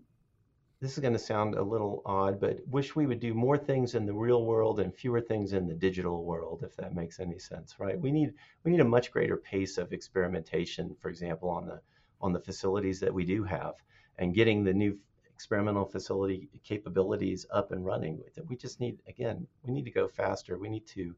This 0.81 0.95
is 0.95 1.01
going 1.01 1.13
to 1.13 1.19
sound 1.19 1.55
a 1.55 1.63
little 1.63 2.01
odd, 2.07 2.41
but 2.41 2.67
wish 2.67 2.97
we 2.97 3.05
would 3.05 3.21
do 3.21 3.35
more 3.35 3.59
things 3.59 3.95
in 3.95 4.07
the 4.07 4.15
real 4.15 4.47
world 4.47 4.81
and 4.81 4.95
fewer 4.95 5.21
things 5.21 5.53
in 5.53 5.67
the 5.67 5.75
digital 5.75 6.25
world, 6.25 6.63
if 6.65 6.75
that 6.77 6.95
makes 6.95 7.21
any 7.21 7.39
sense, 7.39 7.79
right? 7.79 8.01
We 8.01 8.11
need 8.11 8.33
we 8.65 8.71
need 8.71 8.81
a 8.81 8.87
much 8.97 9.13
greater 9.13 9.37
pace 9.37 9.77
of 9.77 9.93
experimentation, 9.93 10.97
for 10.99 11.11
example, 11.11 11.51
on 11.51 11.67
the 11.67 11.83
on 12.23 12.33
the 12.33 12.41
facilities 12.41 13.01
that 13.01 13.13
we 13.13 13.27
do 13.27 13.45
have, 13.45 13.75
and 14.17 14.35
getting 14.35 14.65
the 14.65 14.73
new 14.73 14.99
experimental 15.29 15.85
facility 15.85 16.49
capabilities 16.65 17.45
up 17.53 17.71
and 17.71 17.85
running. 17.85 18.23
We 18.49 18.57
just 18.57 18.81
need 18.81 19.03
again, 19.07 19.47
we 19.63 19.75
need 19.75 19.85
to 19.85 19.91
go 19.91 20.09
faster. 20.09 20.57
We 20.57 20.71
need 20.71 20.87
to 20.97 21.15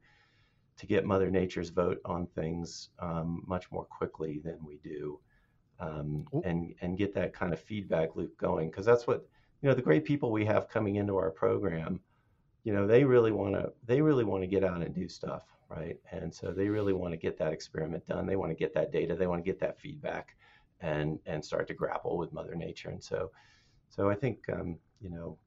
to 0.78 0.86
get 0.86 1.04
Mother 1.04 1.30
Nature's 1.30 1.70
vote 1.70 2.00
on 2.04 2.26
things 2.26 2.88
um, 2.98 3.44
much 3.46 3.70
more 3.70 3.84
quickly 3.84 4.40
than 4.42 4.58
we 4.64 4.80
do 4.82 5.20
um, 5.80 6.24
and 6.44 6.74
and 6.80 6.98
get 6.98 7.14
that 7.14 7.32
kind 7.32 7.52
of 7.52 7.60
feedback 7.60 8.16
loop 8.16 8.36
going. 8.38 8.70
Because 8.70 8.86
that's 8.86 9.06
what 9.06 9.26
you 9.60 9.68
know 9.68 9.74
the 9.74 9.82
great 9.82 10.04
people 10.04 10.30
we 10.30 10.44
have 10.44 10.68
coming 10.68 10.96
into 10.96 11.16
our 11.16 11.30
program 11.30 12.00
you 12.64 12.72
know 12.72 12.86
they 12.86 13.04
really 13.04 13.32
want 13.32 13.54
to 13.54 13.72
they 13.86 14.00
really 14.00 14.24
want 14.24 14.42
to 14.42 14.46
get 14.46 14.64
out 14.64 14.82
and 14.82 14.94
do 14.94 15.08
stuff 15.08 15.44
right? 15.68 15.96
And 16.10 16.34
so 16.34 16.52
they 16.52 16.68
really 16.68 16.92
want 16.92 17.14
to 17.14 17.16
get 17.16 17.38
that 17.38 17.50
experiment 17.50 18.06
done. 18.06 18.26
They 18.26 18.36
want 18.36 18.50
to 18.50 18.54
get 18.54 18.74
that 18.74 18.92
data. 18.92 19.16
They 19.16 19.26
want 19.26 19.42
to 19.42 19.50
get 19.50 19.58
that 19.60 19.80
feedback 19.80 20.36
and 20.82 21.18
and 21.24 21.42
start 21.42 21.66
to 21.68 21.74
grapple 21.74 22.18
with 22.18 22.30
mother 22.32 22.54
nature. 22.54 22.90
And 22.90 23.02
so 23.02 23.30
so 23.94 24.08
i 24.10 24.14
think 24.14 24.38
um, 24.52 24.78
you 25.00 25.10
know 25.10 25.38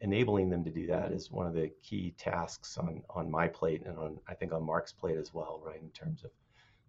enabling 0.00 0.48
them 0.48 0.64
to 0.64 0.70
do 0.70 0.86
that 0.86 1.12
is 1.12 1.30
one 1.30 1.46
of 1.46 1.54
the 1.54 1.70
key 1.82 2.14
tasks 2.16 2.78
on 2.78 3.02
on 3.10 3.30
my 3.30 3.46
plate 3.46 3.82
and 3.84 3.98
on 3.98 4.16
i 4.28 4.34
think 4.34 4.52
on 4.52 4.64
mark's 4.64 4.92
plate 4.92 5.18
as 5.18 5.34
well 5.34 5.60
right 5.64 5.82
in 5.82 5.90
terms 5.90 6.24
of 6.24 6.30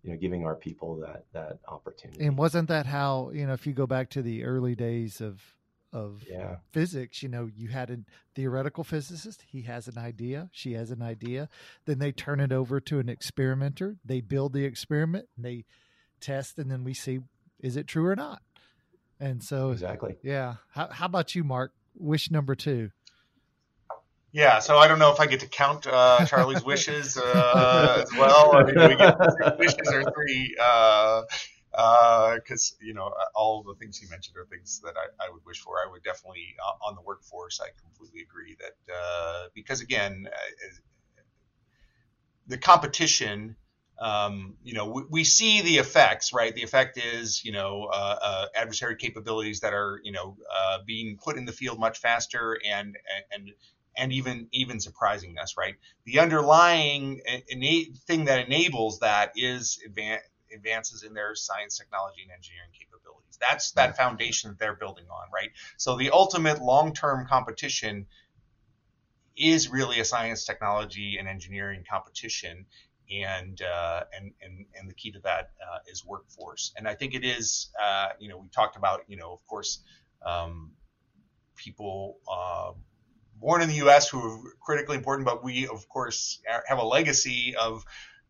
you 0.04 0.12
know, 0.12 0.18
giving 0.18 0.46
our 0.46 0.56
people 0.56 0.96
that 0.98 1.26
that 1.34 1.60
opportunity. 1.68 2.26
And 2.26 2.38
wasn't 2.38 2.70
that 2.70 2.86
how 2.86 3.32
you 3.34 3.46
know 3.46 3.54
if 3.54 3.68
you 3.68 3.74
go 3.74 3.88
back 3.88 4.10
to 4.12 4.22
the 4.22 4.44
early 4.44 4.76
days 4.76 5.22
of 5.22 5.42
of 5.94 6.24
yeah. 6.30 6.58
physics, 6.72 7.22
you 7.22 7.30
know, 7.30 7.50
you 7.54 7.68
had 7.68 7.90
a 7.90 7.98
theoretical 8.34 8.84
physicist, 8.84 9.44
he 9.46 9.64
has 9.64 9.88
an 9.88 9.98
idea, 9.98 10.50
she 10.54 10.74
has 10.74 10.90
an 10.90 11.02
idea, 11.02 11.50
then 11.86 12.00
they 12.00 12.14
turn 12.14 12.40
it 12.40 12.54
over 12.54 12.80
to 12.80 13.00
an 13.00 13.10
experimenter, 13.10 13.98
they 14.06 14.22
build 14.22 14.54
the 14.54 14.64
experiment, 14.64 15.28
and 15.36 15.44
they 15.44 15.66
test, 16.22 16.58
and 16.58 16.72
then 16.72 16.84
we 16.84 16.94
see 16.94 17.20
is 17.60 17.76
it 17.76 17.88
true 17.88 18.06
or 18.06 18.16
not. 18.16 18.42
And 19.20 19.44
so 19.44 19.72
exactly, 19.72 20.16
yeah. 20.24 20.56
How 20.70 20.88
how 20.92 21.06
about 21.06 21.36
you, 21.36 21.44
Mark? 21.44 21.74
Wish 21.96 22.32
number 22.32 22.56
two. 22.56 22.92
Yeah, 24.34 24.60
so 24.60 24.78
I 24.78 24.88
don't 24.88 25.00
know 25.00 25.12
if 25.12 25.20
I 25.20 25.26
get 25.26 25.42
to 25.42 25.48
count 25.48 25.86
uh, 25.86 26.26
Charlie's 26.26 26.64
wishes 26.64 27.18
uh, 27.18 28.02
as 28.02 28.18
well. 28.18 28.56
I 28.56 28.64
mean, 28.64 28.76
we 28.76 28.96
get 28.96 29.20
wishes 29.60 29.92
or 29.92 30.04
three, 30.14 30.56
because 30.56 31.28
uh, 31.76 32.86
you 32.86 32.94
know 32.94 33.12
all 33.36 33.62
the 33.64 33.76
things 33.76 33.98
he 33.98 34.08
mentioned 34.08 34.38
are 34.38 34.46
things 34.46 34.80
that 34.86 34.94
I, 34.96 35.26
I 35.26 35.30
would 35.32 35.44
wish 35.46 35.60
for. 35.60 35.76
I 35.86 35.92
would 35.92 36.04
definitely 36.04 36.56
uh, 36.66 36.88
on 36.88 36.96
the 36.96 37.02
workforce. 37.02 37.60
I 37.60 37.70
completely 37.84 38.22
agree 38.22 38.56
that 38.60 38.94
uh, 38.94 39.48
because 39.54 39.82
again, 39.82 40.28
uh, 40.28 40.76
the 42.48 42.58
competition. 42.58 43.58
Um, 44.00 44.56
you 44.64 44.74
know, 44.74 44.88
we, 44.88 45.04
we, 45.12 45.24
see 45.24 45.62
the 45.62 45.78
effects, 45.78 46.34
right? 46.34 46.56
The 46.56 46.64
effect 46.64 46.98
is, 46.98 47.46
you 47.46 47.52
know, 47.52 47.88
adversary 48.56 48.96
capabilities 48.96 49.60
that 49.60 49.76
are, 49.76 50.02
you 50.04 50.12
know, 50.12 50.38
being 50.88 51.20
put 51.24 51.38
in 51.38 51.46
the 51.46 51.52
field 51.52 51.80
much 51.80 52.00
faster 52.00 52.58
and 52.68 52.98
and 53.32 53.52
and 53.98 54.12
even 54.14 54.48
even 54.52 54.80
surprising 54.80 55.38
us, 55.38 55.56
right? 55.58 55.76
The 56.06 56.20
underlying 56.20 57.22
innate 57.50 57.96
thing 58.08 58.26
that 58.26 58.46
enables 58.46 59.00
that 59.00 59.32
is 59.36 59.80
advan- 59.88 60.20
advances 60.54 61.04
in 61.04 61.14
their 61.14 61.36
science, 61.36 61.78
technology, 61.78 62.22
and 62.24 62.32
engineering 62.32 62.72
capabilities. 62.78 63.38
That's 63.40 63.72
that 63.72 63.98
foundation 63.98 64.52
that 64.52 64.60
they're 64.60 64.76
building 64.76 65.06
on, 65.10 65.28
right? 65.34 65.50
So 65.78 65.98
the 65.98 66.12
ultimate 66.12 66.62
long-term 66.62 67.28
competition 67.28 68.08
is 69.38 69.70
really 69.70 70.00
a 70.00 70.06
science, 70.06 70.46
technology, 70.46 71.18
and 71.18 71.28
engineering 71.28 71.84
competition, 71.90 72.66
and 73.12 73.62
uh, 73.62 74.04
and 74.16 74.32
and 74.42 74.66
and 74.78 74.90
the 74.90 74.94
key 74.94 75.12
to 75.12 75.20
that 75.20 75.52
uh, 75.62 75.80
is 75.88 76.06
workforce. 76.06 76.74
And 76.78 76.88
I 76.88 76.96
think 76.96 77.16
it 77.16 77.24
is, 77.24 77.70
uh, 77.82 78.10
you 78.20 78.30
know, 78.30 78.38
we 78.38 78.50
talked 78.50 78.76
about, 78.78 79.02
you 79.08 79.18
know, 79.18 79.32
of 79.32 79.46
course, 79.48 79.80
um, 80.26 80.72
people 81.56 82.18
uh, 82.32 82.72
born 83.42 83.62
in 83.62 83.70
the 83.70 83.76
U.S. 83.76 84.08
who 84.08 84.20
are 84.20 84.40
critically 84.62 84.96
important, 84.96 85.26
but 85.26 85.44
we, 85.44 85.68
of 85.68 85.90
course, 85.90 86.40
have 86.68 86.78
a 86.78 86.86
legacy 86.86 87.56
of 87.60 87.84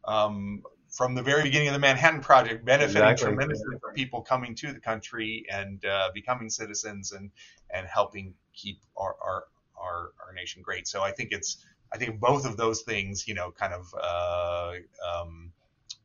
um, 0.05 0.64
from 0.89 1.16
the 1.16 1.22
very 1.22 1.43
beginning 1.43 1.68
of 1.68 1.74
the 1.74 1.80
Manhattan 1.80 2.22
Project, 2.22 2.66
benefiting 2.66 3.03
exactly. 3.03 3.28
tremendously 3.28 3.78
from 3.82 3.93
people 3.93 4.22
coming 4.22 4.55
to 4.55 4.74
the 4.74 4.80
country 4.80 5.45
and 5.51 5.84
uh, 5.86 6.09
becoming 6.14 6.49
citizens 6.49 7.12
and 7.12 7.30
and 7.70 7.88
helping 7.88 8.34
keep 8.53 8.80
our, 8.97 9.16
our 9.24 9.43
our 9.78 10.12
our 10.26 10.34
nation 10.34 10.62
great. 10.62 10.88
So 10.88 11.01
I 11.01 11.12
think 11.12 11.32
it's 11.32 11.66
I 11.93 11.97
think 11.97 12.20
both 12.20 12.45
of 12.45 12.57
those 12.57 12.82
things, 12.82 13.28
you 13.28 13.34
know, 13.34 13.51
kind 13.51 13.74
of. 13.74 13.93
Uh, 14.01 14.74
um, 15.07 15.51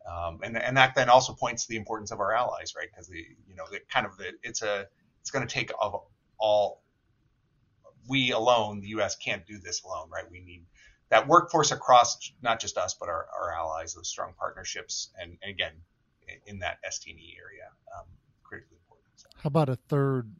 um, 0.08 0.38
and, 0.44 0.56
and 0.56 0.76
that 0.76 0.94
then 0.94 1.08
also 1.08 1.32
points 1.32 1.64
to 1.64 1.68
the 1.68 1.76
importance 1.76 2.12
of 2.12 2.20
our 2.20 2.32
allies, 2.32 2.74
right? 2.76 2.86
Because 2.88 3.08
the 3.08 3.24
you 3.48 3.56
know 3.56 3.64
the 3.70 3.80
kind 3.90 4.06
of 4.06 4.16
the 4.16 4.32
it's 4.44 4.62
a 4.62 4.86
it's 5.20 5.32
going 5.32 5.46
to 5.46 5.52
take 5.52 5.72
of 5.80 6.00
all 6.38 6.82
we 8.08 8.32
alone, 8.32 8.80
the 8.80 8.88
U.S. 8.88 9.16
can't 9.16 9.46
do 9.46 9.58
this 9.58 9.82
alone, 9.82 10.08
right? 10.10 10.24
We 10.30 10.40
need 10.40 10.64
that 11.08 11.26
workforce 11.26 11.72
across 11.72 12.32
not 12.42 12.60
just 12.60 12.76
us, 12.76 12.94
but 12.94 13.08
our, 13.08 13.26
our 13.38 13.52
allies, 13.52 13.94
those 13.94 14.08
strong 14.08 14.32
partnerships, 14.38 15.10
and, 15.20 15.36
and 15.42 15.50
again, 15.50 15.72
in 16.46 16.58
that 16.58 16.78
ST&E 16.88 17.36
area, 17.38 17.68
um, 17.96 18.06
critically 18.42 18.76
important. 18.84 19.10
So. 19.16 19.28
How 19.36 19.48
about 19.48 19.68
a 19.68 19.76
third, 19.88 20.32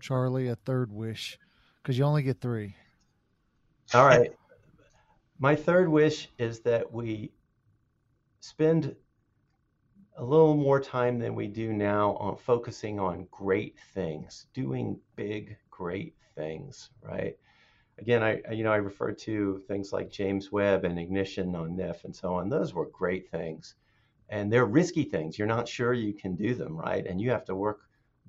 Charlie? 0.00 0.48
A 0.48 0.56
third 0.56 0.92
wish, 0.92 1.38
because 1.82 1.96
you 1.96 2.04
only 2.04 2.22
get 2.22 2.40
three. 2.40 2.74
All 3.94 4.06
right. 4.06 4.32
My 5.38 5.56
third 5.56 5.88
wish 5.88 6.28
is 6.38 6.60
that 6.60 6.92
we 6.92 7.32
spend 8.40 8.94
a 10.16 10.24
little 10.24 10.54
more 10.54 10.80
time 10.80 11.18
than 11.18 11.34
we 11.34 11.46
do 11.46 11.72
now 11.72 12.14
on 12.16 12.36
focusing 12.36 13.00
on 13.00 13.26
great 13.30 13.76
things, 13.94 14.46
doing 14.54 14.98
big, 15.16 15.56
great 15.76 16.14
things, 16.36 16.90
right? 17.02 17.36
Again, 17.98 18.22
I 18.22 18.40
you 18.52 18.64
know 18.64 18.72
I 18.72 18.76
refer 18.76 19.12
to 19.12 19.62
things 19.68 19.92
like 19.92 20.10
James 20.10 20.52
Webb 20.52 20.84
and 20.84 20.98
ignition 20.98 21.54
on 21.54 21.76
NIF 21.76 22.04
and 22.04 22.14
so 22.14 22.34
on. 22.34 22.48
Those 22.48 22.74
were 22.74 22.86
great 22.86 23.30
things, 23.30 23.74
and 24.28 24.52
they're 24.52 24.66
risky 24.66 25.04
things. 25.04 25.38
You're 25.38 25.48
not 25.48 25.68
sure 25.68 25.92
you 25.92 26.12
can 26.12 26.36
do 26.36 26.54
them, 26.54 26.76
right? 26.76 27.06
And 27.06 27.20
you 27.20 27.30
have 27.30 27.44
to 27.46 27.56
work 27.56 27.80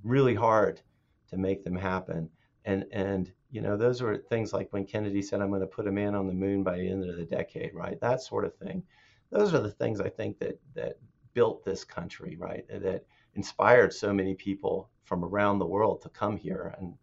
really 0.03 0.35
hard 0.35 0.81
to 1.29 1.37
make 1.37 1.63
them 1.63 1.75
happen. 1.75 2.29
And 2.65 2.85
and 2.91 3.31
you 3.51 3.61
know 3.61 3.77
those 3.77 4.01
were 4.01 4.17
things 4.17 4.53
like 4.53 4.71
when 4.73 4.85
Kennedy 4.85 5.21
said, 5.21 5.41
"I'm 5.41 5.49
going 5.49 5.61
to 5.61 5.67
put 5.67 5.87
a 5.87 5.91
man 5.91 6.15
on 6.15 6.27
the 6.27 6.33
moon 6.33 6.63
by 6.63 6.77
the 6.77 6.89
end 6.89 7.07
of 7.09 7.17
the 7.17 7.25
decade," 7.25 7.73
right? 7.73 7.99
That 8.01 8.21
sort 8.21 8.45
of 8.45 8.55
thing. 8.55 8.83
Those 9.31 9.53
are 9.53 9.61
the 9.61 9.71
things 9.71 9.99
I 10.01 10.09
think 10.09 10.39
that 10.39 10.59
that 10.75 10.97
built 11.33 11.63
this 11.63 11.83
country, 11.83 12.37
right? 12.37 12.65
That 12.69 13.05
inspired 13.35 13.93
so 13.93 14.13
many 14.13 14.33
people 14.35 14.89
from 15.03 15.23
around 15.23 15.59
the 15.59 15.65
world 15.65 16.01
to 16.01 16.09
come 16.09 16.37
here 16.37 16.73
and 16.79 16.95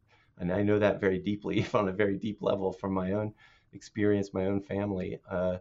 and 0.42 0.52
I 0.52 0.62
know 0.62 0.80
that 0.80 1.00
very 1.00 1.20
deeply 1.20 1.64
on 1.74 1.88
a 1.88 1.92
very 1.92 2.16
deep 2.16 2.42
level 2.42 2.72
from 2.72 2.92
my 2.92 3.12
own 3.12 3.32
experience, 3.72 4.34
my 4.34 4.46
own 4.46 4.60
family. 4.60 5.20
Uh, 5.30 5.58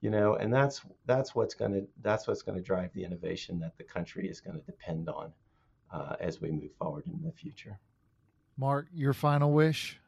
you 0.00 0.10
know, 0.10 0.34
and 0.34 0.52
that's 0.52 0.82
that's 1.06 1.34
what's 1.34 1.54
going 1.54 1.72
to 1.72 1.86
that's 2.02 2.26
what's 2.26 2.42
going 2.42 2.58
to 2.58 2.62
drive 2.62 2.92
the 2.92 3.04
innovation 3.04 3.60
that 3.60 3.78
the 3.78 3.84
country 3.84 4.28
is 4.28 4.40
going 4.40 4.58
to 4.58 4.66
depend 4.66 5.08
on 5.08 5.32
uh, 5.90 6.16
as 6.20 6.40
we 6.40 6.50
move 6.50 6.72
forward 6.78 7.04
in 7.06 7.22
the 7.22 7.32
future. 7.32 7.78
Mark, 8.58 8.86
your 8.92 9.14
final 9.14 9.52
wish. 9.52 9.98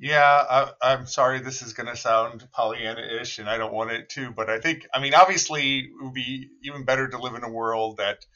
Yeah, 0.00 0.72
I, 0.82 0.92
am 0.94 1.06
sorry. 1.06 1.38
This 1.38 1.62
is 1.62 1.72
going 1.72 1.86
to 1.86 1.96
sound 1.96 2.48
Pollyanna-ish, 2.52 3.38
and 3.38 3.48
I 3.48 3.58
don't 3.58 3.72
want 3.72 3.92
it 3.92 4.08
to. 4.10 4.32
But 4.32 4.50
I 4.50 4.58
think, 4.58 4.88
I 4.92 4.98
mean, 4.98 5.14
obviously, 5.14 5.78
it 5.78 5.90
would 6.00 6.12
be 6.12 6.48
even 6.62 6.84
better 6.84 7.06
to 7.06 7.18
live 7.18 7.34
in 7.34 7.44
a 7.44 7.48
world 7.48 7.98
that 7.98 8.26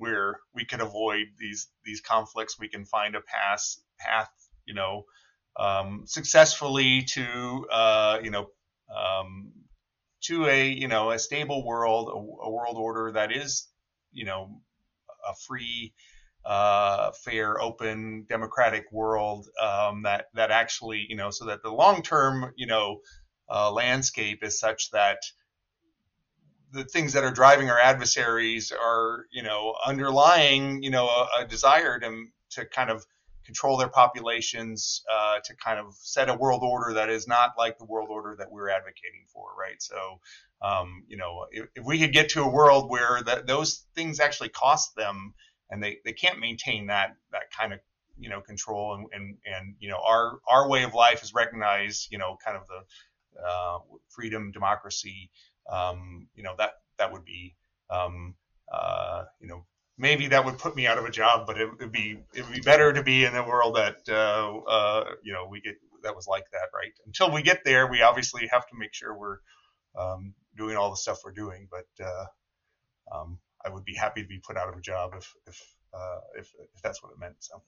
where 0.00 0.40
we 0.54 0.64
can 0.64 0.80
avoid 0.80 1.26
these 1.38 1.68
these 1.84 2.00
conflicts. 2.00 2.58
We 2.58 2.68
can 2.68 2.84
find 2.84 3.14
a 3.14 3.20
path 3.20 3.76
path, 4.00 4.30
you 4.66 4.74
know, 4.74 5.04
um, 5.56 6.04
successfully 6.06 7.02
to 7.02 7.66
uh, 7.70 8.18
you 8.22 8.30
know 8.30 8.50
um, 8.94 9.52
to 10.22 10.46
a 10.46 10.68
you 10.68 10.88
know 10.88 11.10
a 11.10 11.18
stable 11.18 11.64
world, 11.64 12.08
a, 12.08 12.46
a, 12.46 12.50
world 12.50 12.76
order 12.76 13.12
that 13.12 13.30
is 13.30 13.68
you 14.10 14.24
know 14.24 14.60
a 15.28 15.34
free, 15.46 15.92
uh, 16.46 17.12
fair, 17.12 17.60
open, 17.60 18.24
democratic 18.28 18.90
world 18.90 19.46
um, 19.62 20.02
that 20.02 20.26
that 20.34 20.50
actually 20.50 21.06
you 21.08 21.16
know 21.16 21.30
so 21.30 21.44
that 21.44 21.62
the 21.62 21.70
long 21.70 22.02
term 22.02 22.52
you 22.56 22.66
know 22.66 23.00
uh, 23.50 23.70
landscape 23.70 24.42
is 24.42 24.58
such 24.58 24.90
that 24.92 25.18
the 26.72 26.84
things 26.84 27.12
that 27.12 27.24
are 27.24 27.32
driving 27.32 27.70
our 27.70 27.78
adversaries 27.78 28.72
are, 28.72 29.26
you 29.30 29.42
know, 29.42 29.74
underlying, 29.84 30.82
you 30.82 30.90
know, 30.90 31.06
a, 31.08 31.42
a 31.42 31.46
desire 31.46 31.98
to 32.00 32.26
to 32.50 32.66
kind 32.66 32.90
of 32.90 33.04
control 33.44 33.76
their 33.76 33.88
populations, 33.88 35.02
uh, 35.12 35.40
to 35.44 35.56
kind 35.56 35.80
of 35.80 35.94
set 35.94 36.28
a 36.28 36.34
world 36.34 36.62
order 36.62 36.94
that 36.94 37.10
is 37.10 37.26
not 37.26 37.54
like 37.58 37.78
the 37.78 37.84
world 37.84 38.08
order 38.10 38.36
that 38.38 38.50
we're 38.50 38.68
advocating 38.68 39.24
for, 39.32 39.48
right? 39.58 39.80
So, 39.80 40.20
um, 40.62 41.04
you 41.08 41.16
know, 41.16 41.46
if, 41.50 41.66
if, 41.74 41.84
we 41.84 41.98
could 41.98 42.12
get 42.12 42.28
to 42.30 42.42
a 42.42 42.48
world 42.48 42.90
where 42.90 43.22
that 43.24 43.46
those 43.46 43.86
things 43.94 44.20
actually 44.20 44.50
cost 44.50 44.94
them, 44.94 45.34
and 45.70 45.82
they, 45.82 45.98
they 46.04 46.12
can't 46.12 46.38
maintain 46.38 46.88
that 46.88 47.16
that 47.32 47.50
kind 47.56 47.72
of 47.72 47.80
you 48.18 48.28
know 48.28 48.40
control, 48.40 48.94
and, 48.94 49.06
and 49.12 49.36
and 49.46 49.74
you 49.80 49.88
know 49.88 50.00
our 50.06 50.38
our 50.48 50.68
way 50.68 50.82
of 50.84 50.94
life 50.94 51.22
is 51.22 51.32
recognized, 51.34 52.08
you 52.12 52.18
know, 52.18 52.36
kind 52.44 52.56
of 52.56 52.64
the 52.68 53.42
uh, 53.42 53.78
freedom, 54.10 54.52
democracy 54.52 55.30
um, 55.68 56.28
you 56.34 56.42
know 56.42 56.54
that 56.58 56.70
that 56.98 57.12
would 57.12 57.24
be 57.24 57.56
um, 57.90 58.34
uh, 58.72 59.24
you 59.40 59.48
know 59.48 59.66
maybe 59.98 60.28
that 60.28 60.44
would 60.44 60.58
put 60.58 60.74
me 60.74 60.86
out 60.86 60.98
of 60.98 61.04
a 61.04 61.10
job, 61.10 61.46
but 61.46 61.60
it 61.60 61.68
would 61.78 61.92
be 61.92 62.18
it 62.34 62.44
would 62.44 62.54
be 62.54 62.60
better 62.60 62.92
to 62.92 63.02
be 63.02 63.24
in 63.24 63.36
a 63.36 63.46
world 63.46 63.76
that 63.76 63.98
uh, 64.08 64.58
uh, 64.68 65.04
you 65.22 65.32
know 65.32 65.46
we 65.48 65.60
get 65.60 65.76
that 66.02 66.16
was 66.16 66.26
like 66.26 66.50
that, 66.52 66.68
right? 66.74 66.92
Until 67.06 67.30
we 67.30 67.42
get 67.42 67.60
there, 67.64 67.86
we 67.86 68.02
obviously 68.02 68.48
have 68.50 68.66
to 68.68 68.78
make 68.78 68.94
sure 68.94 69.16
we're 69.16 69.38
um, 69.98 70.34
doing 70.56 70.76
all 70.76 70.90
the 70.90 70.96
stuff 70.96 71.18
we're 71.24 71.32
doing. 71.32 71.68
But 71.70 72.04
uh, 72.04 72.24
um, 73.12 73.38
I 73.64 73.68
would 73.68 73.84
be 73.84 73.94
happy 73.94 74.22
to 74.22 74.28
be 74.28 74.38
put 74.38 74.56
out 74.56 74.68
of 74.68 74.76
a 74.76 74.80
job 74.80 75.12
if 75.16 75.32
if 75.46 75.62
uh, 75.94 76.20
if, 76.36 76.50
if 76.74 76.82
that's 76.82 77.02
what 77.02 77.12
it 77.12 77.18
meant. 77.18 77.36
So. 77.40 77.62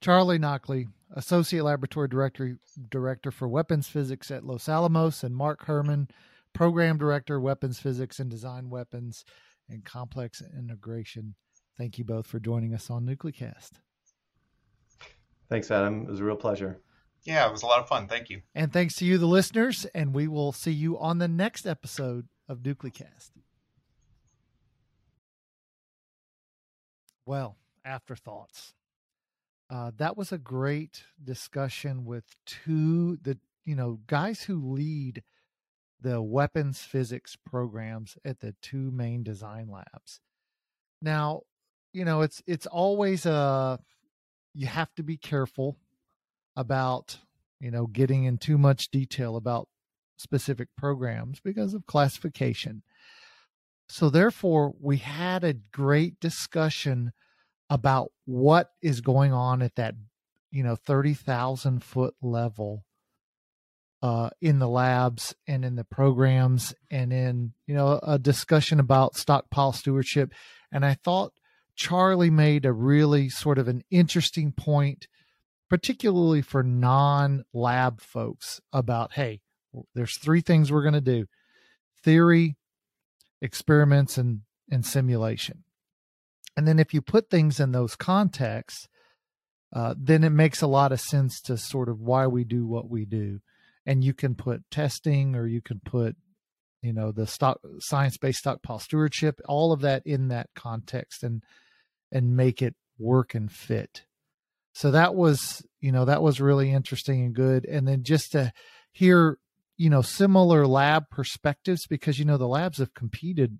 Charlie 0.00 0.38
Nakhleh, 0.38 0.88
Associate 1.14 1.62
Laboratory 1.62 2.08
Director 2.08 2.58
Director 2.90 3.30
for 3.30 3.46
Weapons 3.46 3.86
Physics 3.86 4.32
at 4.32 4.44
Los 4.44 4.68
Alamos, 4.68 5.22
and 5.22 5.36
Mark 5.36 5.64
Herrmann, 5.66 6.08
Program 6.52 6.98
Director, 6.98 7.40
Weapons 7.40 7.78
Physics 7.78 8.18
and 8.18 8.30
Design 8.30 8.70
Weapons 8.70 9.24
and 9.68 9.84
Complex 9.84 10.42
Integration. 10.58 11.34
Thank 11.78 11.98
you 11.98 12.04
both 12.04 12.26
for 12.26 12.38
joining 12.38 12.74
us 12.74 12.90
on 12.90 13.06
NucleCast. 13.06 13.70
Thanks, 15.48 15.70
Adam. 15.70 16.02
It 16.02 16.10
was 16.10 16.20
a 16.20 16.24
real 16.24 16.36
pleasure. 16.36 16.80
Yeah, 17.24 17.46
it 17.46 17.52
was 17.52 17.62
a 17.62 17.66
lot 17.66 17.78
of 17.78 17.88
fun. 17.88 18.08
Thank 18.08 18.30
you. 18.30 18.42
And 18.54 18.72
thanks 18.72 18.96
to 18.96 19.04
you, 19.04 19.18
the 19.18 19.26
listeners. 19.26 19.86
And 19.94 20.14
we 20.14 20.26
will 20.26 20.52
see 20.52 20.72
you 20.72 20.98
on 20.98 21.18
the 21.18 21.28
next 21.28 21.66
episode 21.66 22.26
of 22.48 22.58
NucleCast. 22.58 23.30
Well, 27.24 27.56
afterthoughts. 27.84 28.74
Uh, 29.70 29.92
that 29.96 30.16
was 30.16 30.32
a 30.32 30.38
great 30.38 31.04
discussion 31.22 32.04
with 32.04 32.24
two 32.44 33.16
the 33.22 33.38
you 33.64 33.74
know 33.74 34.00
guys 34.06 34.42
who 34.42 34.72
lead 34.72 35.22
the 36.02 36.20
weapons 36.20 36.80
physics 36.80 37.36
programs 37.46 38.16
at 38.24 38.40
the 38.40 38.54
two 38.60 38.90
main 38.90 39.22
design 39.22 39.68
labs. 39.68 40.20
Now, 41.00 41.42
you 41.92 42.04
know 42.04 42.22
it's 42.22 42.42
it's 42.46 42.66
always 42.66 43.26
a 43.26 43.32
uh, 43.32 43.76
you 44.54 44.66
have 44.66 44.94
to 44.94 45.02
be 45.02 45.16
careful 45.16 45.76
about 46.56 47.18
you 47.60 47.70
know 47.70 47.86
getting 47.86 48.24
in 48.24 48.38
too 48.38 48.58
much 48.58 48.90
detail 48.90 49.36
about 49.36 49.68
specific 50.16 50.68
programs 50.76 51.40
because 51.40 51.74
of 51.74 51.86
classification. 51.86 52.82
So 53.88 54.08
therefore, 54.08 54.72
we 54.80 54.98
had 54.98 55.44
a 55.44 55.54
great 55.54 56.18
discussion 56.20 57.12
about 57.68 58.12
what 58.24 58.70
is 58.80 59.00
going 59.00 59.32
on 59.32 59.62
at 59.62 59.74
that 59.76 59.94
you 60.50 60.62
know 60.62 60.76
30,000 60.76 61.82
foot 61.82 62.14
level 62.22 62.84
uh, 64.02 64.30
in 64.40 64.58
the 64.58 64.68
labs 64.68 65.34
and 65.46 65.64
in 65.64 65.76
the 65.76 65.84
programs 65.84 66.74
and 66.90 67.12
in 67.12 67.52
you 67.66 67.74
know 67.74 68.00
a 68.02 68.18
discussion 68.18 68.80
about 68.80 69.16
stockpile 69.16 69.72
stewardship 69.72 70.32
and 70.72 70.84
i 70.84 70.94
thought 70.94 71.32
charlie 71.76 72.30
made 72.30 72.64
a 72.64 72.72
really 72.72 73.28
sort 73.28 73.58
of 73.58 73.68
an 73.68 73.82
interesting 73.90 74.52
point 74.52 75.06
particularly 75.70 76.42
for 76.42 76.62
non-lab 76.62 78.00
folks 78.00 78.60
about 78.72 79.12
hey 79.12 79.40
there's 79.94 80.18
three 80.18 80.40
things 80.40 80.70
we're 80.70 80.82
going 80.82 80.92
to 80.92 81.00
do 81.00 81.26
theory 82.02 82.56
experiments 83.40 84.18
and 84.18 84.40
and 84.70 84.84
simulation 84.84 85.64
and 86.56 86.68
then 86.68 86.78
if 86.78 86.92
you 86.92 87.00
put 87.00 87.30
things 87.30 87.60
in 87.60 87.72
those 87.72 87.96
contexts, 87.96 88.88
uh, 89.74 89.94
then 89.96 90.22
it 90.22 90.30
makes 90.30 90.60
a 90.60 90.66
lot 90.66 90.92
of 90.92 91.00
sense 91.00 91.40
to 91.42 91.56
sort 91.56 91.88
of 91.88 92.00
why 92.00 92.26
we 92.26 92.44
do 92.44 92.66
what 92.66 92.90
we 92.90 93.04
do. 93.04 93.40
And 93.84 94.04
you 94.04 94.14
can 94.14 94.34
put 94.34 94.62
testing 94.70 95.34
or 95.34 95.46
you 95.46 95.60
can 95.60 95.80
put, 95.84 96.16
you 96.82 96.92
know, 96.92 97.12
the 97.12 97.26
stock 97.26 97.60
science 97.80 98.16
based 98.16 98.40
stockpile 98.40 98.78
stewardship, 98.78 99.40
all 99.48 99.72
of 99.72 99.80
that 99.80 100.02
in 100.06 100.28
that 100.28 100.50
context 100.54 101.22
and 101.22 101.42
and 102.10 102.36
make 102.36 102.62
it 102.62 102.74
work 102.98 103.34
and 103.34 103.50
fit. 103.50 104.04
So 104.74 104.90
that 104.90 105.14
was, 105.14 105.64
you 105.80 105.92
know, 105.92 106.04
that 106.04 106.22
was 106.22 106.40
really 106.40 106.70
interesting 106.70 107.22
and 107.22 107.34
good. 107.34 107.64
And 107.66 107.86
then 107.86 108.04
just 108.04 108.32
to 108.32 108.52
hear, 108.92 109.38
you 109.76 109.90
know, 109.90 110.02
similar 110.02 110.66
lab 110.66 111.10
perspectives 111.10 111.86
because 111.86 112.18
you 112.18 112.24
know 112.24 112.36
the 112.36 112.48
labs 112.48 112.78
have 112.78 112.94
competed 112.94 113.58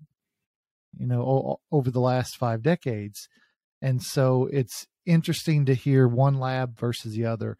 you 0.97 1.07
know, 1.07 1.21
o- 1.21 1.59
over 1.71 1.91
the 1.91 1.99
last 1.99 2.37
five 2.37 2.61
decades. 2.61 3.27
And 3.81 4.01
so 4.01 4.47
it's 4.51 4.87
interesting 5.05 5.65
to 5.65 5.73
hear 5.73 6.07
one 6.07 6.39
lab 6.39 6.77
versus 6.79 7.13
the 7.13 7.25
other. 7.25 7.57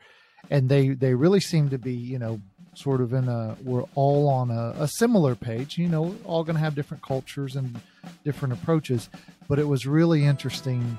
And 0.49 0.69
they, 0.69 0.89
they 0.89 1.13
really 1.15 1.39
seem 1.39 1.69
to 1.69 1.77
be, 1.77 1.93
you 1.93 2.19
know, 2.19 2.41
sort 2.75 3.01
of 3.01 3.13
in 3.13 3.27
a, 3.27 3.55
we're 3.63 3.85
all 3.95 4.27
on 4.27 4.51
a, 4.51 4.73
a 4.79 4.87
similar 4.87 5.35
page, 5.35 5.77
you 5.77 5.87
know, 5.87 6.15
all 6.25 6.43
going 6.43 6.55
to 6.55 6.59
have 6.59 6.75
different 6.75 7.03
cultures 7.03 7.55
and 7.55 7.79
different 8.23 8.53
approaches. 8.53 9.09
But 9.47 9.59
it 9.59 9.67
was 9.67 9.85
really 9.85 10.25
interesting 10.25 10.97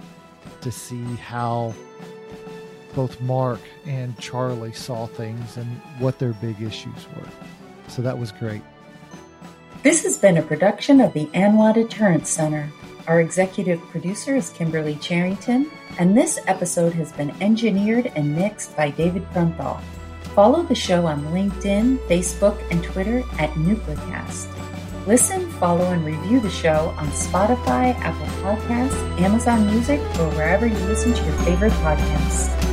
to 0.61 0.71
see 0.71 1.03
how 1.17 1.75
both 2.95 3.21
Mark 3.21 3.61
and 3.87 4.17
Charlie 4.19 4.73
saw 4.73 5.07
things 5.07 5.57
and 5.57 5.67
what 5.99 6.19
their 6.19 6.33
big 6.35 6.61
issues 6.63 7.07
were. 7.17 7.29
So 7.89 8.03
that 8.03 8.19
was 8.19 8.33
great. 8.33 8.63
This 9.83 10.03
has 10.05 10.17
been 10.17 10.39
a 10.39 10.43
production 10.43 11.01
of 11.01 11.13
the 11.13 11.27
ANWA 11.35 11.75
Deterrence 11.75 12.31
Center. 12.31 12.71
Our 13.07 13.21
executive 13.21 13.81
producer 13.89 14.35
is 14.35 14.49
Kimberly 14.51 14.97
Charrington, 14.97 15.71
and 15.99 16.17
this 16.17 16.39
episode 16.47 16.95
has 16.95 17.13
been 17.13 17.35
engineered 17.43 18.11
and 18.17 18.35
mixed 18.35 18.75
by 18.77 18.91
David 18.91 19.25
Krumthal. 19.31 19.83
Follow 20.35 20.65
the 20.65 20.75
show 20.75 21.07
on 21.07 21.23
LinkedIn, 21.27 21.99
Facebook, 22.09 22.61
and 22.73 22.83
Twitter 22.83 23.21
at 23.39 23.51
Nuclecast. 23.51 24.49
Listen, 25.07 25.49
follow, 25.53 25.85
and 25.85 26.05
review 26.05 26.41
the 26.41 26.51
show 26.51 26.93
on 26.99 27.07
Spotify, 27.09 27.95
Apple 28.01 28.27
Podcasts, 28.43 29.21
Amazon 29.21 29.67
Music, 29.67 30.01
or 30.19 30.29
wherever 30.31 30.67
you 30.67 30.79
listen 30.87 31.13
to 31.13 31.25
your 31.25 31.37
favorite 31.45 31.73
podcasts. 31.73 32.64